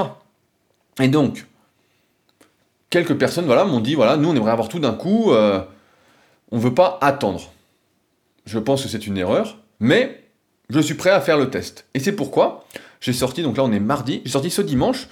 Et 1.01 1.09
donc, 1.09 1.47
quelques 2.91 3.17
personnes 3.17 3.47
voilà, 3.47 3.65
m'ont 3.65 3.81
dit, 3.81 3.95
voilà, 3.95 4.19
nous 4.19 4.29
on 4.29 4.37
aimerait 4.37 4.53
avoir 4.53 4.69
tout 4.69 4.79
d'un 4.79 4.93
coup, 4.93 5.33
euh, 5.33 5.61
on 6.53 6.57
ne 6.57 6.63
veut 6.63 6.75
pas 6.75 6.99
attendre. 7.01 7.51
Je 8.45 8.59
pense 8.59 8.83
que 8.83 8.89
c'est 8.91 9.07
une 9.07 9.17
erreur, 9.17 9.57
mais 9.81 10.23
je 10.69 10.81
suis 10.81 10.95
prêt 10.95 11.11
à 11.11 11.23
faire 11.23 11.39
le 11.39 11.49
test. 11.49 11.87
Et 11.95 11.99
c'est 11.99 12.13
pourquoi 12.13 12.67
j'ai 13.01 13.15
sorti, 13.15 13.43
donc 13.43 13.57
là 13.57 13.65
on 13.65 13.73
est 13.73 13.81
mardi, 13.81 14.21
j'ai 14.25 14.33
sorti 14.33 14.51
ce 14.51 14.63
dimanche 14.63 15.09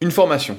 une 0.00 0.10
formation. 0.10 0.58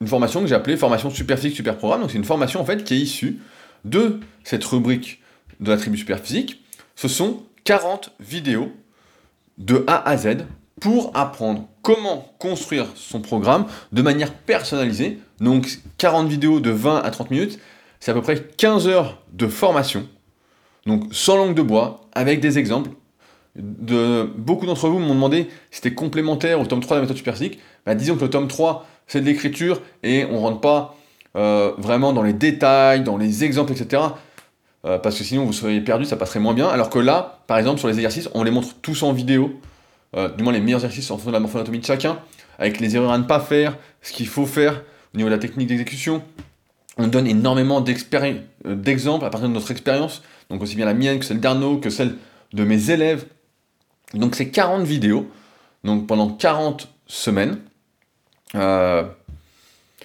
Une 0.00 0.08
formation 0.08 0.40
que 0.40 0.46
j'ai 0.46 0.54
appelée 0.54 0.76
formation 0.76 1.10
super 1.10 1.38
physique, 1.38 1.56
super 1.56 1.76
programme. 1.76 2.00
Donc 2.00 2.10
c'est 2.10 2.18
une 2.18 2.24
formation 2.24 2.60
en 2.60 2.64
fait 2.64 2.84
qui 2.84 2.94
est 2.94 2.98
issue 2.98 3.38
de 3.84 4.20
cette 4.44 4.64
rubrique 4.64 5.22
de 5.60 5.70
la 5.70 5.76
tribu 5.76 5.98
super 5.98 6.18
physique. 6.20 6.62
Ce 6.96 7.08
sont 7.08 7.42
40 7.64 8.12
vidéos 8.20 8.72
de 9.58 9.84
A 9.86 10.08
à 10.08 10.16
Z 10.16 10.38
pour 10.80 11.10
apprendre 11.14 11.68
comment 11.82 12.34
construire 12.38 12.86
son 12.94 13.20
programme 13.20 13.66
de 13.92 14.02
manière 14.02 14.32
personnalisée. 14.32 15.18
Donc 15.40 15.80
40 15.98 16.28
vidéos 16.28 16.60
de 16.60 16.70
20 16.70 16.98
à 16.98 17.10
30 17.10 17.30
minutes, 17.30 17.58
c'est 18.00 18.10
à 18.10 18.14
peu 18.14 18.22
près 18.22 18.42
15 18.42 18.88
heures 18.88 19.22
de 19.32 19.46
formation. 19.46 20.08
Donc 20.86 21.04
sans 21.12 21.36
langue 21.36 21.54
de 21.54 21.62
bois, 21.62 22.08
avec 22.12 22.40
des 22.40 22.58
exemples. 22.58 22.90
De, 23.56 24.30
beaucoup 24.36 24.64
d'entre 24.66 24.88
vous 24.88 25.00
m'ont 25.00 25.14
demandé 25.14 25.48
si 25.70 25.78
c'était 25.78 25.94
complémentaire 25.94 26.60
au 26.60 26.66
tome 26.66 26.80
3 26.80 26.96
de 26.96 27.00
la 27.00 27.02
méthode 27.02 27.16
super 27.16 27.34
physique. 27.36 27.58
Bah, 27.84 27.94
disons 27.94 28.16
que 28.16 28.22
le 28.22 28.30
tome 28.30 28.48
3, 28.48 28.86
c'est 29.06 29.20
de 29.20 29.26
l'écriture 29.26 29.80
et 30.02 30.24
on 30.24 30.34
ne 30.34 30.38
rentre 30.38 30.60
pas 30.60 30.96
euh, 31.36 31.72
vraiment 31.78 32.12
dans 32.12 32.22
les 32.22 32.32
détails, 32.32 33.02
dans 33.02 33.16
les 33.16 33.44
exemples, 33.44 33.72
etc. 33.72 34.02
Euh, 34.84 34.98
parce 34.98 35.18
que 35.18 35.24
sinon 35.24 35.44
vous 35.44 35.52
seriez 35.52 35.80
perdu, 35.80 36.04
ça 36.04 36.16
passerait 36.16 36.40
moins 36.40 36.54
bien. 36.54 36.68
Alors 36.68 36.90
que 36.90 36.98
là, 36.98 37.40
par 37.46 37.58
exemple, 37.58 37.78
sur 37.78 37.88
les 37.88 37.94
exercices, 37.94 38.28
on 38.34 38.42
les 38.42 38.50
montre 38.50 38.74
tous 38.82 39.02
en 39.02 39.12
vidéo, 39.12 39.60
euh, 40.16 40.28
du 40.28 40.42
moins 40.42 40.52
les 40.52 40.60
meilleurs 40.60 40.84
exercices 40.84 41.10
en 41.10 41.14
fonction 41.14 41.30
de 41.30 41.34
la 41.34 41.40
morphoanatomie 41.40 41.80
de 41.80 41.84
chacun, 41.84 42.18
avec 42.58 42.80
les 42.80 42.96
erreurs 42.96 43.12
à 43.12 43.18
ne 43.18 43.24
pas 43.24 43.40
faire, 43.40 43.76
ce 44.02 44.12
qu'il 44.12 44.26
faut 44.26 44.46
faire 44.46 44.82
au 45.14 45.16
niveau 45.16 45.28
de 45.28 45.34
la 45.34 45.40
technique 45.40 45.68
d'exécution. 45.68 46.22
On 46.96 47.06
donne 47.06 47.26
énormément 47.26 47.80
d'exemples 47.80 49.24
à 49.24 49.30
partir 49.30 49.48
de 49.48 49.54
notre 49.54 49.70
expérience, 49.70 50.22
donc 50.50 50.62
aussi 50.62 50.76
bien 50.76 50.86
la 50.86 50.94
mienne 50.94 51.18
que 51.18 51.24
celle 51.24 51.40
d'Arnaud, 51.40 51.78
que 51.78 51.90
celle 51.90 52.16
de 52.52 52.64
mes 52.64 52.90
élèves. 52.90 53.24
Donc 54.14 54.34
c'est 54.34 54.50
40 54.50 54.84
vidéos, 54.84 55.30
donc 55.84 56.06
pendant 56.06 56.28
40 56.30 56.88
semaines. 57.06 57.58
Euh, 58.54 59.04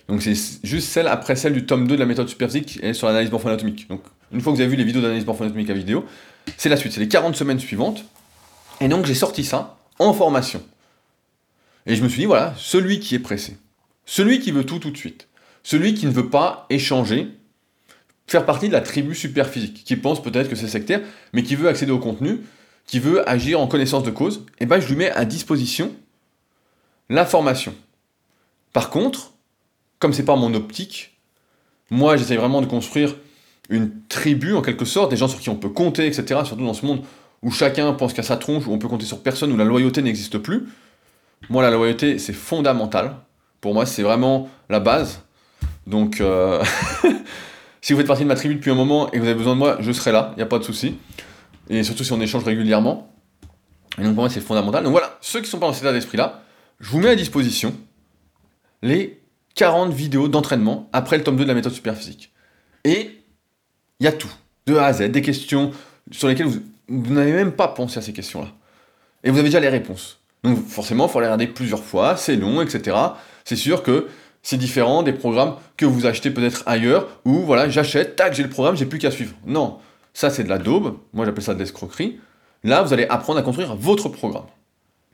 donc 0.07 0.21
c'est 0.21 0.35
juste 0.63 0.89
celle 0.89 1.07
après 1.07 1.35
celle 1.35 1.53
du 1.53 1.65
tome 1.65 1.87
2 1.87 1.95
de 1.95 1.99
la 1.99 2.05
méthode 2.05 2.29
superphysique 2.29 2.79
et 2.83 2.93
sur 2.93 3.07
l'analyse 3.07 3.31
morpho-anatomique. 3.31 3.87
Donc 3.89 4.01
une 4.31 4.41
fois 4.41 4.51
que 4.51 4.57
vous 4.57 4.61
avez 4.61 4.69
vu 4.69 4.77
les 4.77 4.83
vidéos 4.83 5.01
d'analyse 5.01 5.25
morpho-anatomique 5.25 5.69
à 5.69 5.73
vidéo, 5.73 6.05
c'est 6.57 6.69
la 6.69 6.77
suite, 6.77 6.93
c'est 6.93 6.99
les 6.99 7.07
40 7.07 7.35
semaines 7.35 7.59
suivantes. 7.59 8.05
Et 8.81 8.87
donc 8.87 9.05
j'ai 9.05 9.15
sorti 9.15 9.43
ça 9.43 9.77
en 9.99 10.13
formation. 10.13 10.61
Et 11.87 11.95
je 11.95 12.03
me 12.03 12.09
suis 12.09 12.21
dit, 12.21 12.25
voilà, 12.25 12.53
celui 12.57 12.99
qui 12.99 13.15
est 13.15 13.19
pressé, 13.19 13.57
celui 14.05 14.39
qui 14.39 14.51
veut 14.51 14.65
tout 14.65 14.79
tout 14.79 14.91
de 14.91 14.97
suite, 14.97 15.27
celui 15.63 15.93
qui 15.93 16.05
ne 16.05 16.11
veut 16.11 16.29
pas 16.29 16.65
échanger, 16.69 17.29
faire 18.27 18.45
partie 18.45 18.67
de 18.67 18.73
la 18.73 18.81
tribu 18.81 19.15
superphysique, 19.15 19.83
qui 19.83 19.95
pense 19.95 20.21
peut-être 20.21 20.49
que 20.49 20.55
c'est 20.55 20.67
sectaire, 20.67 21.01
mais 21.33 21.43
qui 21.43 21.55
veut 21.55 21.67
accéder 21.67 21.91
au 21.91 21.99
contenu, 21.99 22.41
qui 22.85 22.99
veut 22.99 23.27
agir 23.29 23.59
en 23.59 23.67
connaissance 23.67 24.03
de 24.03 24.11
cause, 24.11 24.45
eh 24.59 24.65
ben 24.65 24.79
je 24.79 24.87
lui 24.87 24.95
mets 24.95 25.11
à 25.11 25.25
disposition 25.25 25.91
la 27.09 27.25
formation. 27.25 27.73
Par 28.73 28.89
contre, 28.89 29.33
comme 29.99 30.13
c'est 30.13 30.25
pas 30.25 30.35
mon 30.35 30.53
optique, 30.53 31.17
moi 31.89 32.17
j'essaie 32.17 32.35
vraiment 32.35 32.61
de 32.61 32.67
construire 32.67 33.15
une 33.69 33.91
tribu 34.07 34.53
en 34.53 34.61
quelque 34.61 34.85
sorte, 34.85 35.11
des 35.11 35.17
gens 35.17 35.27
sur 35.27 35.39
qui 35.39 35.49
on 35.49 35.55
peut 35.55 35.69
compter, 35.69 36.05
etc. 36.05 36.41
Surtout 36.45 36.65
dans 36.65 36.73
ce 36.73 36.85
monde 36.85 37.03
où 37.41 37.51
chacun 37.51 37.93
pense 37.93 38.13
qu'à 38.13 38.23
sa 38.23 38.37
tronche, 38.37 38.65
où 38.67 38.71
on 38.71 38.79
peut 38.79 38.87
compter 38.87 39.05
sur 39.05 39.21
personne, 39.21 39.51
où 39.51 39.57
la 39.57 39.63
loyauté 39.63 40.01
n'existe 40.01 40.37
plus. 40.37 40.67
Moi, 41.49 41.61
la 41.61 41.69
loyauté, 41.69 42.17
c'est 42.17 42.33
fondamental. 42.33 43.17
Pour 43.61 43.73
moi, 43.73 43.85
c'est 43.85 44.01
vraiment 44.01 44.49
la 44.69 44.79
base. 44.79 45.21
Donc, 45.85 46.21
euh, 46.21 46.63
si 47.81 47.93
vous 47.93 47.99
faites 47.99 48.07
partie 48.07 48.23
de 48.23 48.27
ma 48.27 48.35
tribu 48.35 48.55
depuis 48.55 48.71
un 48.71 48.75
moment 48.75 49.11
et 49.11 49.17
que 49.17 49.19
vous 49.19 49.27
avez 49.27 49.35
besoin 49.35 49.53
de 49.53 49.59
moi, 49.59 49.77
je 49.79 49.91
serai 49.91 50.11
là, 50.11 50.31
il 50.35 50.37
n'y 50.37 50.43
a 50.43 50.47
pas 50.47 50.59
de 50.59 50.63
souci. 50.63 50.95
Et 51.69 51.83
surtout 51.83 52.03
si 52.03 52.11
on 52.11 52.21
échange 52.21 52.43
régulièrement. 52.43 53.11
Et 53.97 54.03
donc, 54.03 54.13
pour 54.13 54.23
moi, 54.23 54.29
c'est 54.29 54.41
fondamental. 54.41 54.83
Donc 54.83 54.91
voilà, 54.91 55.17
ceux 55.21 55.39
qui 55.39 55.45
ne 55.45 55.49
sont 55.51 55.59
pas 55.59 55.67
dans 55.67 55.73
cet 55.73 55.83
état 55.83 55.93
d'esprit-là, 55.93 56.43
je 56.79 56.89
vous 56.89 56.99
mets 56.99 57.09
à 57.09 57.15
disposition 57.15 57.73
les 58.81 59.21
40 59.55 59.93
vidéos 59.93 60.27
d'entraînement 60.27 60.89
après 60.93 61.17
le 61.17 61.23
tome 61.23 61.37
2 61.37 61.43
de 61.43 61.47
la 61.47 61.53
méthode 61.53 61.73
superphysique. 61.73 62.31
Et 62.83 63.23
il 63.99 64.03
y 64.03 64.07
a 64.07 64.11
tout, 64.11 64.31
de 64.67 64.75
A 64.75 64.85
à 64.85 64.93
Z, 64.93 65.11
des 65.11 65.21
questions 65.21 65.71
sur 66.11 66.27
lesquelles 66.27 66.47
vous, 66.47 66.61
n'avez 66.87 67.31
même 67.31 67.53
pas 67.53 67.69
pensé 67.69 67.97
à 67.97 68.01
ces 68.01 68.13
questions-là. 68.13 68.49
Et 69.23 69.31
vous 69.31 69.39
avez 69.39 69.47
déjà 69.47 69.59
les 69.59 69.69
réponses. 69.69 70.19
Donc 70.43 70.63
forcément, 70.67 71.07
il 71.07 71.11
faut 71.11 71.19
les 71.19 71.25
regarder 71.25 71.47
plusieurs 71.47 71.83
fois, 71.83 72.17
c'est 72.17 72.35
long, 72.35 72.61
etc. 72.61 72.95
C'est 73.45 73.55
sûr 73.55 73.81
que 73.81 74.07
c'est 74.43 74.57
différent 74.57 75.01
des 75.01 75.13
programmes 75.13 75.55
que 75.77 75.85
vous 75.85 76.05
achetez 76.05 76.29
peut-être 76.29 76.61
ailleurs, 76.67 77.07
où 77.25 77.39
voilà, 77.39 77.67
j'achète, 77.69 78.15
tac, 78.15 78.33
j'ai 78.33 78.43
le 78.43 78.49
programme, 78.49 78.75
j'ai 78.75 78.85
plus 78.85 78.99
qu'à 78.99 79.09
suivre. 79.09 79.33
Non, 79.47 79.79
ça 80.15 80.29
c'est 80.31 80.45
de 80.45 80.49
la 80.49 80.57
daube, 80.57 80.97
moi 81.13 81.25
j'appelle 81.25 81.43
ça 81.43 81.53
de 81.53 81.59
l'escroquerie. 81.59 82.19
Là, 82.63 82.81
vous 82.81 82.93
allez 82.93 83.05
apprendre 83.07 83.37
à 83.37 83.43
construire 83.43 83.75
votre 83.75 84.09
programme. 84.09 84.45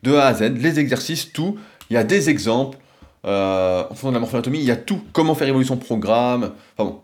De 0.03 0.15
A 0.15 0.27
à 0.27 0.33
Z, 0.33 0.53
les 0.55 0.79
exercices, 0.79 1.33
tout. 1.33 1.57
Il 1.89 1.95
y 1.95 1.97
a 1.97 2.03
des 2.05 2.29
exemples, 2.29 2.77
euh, 3.25 3.83
en 3.83 3.89
fonction 3.89 4.09
de 4.09 4.13
la 4.13 4.19
morphologie, 4.21 4.51
il 4.53 4.63
y 4.63 4.71
a 4.71 4.77
tout. 4.77 5.01
Comment 5.11 5.35
faire 5.35 5.49
évoluer 5.49 5.65
son 5.65 5.75
programme. 5.75 6.53
Enfin 6.77 6.89
bon. 6.89 7.01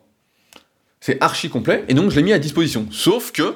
C'est 1.01 1.21
archi 1.21 1.49
complet, 1.49 1.83
et 1.89 1.93
donc 1.93 2.11
je 2.11 2.15
l'ai 2.15 2.23
mis 2.23 2.33
à 2.33 2.39
disposition. 2.39 2.87
Sauf 2.91 3.31
que, 3.31 3.55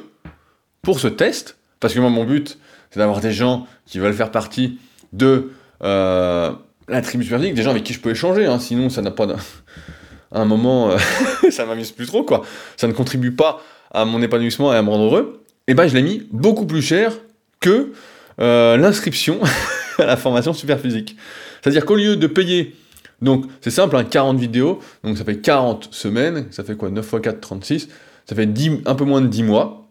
pour 0.81 0.99
ce 0.99 1.07
test, 1.07 1.57
parce 1.79 1.93
que 1.93 1.99
moi 1.99 2.09
mon 2.09 2.25
but, 2.25 2.57
c'est 2.89 2.99
d'avoir 2.99 3.21
des 3.21 3.31
gens 3.31 3.67
qui 3.85 3.99
veulent 3.99 4.13
faire 4.13 4.31
partie 4.31 4.79
de 5.13 5.51
euh, 5.83 6.51
la 6.87 7.01
tribu 7.01 7.23
superphysique, 7.23 7.55
des 7.55 7.63
gens 7.63 7.71
avec 7.71 7.83
qui 7.83 7.93
je 7.93 7.99
peux 7.99 8.11
échanger, 8.11 8.45
hein, 8.47 8.59
sinon 8.59 8.89
ça 8.89 9.01
n'a 9.01 9.11
pas 9.11 9.27
un 10.31 10.45
moment, 10.45 10.91
euh, 10.91 10.97
ça 11.51 11.65
m'amuse 11.65 11.91
plus 11.91 12.07
trop, 12.07 12.23
quoi. 12.23 12.43
Ça 12.75 12.87
ne 12.87 12.93
contribue 12.93 13.31
pas 13.31 13.61
à 13.91 14.05
mon 14.05 14.21
épanouissement 14.21 14.73
et 14.73 14.75
à 14.75 14.81
me 14.81 14.89
rendre 14.89 15.05
heureux. 15.05 15.43
Et 15.67 15.73
ben 15.73 15.87
je 15.87 15.93
l'ai 15.95 16.01
mis 16.01 16.27
beaucoup 16.31 16.65
plus 16.65 16.81
cher 16.81 17.13
que 17.59 17.91
euh, 18.39 18.77
l'inscription 18.77 19.39
à 19.99 20.05
la 20.05 20.17
formation 20.17 20.53
superphysique. 20.53 21.15
C'est-à-dire 21.61 21.85
qu'au 21.85 21.95
lieu 21.95 22.15
de 22.15 22.27
payer, 22.27 22.75
donc 23.21 23.45
c'est 23.61 23.71
simple, 23.71 23.95
hein, 23.95 24.03
40 24.03 24.39
vidéos, 24.39 24.79
donc 25.03 25.17
ça 25.17 25.23
fait 25.23 25.37
40 25.37 25.89
semaines, 25.91 26.47
ça 26.51 26.63
fait 26.63 26.75
quoi 26.75 26.89
9 26.89 27.05
x 27.05 27.21
4, 27.21 27.39
36, 27.39 27.89
ça 28.25 28.35
fait 28.35 28.47
10, 28.47 28.79
un 28.85 28.95
peu 28.95 29.05
moins 29.05 29.21
de 29.21 29.27
10 29.27 29.43
mois, 29.43 29.87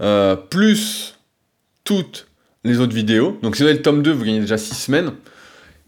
euh, 0.00 0.36
plus 0.36 1.18
toutes 1.84 2.28
les 2.64 2.80
autres 2.80 2.94
vidéos. 2.94 3.38
Donc 3.42 3.56
si 3.56 3.62
vous 3.62 3.68
avez 3.68 3.78
le 3.78 3.82
tome 3.82 4.02
2, 4.02 4.12
vous 4.12 4.24
gagnez 4.24 4.40
déjà 4.40 4.58
6 4.58 4.74
semaines. 4.74 5.12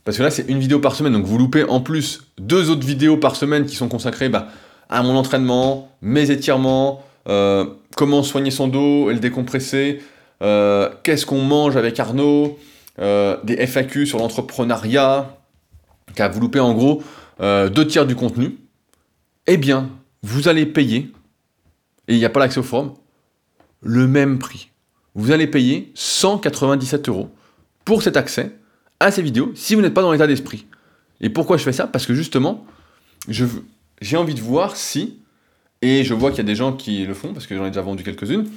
Parce 0.05 0.17
que 0.17 0.23
là, 0.23 0.31
c'est 0.31 0.49
une 0.49 0.59
vidéo 0.59 0.79
par 0.79 0.95
semaine, 0.95 1.13
donc 1.13 1.27
vous 1.27 1.37
loupez 1.37 1.65
en 1.65 1.81
plus 1.81 2.23
deux 2.39 2.71
autres 2.71 2.87
vidéos 2.87 3.19
par 3.19 3.37
semaine 3.37 3.67
qui 3.67 3.77
sont 3.77 3.89
consacrées 3.89 4.31
bah, 4.31 4.49
à 4.91 5.03
mon 5.03 5.17
entraînement, 5.17 5.89
mes 6.03 6.31
étirements, 6.31 7.03
euh, 7.29 7.65
comment 7.97 8.23
soigner 8.23 8.51
son 8.51 8.69
dos 8.69 9.09
et 9.09 9.15
le 9.15 9.21
décompresser, 9.21 10.03
euh, 10.43 10.91
qu'est-ce 11.05 11.25
qu'on 11.25 11.43
mange 11.43 11.77
avec 11.77 11.99
Arnaud, 12.01 12.59
euh, 12.99 13.39
des 13.45 13.55
FAQ 13.67 14.05
sur 14.05 14.19
l'entrepreneuriat, 14.19 15.39
car 16.17 16.31
vous 16.33 16.41
loupez 16.41 16.61
en 16.61 16.75
gros 16.75 17.03
deux 17.41 17.87
tiers 17.87 18.05
du 18.05 18.15
contenu, 18.15 18.59
eh 19.47 19.57
bien, 19.57 19.89
vous 20.23 20.49
allez 20.49 20.67
payer, 20.67 21.11
et 22.07 22.13
il 22.13 22.19
n'y 22.19 22.27
a 22.27 22.29
pas 22.29 22.41
l'accès 22.41 22.59
au 22.59 22.63
forum, 22.63 22.93
le 23.81 24.07
même 24.07 24.39
prix. 24.39 24.69
Vous 25.15 25.31
allez 25.31 25.47
payer 25.47 25.91
197 25.95 27.09
euros 27.09 27.31
pour 27.87 28.03
cet 28.03 28.19
accès 28.19 28.53
à 28.99 29.11
ces 29.11 29.23
vidéos 29.23 29.53
si 29.55 29.75
vous 29.75 29.81
n'êtes 29.81 29.95
pas 29.95 30.03
dans 30.03 30.13
l'état 30.13 30.27
d'esprit. 30.27 30.67
Et 31.23 31.31
pourquoi 31.31 31.57
je 31.57 31.63
fais 31.63 31.73
ça? 31.73 31.87
Parce 31.87 32.05
que 32.05 32.13
justement, 32.13 32.67
j'ai 34.01 34.17
envie 34.17 34.35
de 34.35 34.41
voir 34.41 34.77
si, 34.77 35.21
et 35.83 36.05
je 36.05 36.15
vois 36.15 36.31
qu'il 36.31 36.39
y 36.39 36.43
a 36.43 36.45
des 36.45 36.55
gens 36.55 36.73
qui 36.73 37.05
le 37.05 37.15
font, 37.15 37.33
parce 37.33 37.47
que 37.47 37.57
j'en 37.57 37.65
ai 37.65 37.71
déjà 37.71 37.83
vendu 37.83 38.03
quelques-unes, 38.03 38.49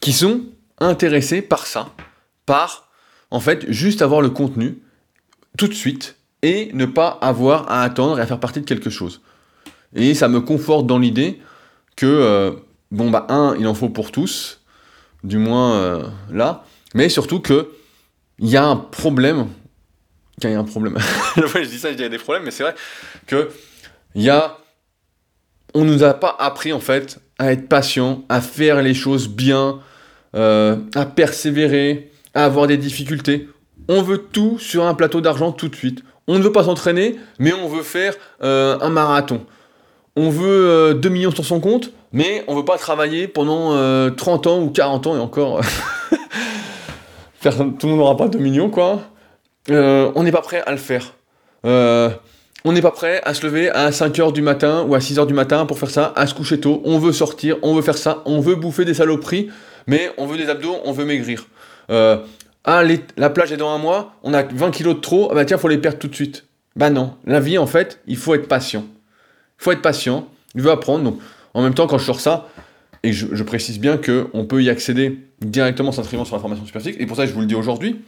qui 0.00 0.12
sont 0.12 0.42
intéressés 0.78 1.42
par 1.42 1.66
ça, 1.66 1.94
par, 2.46 2.88
en 3.30 3.40
fait, 3.40 3.70
juste 3.70 4.02
avoir 4.02 4.20
le 4.20 4.30
contenu 4.30 4.78
tout 5.58 5.68
de 5.68 5.74
suite 5.74 6.16
et 6.42 6.70
ne 6.72 6.86
pas 6.86 7.08
avoir 7.20 7.70
à 7.70 7.82
attendre 7.82 8.18
et 8.18 8.22
à 8.22 8.26
faire 8.26 8.40
partie 8.40 8.60
de 8.60 8.66
quelque 8.66 8.90
chose. 8.90 9.20
Et 9.94 10.14
ça 10.14 10.28
me 10.28 10.40
conforte 10.40 10.86
dans 10.86 10.98
l'idée 10.98 11.40
que, 11.96 12.06
euh, 12.06 12.52
bon, 12.90 13.10
bah, 13.10 13.26
un, 13.28 13.56
il 13.58 13.66
en 13.66 13.74
faut 13.74 13.90
pour 13.90 14.10
tous, 14.10 14.60
du 15.22 15.36
moins 15.36 15.74
euh, 15.74 16.08
là, 16.30 16.64
mais 16.94 17.08
surtout 17.08 17.40
que 17.40 17.70
il 18.38 18.48
y 18.48 18.56
a 18.56 18.64
un 18.64 18.76
problème. 18.76 19.48
Il 20.42 20.50
y 20.50 20.54
a 20.54 20.58
un 20.58 20.64
problème. 20.64 20.96
je 21.36 21.68
dis 21.68 21.78
ça, 21.78 21.90
je 21.90 21.96
dis 21.96 22.00
il 22.00 22.04
y 22.04 22.06
a 22.06 22.08
des 22.08 22.18
problèmes, 22.18 22.44
mais 22.44 22.50
c'est 22.50 22.62
vrai 22.62 22.74
que 23.26 23.50
il 24.14 24.22
y 24.22 24.30
a. 24.30 24.56
On 25.74 25.84
nous 25.84 26.02
a 26.02 26.14
pas 26.14 26.34
appris 26.38 26.72
en 26.72 26.80
fait 26.80 27.20
à 27.38 27.52
être 27.52 27.68
patient, 27.68 28.24
à 28.28 28.40
faire 28.40 28.82
les 28.82 28.94
choses 28.94 29.28
bien, 29.28 29.78
euh, 30.34 30.76
à 30.94 31.06
persévérer, 31.06 32.10
à 32.34 32.44
avoir 32.44 32.66
des 32.66 32.76
difficultés. 32.76 33.48
On 33.88 34.02
veut 34.02 34.18
tout 34.18 34.58
sur 34.58 34.84
un 34.84 34.94
plateau 34.94 35.20
d'argent 35.20 35.52
tout 35.52 35.68
de 35.68 35.76
suite. 35.76 36.02
On 36.26 36.38
ne 36.38 36.42
veut 36.42 36.52
pas 36.52 36.64
s'entraîner, 36.64 37.16
mais 37.38 37.52
on 37.52 37.68
veut 37.68 37.82
faire 37.82 38.14
euh, 38.42 38.78
un 38.80 38.90
marathon. 38.90 39.46
On 40.16 40.28
veut 40.28 40.94
2 40.94 41.08
euh, 41.08 41.12
millions 41.12 41.30
sur 41.30 41.44
son 41.44 41.60
compte, 41.60 41.92
mais 42.12 42.44
on 42.46 42.56
veut 42.56 42.64
pas 42.64 42.78
travailler 42.78 43.26
pendant 43.26 44.10
30 44.10 44.46
ans 44.46 44.60
ou 44.60 44.70
40 44.70 45.06
ans 45.06 45.16
et 45.16 45.20
encore. 45.20 45.60
tout 47.42 47.48
le 47.48 47.88
monde 47.88 47.98
n'aura 47.98 48.16
pas 48.16 48.28
2 48.28 48.38
millions, 48.38 48.70
quoi. 48.70 49.00
On 49.68 50.22
n'est 50.22 50.32
pas 50.32 50.42
prêt 50.42 50.62
à 50.66 50.72
le 50.72 50.78
faire. 50.78 51.14
On 52.64 52.72
n'est 52.72 52.82
pas 52.82 52.90
prêt 52.90 53.20
à 53.24 53.34
se 53.34 53.46
lever 53.46 53.70
à 53.70 53.90
5h 53.90 54.32
du 54.32 54.42
matin 54.42 54.84
ou 54.86 54.94
à 54.94 54.98
6h 54.98 55.26
du 55.26 55.34
matin 55.34 55.66
pour 55.66 55.78
faire 55.78 55.90
ça, 55.90 56.12
à 56.16 56.26
se 56.26 56.34
coucher 56.34 56.60
tôt. 56.60 56.82
On 56.84 56.98
veut 56.98 57.12
sortir, 57.12 57.56
on 57.62 57.74
veut 57.74 57.82
faire 57.82 57.96
ça, 57.96 58.22
on 58.26 58.40
veut 58.40 58.54
bouffer 58.54 58.84
des 58.84 58.94
saloperies, 58.94 59.48
mais 59.86 60.10
on 60.18 60.26
veut 60.26 60.36
des 60.36 60.48
abdos, 60.48 60.76
on 60.84 60.92
veut 60.92 61.04
maigrir. 61.04 61.46
Euh, 61.90 62.18
ah, 62.64 62.82
la 63.16 63.30
plage 63.30 63.52
est 63.52 63.56
dans 63.56 63.70
un 63.70 63.78
mois, 63.78 64.14
on 64.22 64.34
a 64.34 64.42
20 64.42 64.70
kilos 64.70 64.96
de 64.96 65.00
trop, 65.00 65.28
ah 65.30 65.34
bah 65.34 65.44
tiens, 65.44 65.56
faut 65.56 65.68
les 65.68 65.78
perdre 65.78 65.98
tout 65.98 66.08
de 66.08 66.14
suite. 66.14 66.44
Bah 66.76 66.90
non, 66.90 67.14
la 67.24 67.40
vie 67.40 67.58
en 67.58 67.66
fait, 67.66 68.00
il 68.06 68.16
faut 68.16 68.34
être 68.34 68.48
patient. 68.48 68.84
Il 69.58 69.64
faut 69.64 69.72
être 69.72 69.82
patient, 69.82 70.28
il 70.54 70.60
veut 70.60 70.70
apprendre. 70.70 71.04
Donc, 71.04 71.18
en 71.54 71.62
même 71.62 71.74
temps, 71.74 71.86
quand 71.86 71.98
je 71.98 72.04
sors 72.04 72.20
ça, 72.20 72.48
et 73.02 73.12
je, 73.12 73.42
précise 73.42 73.80
bien 73.80 73.96
qu'on 73.96 74.44
peut 74.44 74.62
y 74.62 74.68
accéder 74.68 75.18
directement 75.40 75.90
sans 75.90 76.02
s'inscrivant 76.02 76.26
sur 76.26 76.36
la 76.36 76.40
formation 76.40 76.66
superphysique. 76.66 77.00
Et 77.00 77.06
pour 77.06 77.16
ça, 77.16 77.24
je 77.24 77.32
vous 77.32 77.40
le 77.40 77.46
dis 77.46 77.54
aujourd'hui, 77.54 78.02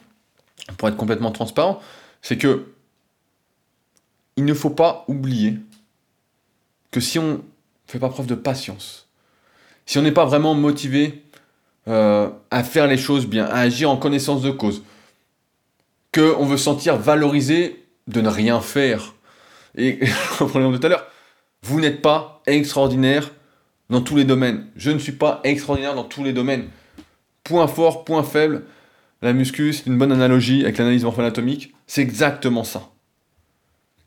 pour 0.77 0.89
être 0.89 0.97
complètement 0.97 1.31
transparent, 1.31 1.81
c'est 2.21 2.37
que 2.37 2.67
il 4.37 4.45
ne 4.45 4.55
faut 4.55 4.71
pas 4.71 5.05
oublier 5.09 5.59
que 6.91 7.01
si 7.01 7.19
on 7.19 7.33
ne 7.33 7.39
fait 7.87 7.99
pas 7.99 8.09
preuve 8.09 8.27
de 8.27 8.35
patience, 8.35 9.09
si 9.87 9.99
on 9.99 10.03
n'est 10.03 10.13
pas 10.13 10.25
vraiment 10.25 10.55
motivé 10.55 11.23
euh, 11.89 12.31
à 12.51 12.65
faire 12.65 12.87
les 12.87 12.97
choses 12.97 13.27
bien, 13.27 13.47
à 13.47 13.59
agir 13.59 13.91
en 13.91 13.97
connaissance 13.97 14.43
de 14.43 14.51
cause, 14.51 14.83
qu'on 16.15 16.47
veut 16.47 16.59
sentir 16.59 16.97
valorisé 16.97 17.85
de 18.07 18.21
ne 18.21 18.29
rien 18.29 18.61
faire, 18.61 19.15
et 19.77 19.99
reprenons 20.39 20.77
tout 20.77 20.87
à 20.87 20.89
l'heure, 20.89 21.07
vous 21.63 21.81
n'êtes 21.81 22.03
pas 22.03 22.43
extraordinaire 22.47 23.31
dans 23.89 24.01
tous 24.01 24.17
les 24.17 24.25
domaines. 24.25 24.67
Je 24.77 24.91
ne 24.91 24.99
suis 24.99 25.13
pas 25.13 25.41
extraordinaire 25.45 25.95
dans 25.95 26.05
tous 26.05 26.25
les 26.25 26.33
domaines. 26.33 26.69
Point 27.45 27.67
fort, 27.67 28.05
point 28.05 28.23
faible. 28.23 28.65
La 29.21 29.33
muscu, 29.33 29.73
c'est 29.73 29.87
une 29.87 29.99
bonne 29.99 30.13
analogie 30.13 30.65
avec 30.65 30.79
l'analyse 30.79 31.05
morpho-anatomique. 31.05 31.73
C'est 31.87 32.03
exactement 32.03 32.65
ça. 32.65 32.92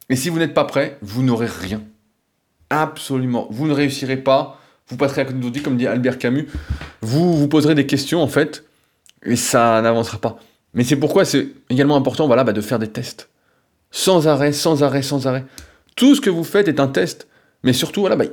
Et 0.09 0.15
si 0.15 0.29
vous 0.29 0.39
n'êtes 0.39 0.53
pas 0.53 0.65
prêt, 0.65 0.97
vous 1.01 1.23
n'aurez 1.23 1.47
rien. 1.47 1.81
Absolument. 2.69 3.47
Vous 3.49 3.67
ne 3.67 3.73
réussirez 3.73 4.17
pas. 4.17 4.59
Vous 4.87 4.97
passerez 4.97 5.21
à 5.21 5.25
côté 5.25 5.39
de 5.39 5.59
comme 5.59 5.77
dit 5.77 5.87
Albert 5.87 6.19
Camus. 6.19 6.47
Vous 7.01 7.35
vous 7.35 7.47
poserez 7.47 7.75
des 7.75 7.87
questions, 7.87 8.21
en 8.21 8.27
fait, 8.27 8.65
et 9.23 9.35
ça 9.35 9.81
n'avancera 9.81 10.19
pas. 10.19 10.37
Mais 10.73 10.83
c'est 10.83 10.97
pourquoi 10.97 11.25
c'est 11.25 11.47
également 11.69 11.95
important 11.95 12.27
voilà, 12.27 12.43
bah, 12.43 12.53
de 12.53 12.61
faire 12.61 12.79
des 12.79 12.89
tests. 12.89 13.29
Sans 13.89 14.27
arrêt, 14.27 14.51
sans 14.51 14.83
arrêt, 14.83 15.01
sans 15.01 15.25
arrêt. 15.25 15.45
Tout 15.95 16.15
ce 16.15 16.21
que 16.21 16.29
vous 16.29 16.43
faites 16.43 16.67
est 16.67 16.79
un 16.79 16.87
test. 16.87 17.27
Mais 17.63 17.73
surtout, 17.73 18.01
voilà, 18.01 18.15
bah, 18.15 18.25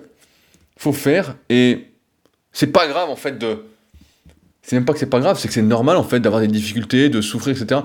faut 0.77 0.93
faire 0.93 1.37
et 1.49 1.93
c'est 2.53 2.67
pas 2.67 2.87
grave 2.87 3.09
en 3.09 3.17
fait 3.17 3.39
de. 3.39 3.65
C'est 4.63 4.77
même 4.77 4.85
pas 4.85 4.93
que 4.93 4.99
c'est 4.99 5.07
pas 5.07 5.21
grave, 5.21 5.39
c'est 5.39 5.49
que 5.49 5.55
c'est 5.55 5.63
normal 5.63 5.97
en 5.97 6.05
fait 6.05 6.21
d'avoir 6.21 6.41
des 6.41 6.49
difficultés, 6.49 7.09
de 7.09 7.21
souffrir, 7.21 7.57
etc. 7.57 7.81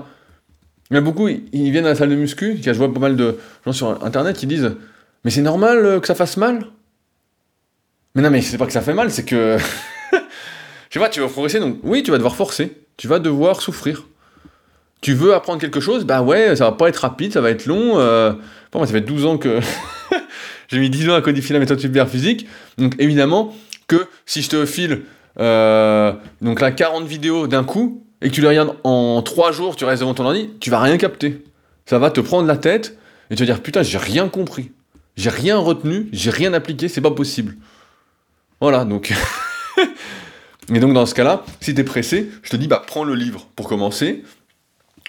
Il 0.90 0.94
y 0.94 0.96
a 0.96 1.00
beaucoup, 1.00 1.28
ils 1.28 1.70
viennent 1.70 1.84
à 1.84 1.90
la 1.90 1.94
salle 1.94 2.08
de 2.10 2.14
muscu, 2.14 2.58
je 2.62 2.70
vois 2.72 2.92
pas 2.92 3.00
mal 3.00 3.16
de 3.16 3.38
gens 3.64 3.72
sur 3.72 4.04
internet 4.04 4.36
qui 4.36 4.46
disent 4.46 4.72
Mais 5.24 5.30
c'est 5.30 5.42
normal 5.42 5.84
euh, 5.84 6.00
que 6.00 6.06
ça 6.06 6.14
fasse 6.14 6.36
mal? 6.36 6.66
Mais 8.14 8.22
non, 8.22 8.30
mais 8.30 8.40
c'est 8.40 8.56
pas 8.56 8.66
que 8.66 8.72
ça 8.72 8.80
fait 8.80 8.94
mal, 8.94 9.10
c'est 9.10 9.24
que. 9.24 9.58
je 10.12 10.18
sais 10.90 11.00
pas, 11.00 11.08
tu 11.08 11.20
veux 11.20 11.28
progresser, 11.28 11.60
donc 11.60 11.78
oui, 11.82 12.02
tu 12.02 12.10
vas 12.10 12.16
devoir 12.16 12.36
forcer, 12.36 12.78
tu 12.96 13.06
vas 13.06 13.18
devoir 13.18 13.60
souffrir. 13.60 14.06
Tu 15.00 15.12
veux 15.12 15.34
apprendre 15.34 15.60
quelque 15.60 15.78
chose, 15.78 16.04
bah 16.04 16.22
ouais, 16.22 16.56
ça 16.56 16.64
va 16.64 16.72
pas 16.72 16.88
être 16.88 16.96
rapide, 16.96 17.32
ça 17.32 17.40
va 17.40 17.50
être 17.50 17.66
long. 17.66 17.98
Euh... 17.98 18.32
Bon, 18.72 18.84
ça 18.84 18.92
fait 18.92 19.00
12 19.00 19.26
ans 19.26 19.38
que. 19.38 19.60
J'ai 20.68 20.80
mis 20.80 20.90
10 20.90 21.10
ans 21.10 21.14
à 21.14 21.22
codifier 21.22 21.52
la 21.52 21.60
méthode 21.60 21.80
super 21.80 22.08
physique. 22.08 22.46
Donc 22.76 22.94
évidemment 22.98 23.54
que 23.86 24.06
si 24.26 24.42
je 24.42 24.50
te 24.50 24.66
file 24.66 25.02
euh, 25.40 26.12
donc 26.40 26.60
là 26.60 26.72
40 26.72 27.06
vidéos 27.06 27.46
d'un 27.46 27.64
coup, 27.64 28.04
et 28.20 28.28
que 28.28 28.34
tu 28.34 28.40
les 28.40 28.48
regardes 28.48 28.76
en 28.84 29.22
3 29.22 29.52
jours, 29.52 29.76
tu 29.76 29.84
restes 29.84 30.00
devant 30.00 30.14
ton 30.14 30.24
ordi, 30.24 30.50
tu 30.60 30.70
vas 30.70 30.80
rien 30.80 30.96
capter. 30.98 31.44
Ça 31.86 31.98
va 31.98 32.10
te 32.10 32.20
prendre 32.20 32.46
la 32.46 32.56
tête, 32.56 32.98
et 33.30 33.34
tu 33.34 33.42
vas 33.42 33.46
dire 33.46 33.62
putain, 33.62 33.82
j'ai 33.82 33.98
rien 33.98 34.28
compris. 34.28 34.72
J'ai 35.16 35.30
rien 35.30 35.58
retenu, 35.58 36.08
j'ai 36.12 36.30
rien 36.30 36.52
appliqué, 36.52 36.88
c'est 36.88 37.00
pas 37.00 37.10
possible. 37.10 37.56
Voilà, 38.60 38.84
donc. 38.84 39.12
et 40.72 40.78
donc 40.78 40.92
dans 40.92 41.06
ce 41.06 41.14
cas-là, 41.14 41.44
si 41.60 41.74
t'es 41.74 41.84
pressé, 41.84 42.30
je 42.42 42.50
te 42.50 42.56
dis 42.56 42.68
bah 42.68 42.82
prends 42.86 43.04
le 43.04 43.14
livre 43.14 43.48
pour 43.56 43.68
commencer. 43.68 44.24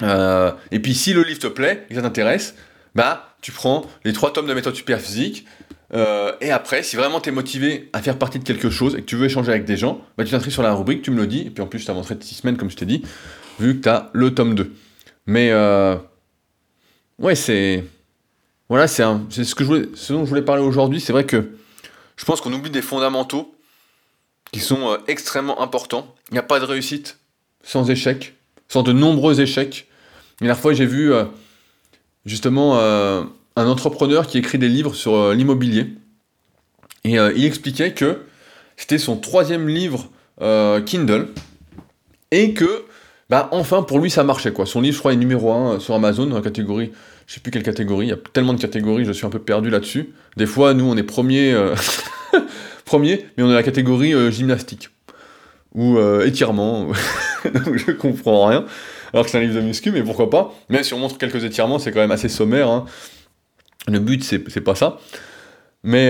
Euh, 0.02 0.52
et 0.72 0.80
puis 0.80 0.94
si 0.94 1.14
le 1.14 1.24
livre 1.24 1.40
te 1.40 1.48
plaît 1.48 1.86
et 1.86 1.90
que 1.90 1.96
ça 1.96 2.02
t'intéresse, 2.02 2.56
bah 2.96 3.36
tu 3.42 3.52
prends 3.52 3.86
les 4.04 4.14
trois 4.14 4.34
tomes 4.34 4.48
de 4.48 4.54
méthode 4.54 4.76
super 4.76 5.00
physique. 5.00 5.46
Euh, 5.94 6.34
et 6.40 6.52
après, 6.52 6.84
si 6.84 6.96
vraiment 6.96 7.20
tu 7.20 7.30
es 7.30 7.32
motivé 7.32 7.90
à 7.94 8.02
faire 8.02 8.18
partie 8.18 8.40
de 8.40 8.44
quelque 8.44 8.70
chose 8.70 8.96
et 8.96 9.00
que 9.00 9.06
tu 9.06 9.16
veux 9.16 9.26
échanger 9.26 9.52
avec 9.52 9.66
des 9.66 9.78
gens, 9.78 10.02
bah 10.18 10.24
tu 10.24 10.32
t'inscris 10.32 10.52
sur 10.52 10.62
la 10.62 10.74
rubrique, 10.74 11.02
tu 11.02 11.12
me 11.12 11.18
le 11.18 11.28
dis. 11.28 11.48
Et 11.48 11.50
puis 11.50 11.64
en 11.64 11.68
plus, 11.68 11.80
je 11.80 11.86
t'ai 11.86 11.94
montré 11.94 12.16
6 12.20 12.36
semaines, 12.36 12.58
comme 12.58 12.70
je 12.70 12.76
t'ai 12.76 12.86
dit, 12.86 13.04
vu 13.60 13.78
que 13.78 13.84
tu 13.84 13.90
as 13.90 14.10
le 14.14 14.34
tome 14.34 14.56
2. 14.56 14.72
Mais 15.26 15.50
euh, 15.52 15.96
ouais, 17.18 17.36
c'est. 17.36 17.84
Voilà, 18.68 18.88
c'est 18.88 19.04
ce, 19.04 19.56
que 19.56 19.64
je 19.64 19.68
voulais, 19.68 19.86
dont 20.10 20.26
je 20.26 20.30
voulais 20.30 20.44
parler 20.44 20.62
aujourd'hui. 20.62 21.02
C'est 21.02 21.12
vrai 21.12 21.26
que 21.26 21.56
je 22.18 22.26
pense 22.26 22.40
qu'on 22.40 22.54
oublie 22.54 22.70
des 22.70 22.84
fondamentaux 22.84 23.56
qui 24.52 24.60
sont 24.60 24.92
euh, 24.92 24.98
extrêmement 25.08 25.60
importants. 25.62 26.14
Il 26.30 26.34
n'y 26.34 26.40
a 26.40 26.44
pas 26.44 26.60
de 26.60 26.66
réussite 26.66 27.18
sans 27.64 27.90
échec, 27.90 28.36
sans 28.68 28.84
de 28.84 28.92
nombreux 28.94 29.42
échecs. 29.42 29.88
Et 30.42 30.46
la 30.46 30.54
fois, 30.54 30.74
j'ai 30.74 30.86
vu 30.86 31.12
justement 32.26 32.80
un 33.60 33.68
entrepreneur 33.68 34.28
qui 34.28 34.38
écrit 34.38 34.58
des 34.58 34.70
livres 34.70 34.96
sur 34.96 35.34
l'immobilier. 35.34 35.88
Et 37.04 37.16
il 37.16 37.46
expliquait 37.46 37.94
que 37.94 38.24
c'était 38.78 38.98
son 38.98 39.18
troisième 39.18 39.68
livre 39.68 40.10
Kindle. 40.86 41.28
Et 42.32 42.54
que, 42.54 42.86
bah, 43.30 43.50
enfin, 43.52 43.84
pour 43.84 44.00
lui, 44.00 44.10
ça 44.10 44.24
marchait. 44.24 44.52
Quoi. 44.52 44.66
Son 44.66 44.82
livre, 44.82 44.96
je 44.96 45.00
crois, 45.00 45.14
est 45.14 45.18
numéro 45.18 45.52
1 45.52 45.80
sur 45.80 45.96
Amazon, 45.96 46.28
dans 46.28 46.36
la 46.36 46.42
catégorie 46.42 46.92
je 47.30 47.36
sais 47.36 47.42
plus 47.42 47.52
quelle 47.52 47.64
catégorie, 47.64 48.08
il 48.08 48.10
y 48.10 48.14
a 48.14 48.18
tellement 48.34 48.56
de 48.56 48.60
catégories, 48.60 49.06
je 49.06 49.12
suis 49.12 49.28
un 49.28 49.30
peu 49.30 49.38
perdu 49.38 49.70
là-dessus. 49.70 50.10
Des 50.36 50.48
fois, 50.48 50.74
nous, 50.74 50.86
on 50.86 50.98
est 50.98 51.04
premier, 51.04 51.54
euh, 51.54 51.76
premier 52.86 53.28
mais 53.38 53.44
on 53.44 53.52
est 53.52 53.54
la 53.54 53.62
catégorie 53.62 54.16
euh, 54.16 54.32
gymnastique 54.32 54.90
ou 55.76 56.00
euh, 56.00 56.26
étirement, 56.26 56.88
je 57.46 57.92
comprends 57.92 58.48
rien. 58.48 58.66
Alors 59.14 59.26
que 59.26 59.32
c'est 59.32 59.38
un 59.38 59.42
livre 59.42 59.54
de 59.54 59.62
muscu, 59.62 59.92
mais 59.92 60.02
pourquoi 60.02 60.32
pas 60.32 60.52
Même 60.70 60.82
si 60.82 60.96
on 60.96 60.98
montre 60.98 61.20
quelques 61.20 61.44
étirements, 61.44 61.78
c'est 61.78 61.92
quand 61.92 62.00
même 62.00 62.10
assez 62.10 62.30
sommaire. 62.30 62.68
Hein. 62.68 62.86
Le 63.90 64.00
but, 64.00 64.24
c'est 64.24 64.62
pas 64.62 64.76
ça. 64.76 65.00
Mais 65.84 66.10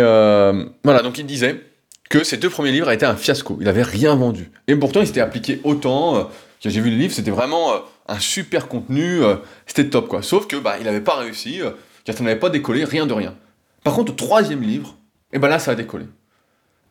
voilà, 0.83 1.01
donc 1.01 1.17
il 1.17 1.25
disait 1.25 1.61
que 2.09 2.23
ses 2.23 2.37
deux 2.37 2.49
premiers 2.49 2.71
livres 2.71 2.89
été 2.91 3.05
un 3.05 3.15
fiasco. 3.15 3.57
Il 3.59 3.65
n'avait 3.65 3.83
rien 3.83 4.15
vendu. 4.15 4.51
Et 4.67 4.75
pourtant, 4.75 5.01
il 5.01 5.07
s'était 5.07 5.21
appliqué 5.21 5.61
autant. 5.63 6.29
J'ai 6.61 6.81
vu 6.81 6.89
le 6.89 6.97
livre, 6.97 7.13
c'était 7.13 7.31
vraiment 7.31 7.73
un 8.09 8.19
super 8.19 8.67
contenu, 8.67 9.23
euh, 9.23 9.35
c'était 9.65 9.89
top 9.89 10.07
quoi. 10.07 10.21
Sauf 10.21 10.47
que 10.47 10.55
bah, 10.57 10.75
il 10.79 10.85
n'avait 10.85 11.01
pas 11.01 11.15
réussi, 11.15 11.61
euh, 11.61 11.71
ça 12.05 12.23
n'avait 12.23 12.39
pas 12.39 12.49
décollé, 12.49 12.83
rien 12.83 13.05
de 13.05 13.13
rien. 13.13 13.35
Par 13.83 13.93
contre, 13.93 14.11
au 14.11 14.15
troisième 14.15 14.61
livre, 14.61 14.97
et 15.31 15.35
eh 15.35 15.39
ben 15.39 15.47
là 15.47 15.59
ça 15.59 15.71
a 15.71 15.75
décollé. 15.75 16.05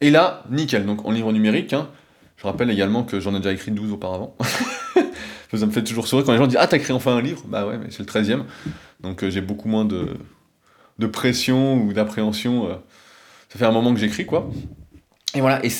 Et 0.01 0.11
là, 0.11 0.45
nickel, 0.49 0.87
donc 0.87 1.05
en 1.05 1.11
livre 1.11 1.33
numérique, 1.33 1.73
hein, 1.73 1.89
je 2.37 2.47
rappelle 2.47 2.71
également 2.71 3.03
que 3.03 3.19
j'en 3.19 3.35
ai 3.35 3.39
déjà 3.39 3.53
écrit 3.53 3.73
12 3.73 3.93
auparavant. 3.93 4.37
ça 5.53 5.67
me 5.67 5.73
fait 5.73 5.83
toujours 5.83 6.07
sourire 6.07 6.25
quand 6.25 6.33
les 6.33 6.39
gens 6.39 6.47
disent 6.47 6.59
Ah, 6.61 6.69
t'as 6.69 6.77
écrit 6.77 6.93
enfin 6.93 7.17
un 7.17 7.21
livre? 7.21 7.43
Bah 7.47 7.67
ouais, 7.67 7.79
mais 7.79 7.91
c'est 7.91 8.01
le 8.01 8.07
13 8.07 8.31
e 8.31 8.37
Donc 9.01 9.25
euh, 9.25 9.31
j'ai 9.31 9.41
beaucoup 9.41 9.69
moins 9.69 9.85
de, 9.85 10.07
de 10.99 11.07
pression 11.07 11.83
ou 11.83 11.93
d'appréhension. 11.93 12.69
ça 13.49 13.59
fait 13.59 13.67
un 13.67 13.73
moment 13.73 13.93
que 13.95 14.01
j'écris, 14.01 14.27
quoi. 14.27 14.51
Et 15.35 15.41
voilà, 15.41 15.65
et 15.65 15.71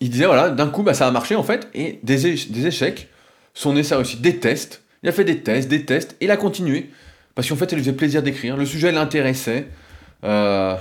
il 0.00 0.10
disait 0.10 0.26
Voilà, 0.26 0.50
d'un 0.50 0.68
coup, 0.68 0.82
bah, 0.82 0.94
ça 0.94 1.06
a 1.06 1.10
marché 1.10 1.34
en 1.36 1.42
fait, 1.42 1.68
et 1.74 2.00
des, 2.02 2.34
des 2.34 2.66
échecs 2.66 3.08
son 3.54 3.76
essai 3.76 3.94
réussi 3.94 4.16
des 4.16 4.38
tests. 4.38 4.82
Il 5.02 5.08
a 5.08 5.12
fait 5.12 5.24
des 5.24 5.40
tests, 5.40 5.68
des 5.68 5.84
tests, 5.84 6.16
et 6.20 6.26
il 6.26 6.30
a 6.30 6.36
continué. 6.36 6.90
Parce 7.34 7.48
qu'en 7.48 7.56
fait, 7.56 7.70
ça 7.70 7.76
lui 7.76 7.82
faisait 7.82 7.96
plaisir 7.96 8.22
d'écrire. 8.22 8.56
Le 8.56 8.66
sujet 8.66 8.92
l'intéressait. 8.92 9.66
Euh, 10.24 10.76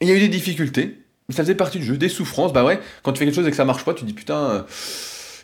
il 0.00 0.08
y 0.08 0.10
a 0.10 0.14
eu 0.14 0.20
des 0.20 0.28
difficultés. 0.28 1.02
Mais 1.28 1.34
ça 1.34 1.42
faisait 1.42 1.54
partie 1.54 1.78
du 1.78 1.84
jeu. 1.84 1.96
Des 1.96 2.08
souffrances. 2.08 2.52
Bah 2.52 2.64
ouais, 2.64 2.78
quand 3.02 3.12
tu 3.12 3.18
fais 3.18 3.24
quelque 3.24 3.34
chose 3.34 3.46
et 3.46 3.50
que 3.50 3.56
ça 3.56 3.64
marche 3.64 3.84
pas, 3.84 3.94
tu 3.94 4.02
te 4.02 4.06
dis 4.06 4.12
putain. 4.12 4.38
Euh, 4.38 4.62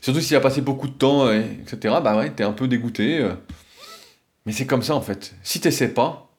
surtout 0.00 0.20
s'il 0.20 0.36
a 0.36 0.40
passé 0.40 0.60
beaucoup 0.60 0.88
de 0.88 0.92
temps, 0.92 1.30
etc. 1.30 1.96
Bah 2.02 2.16
ouais, 2.16 2.30
t'es 2.30 2.44
un 2.44 2.52
peu 2.52 2.68
dégoûté. 2.68 3.20
Euh. 3.20 3.32
Mais 4.44 4.52
c'est 4.52 4.66
comme 4.66 4.82
ça 4.82 4.94
en 4.94 5.00
fait. 5.00 5.34
Si 5.42 5.60
t'essaies 5.60 5.88
pas, 5.88 6.31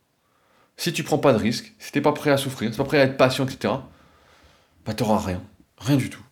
si 0.77 0.93
tu 0.93 1.03
prends 1.03 1.17
pas 1.17 1.33
de 1.33 1.37
risque, 1.37 1.73
si 1.79 1.91
t'es 1.91 2.01
pas 2.01 2.11
prêt 2.11 2.31
à 2.31 2.37
souffrir, 2.37 2.69
si 2.71 2.77
t'es 2.77 2.83
pas 2.83 2.87
prêt 2.87 2.99
à 2.99 3.03
être 3.03 3.17
patient, 3.17 3.45
etc., 3.45 3.73
bah 4.85 4.93
t'auras 4.93 5.19
rien. 5.19 5.41
Rien 5.77 5.97
du 5.97 6.09
tout. 6.09 6.23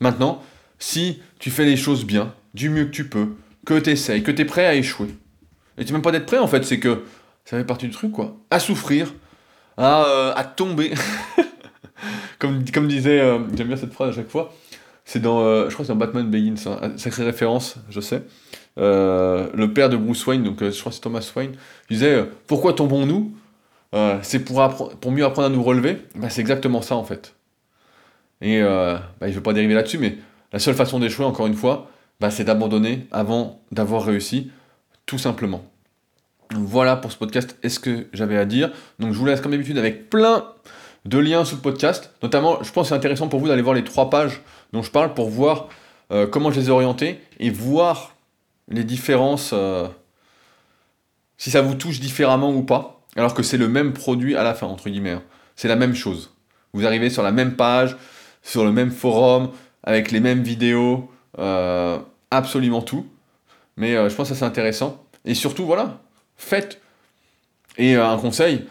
Maintenant, 0.00 0.42
si 0.78 1.22
tu 1.38 1.50
fais 1.50 1.64
les 1.64 1.76
choses 1.76 2.04
bien, 2.04 2.34
du 2.54 2.70
mieux 2.70 2.86
que 2.86 2.90
tu 2.90 3.08
peux, 3.08 3.34
que 3.66 3.78
tu 3.78 3.90
essayes, 3.90 4.22
que 4.22 4.30
tu 4.30 4.42
es 4.42 4.44
prêt 4.44 4.66
à 4.66 4.74
échouer. 4.74 5.14
Et 5.78 5.84
tu 5.84 5.92
même 5.92 6.02
pas 6.02 6.12
d'être 6.12 6.26
prêt 6.26 6.38
en 6.38 6.46
fait, 6.46 6.64
c'est 6.64 6.80
que 6.80 7.04
ça 7.44 7.56
fait 7.56 7.64
partie 7.64 7.86
du 7.86 7.92
truc 7.92 8.12
quoi. 8.12 8.36
À 8.50 8.58
souffrir, 8.58 9.12
à, 9.76 10.04
euh, 10.04 10.34
tomber. 10.56 10.92
comme, 12.38 12.62
disait, 12.86 13.20
euh, 13.20 13.38
j'aime 13.56 13.68
bien 13.68 13.76
cette 13.76 13.92
phrase 13.92 14.10
à 14.10 14.12
chaque 14.12 14.30
fois, 14.30 14.52
c'est 15.04 15.20
dans, 15.20 15.40
euh, 15.40 15.68
je 15.68 15.74
crois 15.74 15.84
c'est 15.84 15.92
dans 15.92 15.98
Batman 15.98 16.28
Begins, 16.28 16.54
hein, 16.66 16.92
sacrée 16.96 17.24
référence, 17.24 17.76
je 17.88 18.00
sais. 18.00 18.22
le 18.76 19.66
père 19.66 19.88
de 19.88 19.96
Bruce 19.96 20.26
Wayne, 20.26 20.42
donc 20.42 20.58
je 20.60 20.78
crois 20.78 20.90
que 20.90 20.96
c'est 20.96 21.02
Thomas 21.02 21.32
Wayne, 21.36 21.52
disait 21.88 22.24
Pourquoi 22.46 22.72
tombons-nous? 22.72 23.32
C'est 24.22 24.40
pour, 24.40 24.96
pour 25.00 25.10
mieux 25.10 25.24
apprendre 25.24 25.48
à 25.48 25.50
nous 25.50 25.62
relever. 25.62 25.98
Bah, 26.14 26.30
c'est 26.30 26.40
exactement 26.40 26.82
ça 26.82 26.96
en 26.96 27.04
fait. 27.04 27.34
Et 28.40 28.60
bah, 28.60 29.02
je 29.22 29.26
ne 29.26 29.32
veux 29.32 29.42
pas 29.42 29.52
dériver 29.52 29.74
là-dessus, 29.74 29.98
mais 29.98 30.16
la 30.52 30.58
seule 30.58 30.74
façon 30.74 30.98
d'échouer, 30.98 31.24
encore 31.24 31.46
une 31.46 31.54
fois, 31.54 31.90
bah, 32.20 32.30
c'est 32.30 32.44
d'abandonner 32.44 33.06
avant 33.10 33.60
d'avoir 33.72 34.04
réussi, 34.04 34.50
tout 35.06 35.18
simplement. 35.18 35.64
Voilà 36.52 36.96
pour 36.96 37.12
ce 37.12 37.16
podcast, 37.16 37.56
est-ce 37.62 37.78
que 37.78 38.08
j'avais 38.12 38.36
à 38.36 38.44
dire? 38.44 38.72
Donc 38.98 39.12
je 39.12 39.18
vous 39.18 39.26
laisse 39.26 39.40
comme 39.40 39.52
d'habitude 39.52 39.78
avec 39.78 40.10
plein 40.10 40.46
de 41.04 41.18
liens 41.18 41.44
sous 41.44 41.56
le 41.56 41.60
podcast. 41.60 42.12
Notamment, 42.22 42.62
je 42.62 42.72
pense 42.72 42.86
que 42.86 42.88
c'est 42.88 42.94
intéressant 42.94 43.28
pour 43.28 43.40
vous 43.40 43.48
d'aller 43.48 43.62
voir 43.62 43.74
les 43.74 43.84
trois 43.84 44.10
pages 44.10 44.42
dont 44.72 44.82
je 44.82 44.90
parle 44.90 45.14
pour 45.14 45.30
voir 45.30 45.68
euh, 46.10 46.26
comment 46.26 46.50
je 46.50 46.60
les 46.60 46.66
ai 46.66 46.70
orientés 46.70 47.20
et 47.38 47.50
voir 47.50 48.16
les 48.68 48.84
différences, 48.84 49.50
euh, 49.52 49.86
si 51.38 51.50
ça 51.50 51.62
vous 51.62 51.74
touche 51.74 52.00
différemment 52.00 52.52
ou 52.52 52.62
pas, 52.62 52.99
alors 53.16 53.34
que 53.34 53.42
c'est 53.42 53.56
le 53.56 53.68
même 53.68 53.92
produit 53.92 54.36
à 54.36 54.42
la 54.42 54.54
fin, 54.54 54.66
entre 54.66 54.88
guillemets. 54.88 55.10
Hein. 55.10 55.22
C'est 55.56 55.68
la 55.68 55.76
même 55.76 55.94
chose. 55.94 56.32
Vous 56.72 56.86
arrivez 56.86 57.10
sur 57.10 57.22
la 57.22 57.32
même 57.32 57.56
page, 57.56 57.96
sur 58.42 58.64
le 58.64 58.72
même 58.72 58.90
forum, 58.90 59.50
avec 59.82 60.10
les 60.10 60.20
mêmes 60.20 60.42
vidéos, 60.42 61.10
euh, 61.38 61.98
absolument 62.30 62.82
tout. 62.82 63.06
Mais 63.76 63.96
euh, 63.96 64.08
je 64.08 64.14
pense 64.14 64.28
que 64.28 64.34
c'est 64.34 64.44
intéressant. 64.44 65.04
Et 65.24 65.34
surtout, 65.34 65.66
voilà, 65.66 66.00
faites. 66.36 66.80
Et 67.78 67.96
euh, 67.96 68.06
un 68.06 68.18
conseil, 68.18 68.66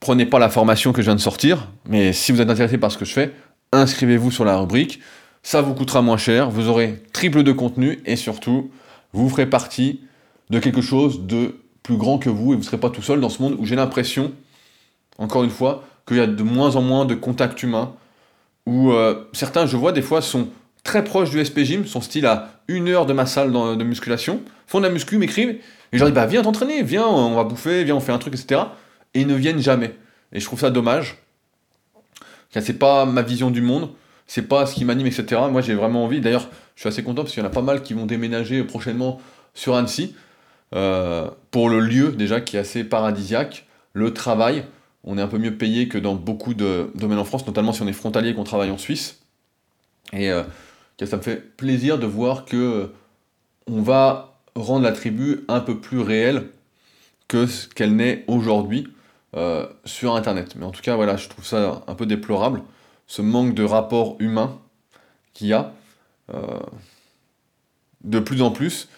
prenez 0.00 0.26
pas 0.26 0.38
la 0.38 0.50
formation 0.50 0.92
que 0.92 1.00
je 1.00 1.06
viens 1.06 1.14
de 1.14 1.20
sortir, 1.20 1.68
mais 1.88 2.12
si 2.12 2.32
vous 2.32 2.40
êtes 2.40 2.50
intéressé 2.50 2.78
par 2.78 2.92
ce 2.92 2.98
que 2.98 3.04
je 3.04 3.12
fais, 3.12 3.32
inscrivez-vous 3.72 4.30
sur 4.30 4.44
la 4.44 4.58
rubrique. 4.58 5.00
Ça 5.42 5.60
vous 5.60 5.74
coûtera 5.74 6.02
moins 6.02 6.18
cher, 6.18 6.50
vous 6.50 6.68
aurez 6.68 7.02
triple 7.12 7.42
de 7.42 7.52
contenu 7.52 8.00
et 8.06 8.16
surtout, 8.16 8.70
vous 9.12 9.28
ferez 9.28 9.46
partie 9.46 10.00
de 10.50 10.58
quelque 10.58 10.82
chose 10.82 11.26
de 11.26 11.61
plus 11.82 11.96
grand 11.96 12.18
que 12.18 12.30
vous 12.30 12.52
et 12.52 12.56
vous 12.56 12.60
ne 12.60 12.64
serez 12.64 12.78
pas 12.78 12.90
tout 12.90 13.02
seul 13.02 13.20
dans 13.20 13.28
ce 13.28 13.42
monde 13.42 13.56
où 13.58 13.66
j'ai 13.66 13.76
l'impression, 13.76 14.32
encore 15.18 15.44
une 15.44 15.50
fois, 15.50 15.84
qu'il 16.06 16.16
y 16.16 16.20
a 16.20 16.26
de 16.26 16.42
moins 16.42 16.76
en 16.76 16.82
moins 16.82 17.04
de 17.04 17.14
contacts 17.14 17.62
humains, 17.62 17.94
où 18.66 18.92
certains, 19.32 19.66
je 19.66 19.76
vois 19.76 19.92
des 19.92 20.02
fois, 20.02 20.22
sont 20.22 20.48
très 20.84 21.04
proche 21.04 21.30
du 21.30 21.44
SP 21.44 21.62
Gym, 21.62 21.86
son 21.86 22.00
style 22.00 22.26
à 22.26 22.60
une 22.68 22.88
heure 22.88 23.06
de 23.06 23.12
ma 23.12 23.26
salle 23.26 23.52
de 23.52 23.84
musculation, 23.84 24.40
font 24.66 24.78
de 24.78 24.86
la 24.86 24.92
muscu, 24.92 25.18
m'écrivent, 25.18 25.50
et 25.50 25.62
je 25.92 25.98
leur 25.98 26.08
dis 26.08 26.14
bah 26.14 26.26
viens 26.26 26.42
t'entraîner, 26.42 26.82
viens, 26.82 27.06
on 27.06 27.34
va 27.34 27.44
bouffer, 27.44 27.84
viens, 27.84 27.96
on 27.96 28.00
fait 28.00 28.12
un 28.12 28.18
truc, 28.18 28.34
etc. 28.34 28.62
Et 29.14 29.20
ils 29.20 29.26
ne 29.26 29.34
viennent 29.34 29.60
jamais. 29.60 29.94
Et 30.32 30.40
je 30.40 30.44
trouve 30.46 30.58
ça 30.58 30.70
dommage. 30.70 31.18
C'est 32.50 32.78
pas 32.78 33.04
ma 33.04 33.22
vision 33.22 33.50
du 33.50 33.62
monde, 33.62 33.90
c'est 34.26 34.42
pas 34.42 34.66
ce 34.66 34.74
qui 34.74 34.84
m'anime, 34.84 35.06
etc. 35.06 35.40
Moi 35.50 35.62
j'ai 35.62 35.74
vraiment 35.74 36.04
envie, 36.04 36.20
d'ailleurs 36.20 36.48
je 36.74 36.80
suis 36.80 36.88
assez 36.88 37.02
content 37.02 37.22
parce 37.22 37.32
qu'il 37.32 37.42
y 37.42 37.46
en 37.46 37.48
a 37.48 37.52
pas 37.52 37.62
mal 37.62 37.82
qui 37.82 37.94
vont 37.94 38.06
déménager 38.06 38.62
prochainement 38.64 39.20
sur 39.54 39.74
Annecy, 39.74 40.14
euh, 40.74 41.28
pour 41.50 41.68
le 41.68 41.80
lieu 41.80 42.12
déjà 42.12 42.40
qui 42.40 42.56
est 42.56 42.60
assez 42.60 42.84
paradisiaque, 42.84 43.66
le 43.92 44.14
travail, 44.14 44.64
on 45.04 45.18
est 45.18 45.22
un 45.22 45.28
peu 45.28 45.38
mieux 45.38 45.56
payé 45.56 45.88
que 45.88 45.98
dans 45.98 46.14
beaucoup 46.14 46.54
de 46.54 46.90
domaines 46.94 47.18
en 47.18 47.24
France, 47.24 47.46
notamment 47.46 47.72
si 47.72 47.82
on 47.82 47.88
est 47.88 47.92
frontalier 47.92 48.34
qu'on 48.34 48.44
travaille 48.44 48.70
en 48.70 48.78
Suisse. 48.78 49.20
Et 50.12 50.30
euh, 50.30 50.42
ça 51.04 51.16
me 51.16 51.22
fait 51.22 51.56
plaisir 51.56 51.98
de 51.98 52.06
voir 52.06 52.44
que 52.44 52.56
euh, 52.56 52.86
on 53.66 53.82
va 53.82 54.38
rendre 54.54 54.84
la 54.84 54.92
tribu 54.92 55.44
un 55.48 55.60
peu 55.60 55.78
plus 55.78 56.00
réelle 56.00 56.48
que 57.28 57.46
ce 57.46 57.68
qu'elle 57.68 57.96
n'est 57.96 58.24
aujourd'hui 58.26 58.88
sur 59.86 60.14
Internet. 60.14 60.56
Mais 60.56 60.66
en 60.66 60.72
tout 60.72 60.82
cas, 60.82 60.94
voilà, 60.94 61.16
je 61.16 61.30
trouve 61.30 61.46
ça 61.46 61.82
un 61.86 61.94
peu 61.94 62.04
déplorable, 62.04 62.60
ce 63.06 63.22
manque 63.22 63.54
de 63.54 63.64
rapport 63.64 64.16
humain 64.18 64.60
qu'il 65.32 65.46
y 65.46 65.54
a 65.54 65.72
de 68.04 68.18
plus 68.18 68.42
en 68.42 68.50
plus. 68.50 68.88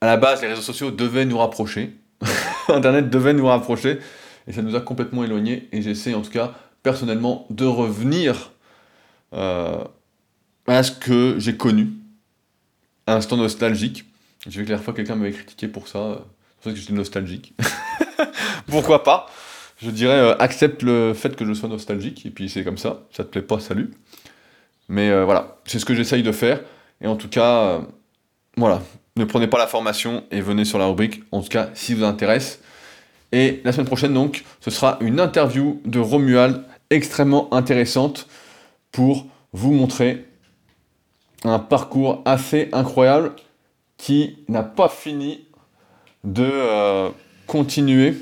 À 0.00 0.06
la 0.06 0.16
base, 0.16 0.42
les 0.42 0.48
réseaux 0.48 0.62
sociaux 0.62 0.90
devaient 0.90 1.24
nous 1.24 1.38
rapprocher. 1.38 1.96
Internet 2.68 3.10
devait 3.10 3.34
nous 3.34 3.46
rapprocher. 3.46 3.98
Et 4.46 4.52
ça 4.52 4.62
nous 4.62 4.74
a 4.74 4.80
complètement 4.80 5.24
éloignés. 5.24 5.68
Et 5.72 5.82
j'essaie 5.82 6.14
en 6.14 6.22
tout 6.22 6.30
cas 6.30 6.54
personnellement 6.82 7.46
de 7.50 7.66
revenir 7.66 8.52
à 9.32 10.82
ce 10.82 10.92
que 10.92 11.36
j'ai 11.38 11.56
connu. 11.56 11.88
Instant 13.06 13.36
nostalgique. 13.36 14.04
J'ai 14.46 14.60
vu 14.60 14.64
que 14.64 14.70
la 14.70 14.76
dernière 14.76 14.84
fois 14.84 14.94
quelqu'un 14.94 15.16
m'avait 15.16 15.32
critiqué 15.32 15.68
pour 15.68 15.88
ça, 15.88 16.24
parce 16.62 16.74
que 16.74 16.80
j'étais 16.80 16.94
nostalgique. 16.94 17.54
Pourquoi 18.66 19.02
pas? 19.02 19.26
Je 19.82 19.90
dirais 19.90 20.18
euh, 20.18 20.36
accepte 20.38 20.82
le 20.82 21.14
fait 21.14 21.36
que 21.36 21.44
je 21.44 21.52
sois 21.52 21.68
nostalgique, 21.68 22.24
et 22.24 22.30
puis 22.30 22.48
c'est 22.48 22.64
comme 22.64 22.78
ça, 22.78 23.02
ça 23.12 23.24
te 23.24 23.30
plaît 23.30 23.42
pas, 23.42 23.60
salut. 23.60 23.90
Mais 24.88 25.10
euh, 25.10 25.24
voilà, 25.24 25.58
c'est 25.64 25.78
ce 25.78 25.84
que 25.84 25.94
j'essaye 25.94 26.22
de 26.22 26.32
faire, 26.32 26.60
et 27.00 27.06
en 27.06 27.16
tout 27.16 27.28
cas, 27.28 27.62
euh, 27.62 27.80
voilà, 28.56 28.82
ne 29.16 29.24
prenez 29.24 29.46
pas 29.46 29.58
la 29.58 29.66
formation 29.66 30.24
et 30.30 30.40
venez 30.40 30.64
sur 30.64 30.78
la 30.78 30.86
rubrique, 30.86 31.22
en 31.32 31.42
tout 31.42 31.48
cas, 31.48 31.70
si 31.74 31.94
vous 31.94 32.04
intéresse. 32.04 32.60
Et 33.32 33.60
la 33.64 33.72
semaine 33.72 33.86
prochaine, 33.86 34.14
donc, 34.14 34.44
ce 34.60 34.70
sera 34.70 34.98
une 35.00 35.20
interview 35.20 35.80
de 35.84 36.00
Romuald 36.00 36.64
extrêmement 36.90 37.52
intéressante 37.54 38.26
pour 38.92 39.26
vous 39.52 39.72
montrer 39.72 40.26
un 41.44 41.58
parcours 41.58 42.22
assez 42.24 42.68
incroyable 42.72 43.32
qui 43.96 44.38
n'a 44.48 44.62
pas 44.62 44.88
fini 44.88 45.46
de 46.24 46.48
euh, 46.50 47.10
continuer 47.46 48.14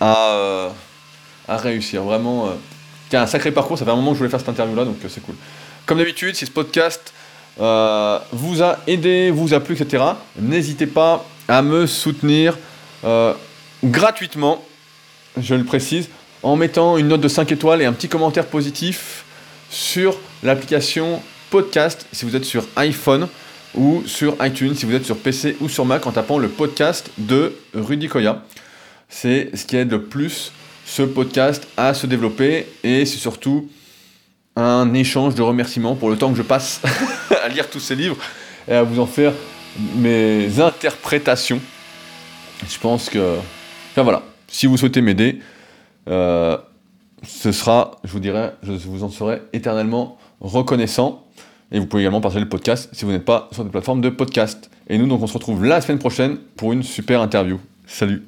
à, 0.00 0.32
euh, 0.32 0.70
à, 1.48 1.56
réussir. 1.56 2.02
Vraiment, 2.02 2.48
euh, 2.48 3.16
a 3.16 3.22
un 3.22 3.26
sacré 3.26 3.50
parcours. 3.50 3.78
Ça 3.78 3.84
fait 3.84 3.90
un 3.90 3.96
moment 3.96 4.10
que 4.10 4.14
je 4.14 4.18
voulais 4.18 4.30
faire 4.30 4.40
cette 4.40 4.48
interview-là, 4.48 4.84
donc 4.84 4.96
c'est 5.08 5.22
cool. 5.22 5.34
Comme 5.86 5.98
d'habitude, 5.98 6.34
si 6.34 6.46
ce 6.46 6.50
podcast 6.50 7.12
vous 7.58 8.62
a 8.62 8.78
aidé, 8.86 9.30
vous 9.30 9.54
a 9.54 9.60
plu, 9.60 9.74
etc., 9.74 10.02
n'hésitez 10.40 10.86
pas 10.86 11.26
à 11.48 11.62
me 11.62 11.86
soutenir 11.86 12.56
gratuitement, 13.84 14.64
je 15.40 15.54
le 15.54 15.64
précise, 15.64 16.08
en 16.42 16.56
mettant 16.56 16.96
une 16.96 17.08
note 17.08 17.20
de 17.20 17.28
5 17.28 17.52
étoiles 17.52 17.82
et 17.82 17.84
un 17.84 17.92
petit 17.92 18.08
commentaire 18.08 18.46
positif 18.46 19.24
sur 19.70 20.16
l'application 20.42 21.22
podcast 21.50 22.06
si 22.12 22.24
vous 22.24 22.36
êtes 22.36 22.44
sur 22.44 22.64
iPhone 22.76 23.28
ou 23.74 24.02
sur 24.06 24.36
iTunes 24.44 24.74
si 24.74 24.86
vous 24.86 24.94
êtes 24.94 25.04
sur 25.04 25.18
PC 25.18 25.56
ou 25.60 25.68
sur 25.68 25.84
Mac 25.84 26.06
en 26.06 26.12
tapant 26.12 26.38
le 26.38 26.48
podcast 26.48 27.10
de 27.18 27.54
Rudy 27.74 28.08
Koya. 28.08 28.42
C'est 29.08 29.50
ce 29.54 29.64
qui 29.64 29.76
aide 29.76 29.90
le 29.90 30.02
plus 30.02 30.52
ce 30.86 31.02
podcast 31.02 31.66
à 31.76 31.94
se 31.94 32.06
développer 32.06 32.66
et 32.82 33.04
c'est 33.04 33.18
surtout 33.18 33.68
un 34.56 34.92
échange 34.94 35.34
de 35.34 35.42
remerciements 35.42 35.94
pour 35.94 36.10
le 36.10 36.16
temps 36.16 36.30
que 36.30 36.36
je 36.36 36.42
passe 36.42 36.80
lire 37.50 37.68
tous 37.68 37.80
ces 37.80 37.94
livres 37.94 38.16
et 38.68 38.74
à 38.74 38.82
vous 38.82 39.00
en 39.00 39.06
faire 39.06 39.32
mes 39.96 40.60
interprétations. 40.60 41.60
Je 42.68 42.78
pense 42.78 43.08
que... 43.08 43.36
Enfin 43.92 44.02
voilà, 44.02 44.22
si 44.48 44.66
vous 44.66 44.76
souhaitez 44.76 45.00
m'aider, 45.00 45.40
euh, 46.08 46.56
ce 47.22 47.52
sera, 47.52 47.98
je 48.04 48.12
vous 48.12 48.20
dirai, 48.20 48.50
je 48.62 48.72
vous 48.72 49.04
en 49.04 49.10
serai 49.10 49.42
éternellement 49.52 50.18
reconnaissant. 50.40 51.26
Et 51.72 51.78
vous 51.78 51.86
pouvez 51.86 52.02
également 52.02 52.20
partager 52.20 52.42
le 52.42 52.48
podcast 52.48 52.88
si 52.92 53.04
vous 53.04 53.12
n'êtes 53.12 53.24
pas 53.24 53.48
sur 53.52 53.64
des 53.64 53.70
plateformes 53.70 54.00
de 54.00 54.08
podcast. 54.08 54.70
Et 54.88 54.98
nous, 54.98 55.06
donc, 55.06 55.22
on 55.22 55.26
se 55.28 55.34
retrouve 55.34 55.64
la 55.64 55.80
semaine 55.80 56.00
prochaine 56.00 56.36
pour 56.56 56.72
une 56.72 56.82
super 56.82 57.20
interview. 57.20 57.60
Salut 57.86 58.24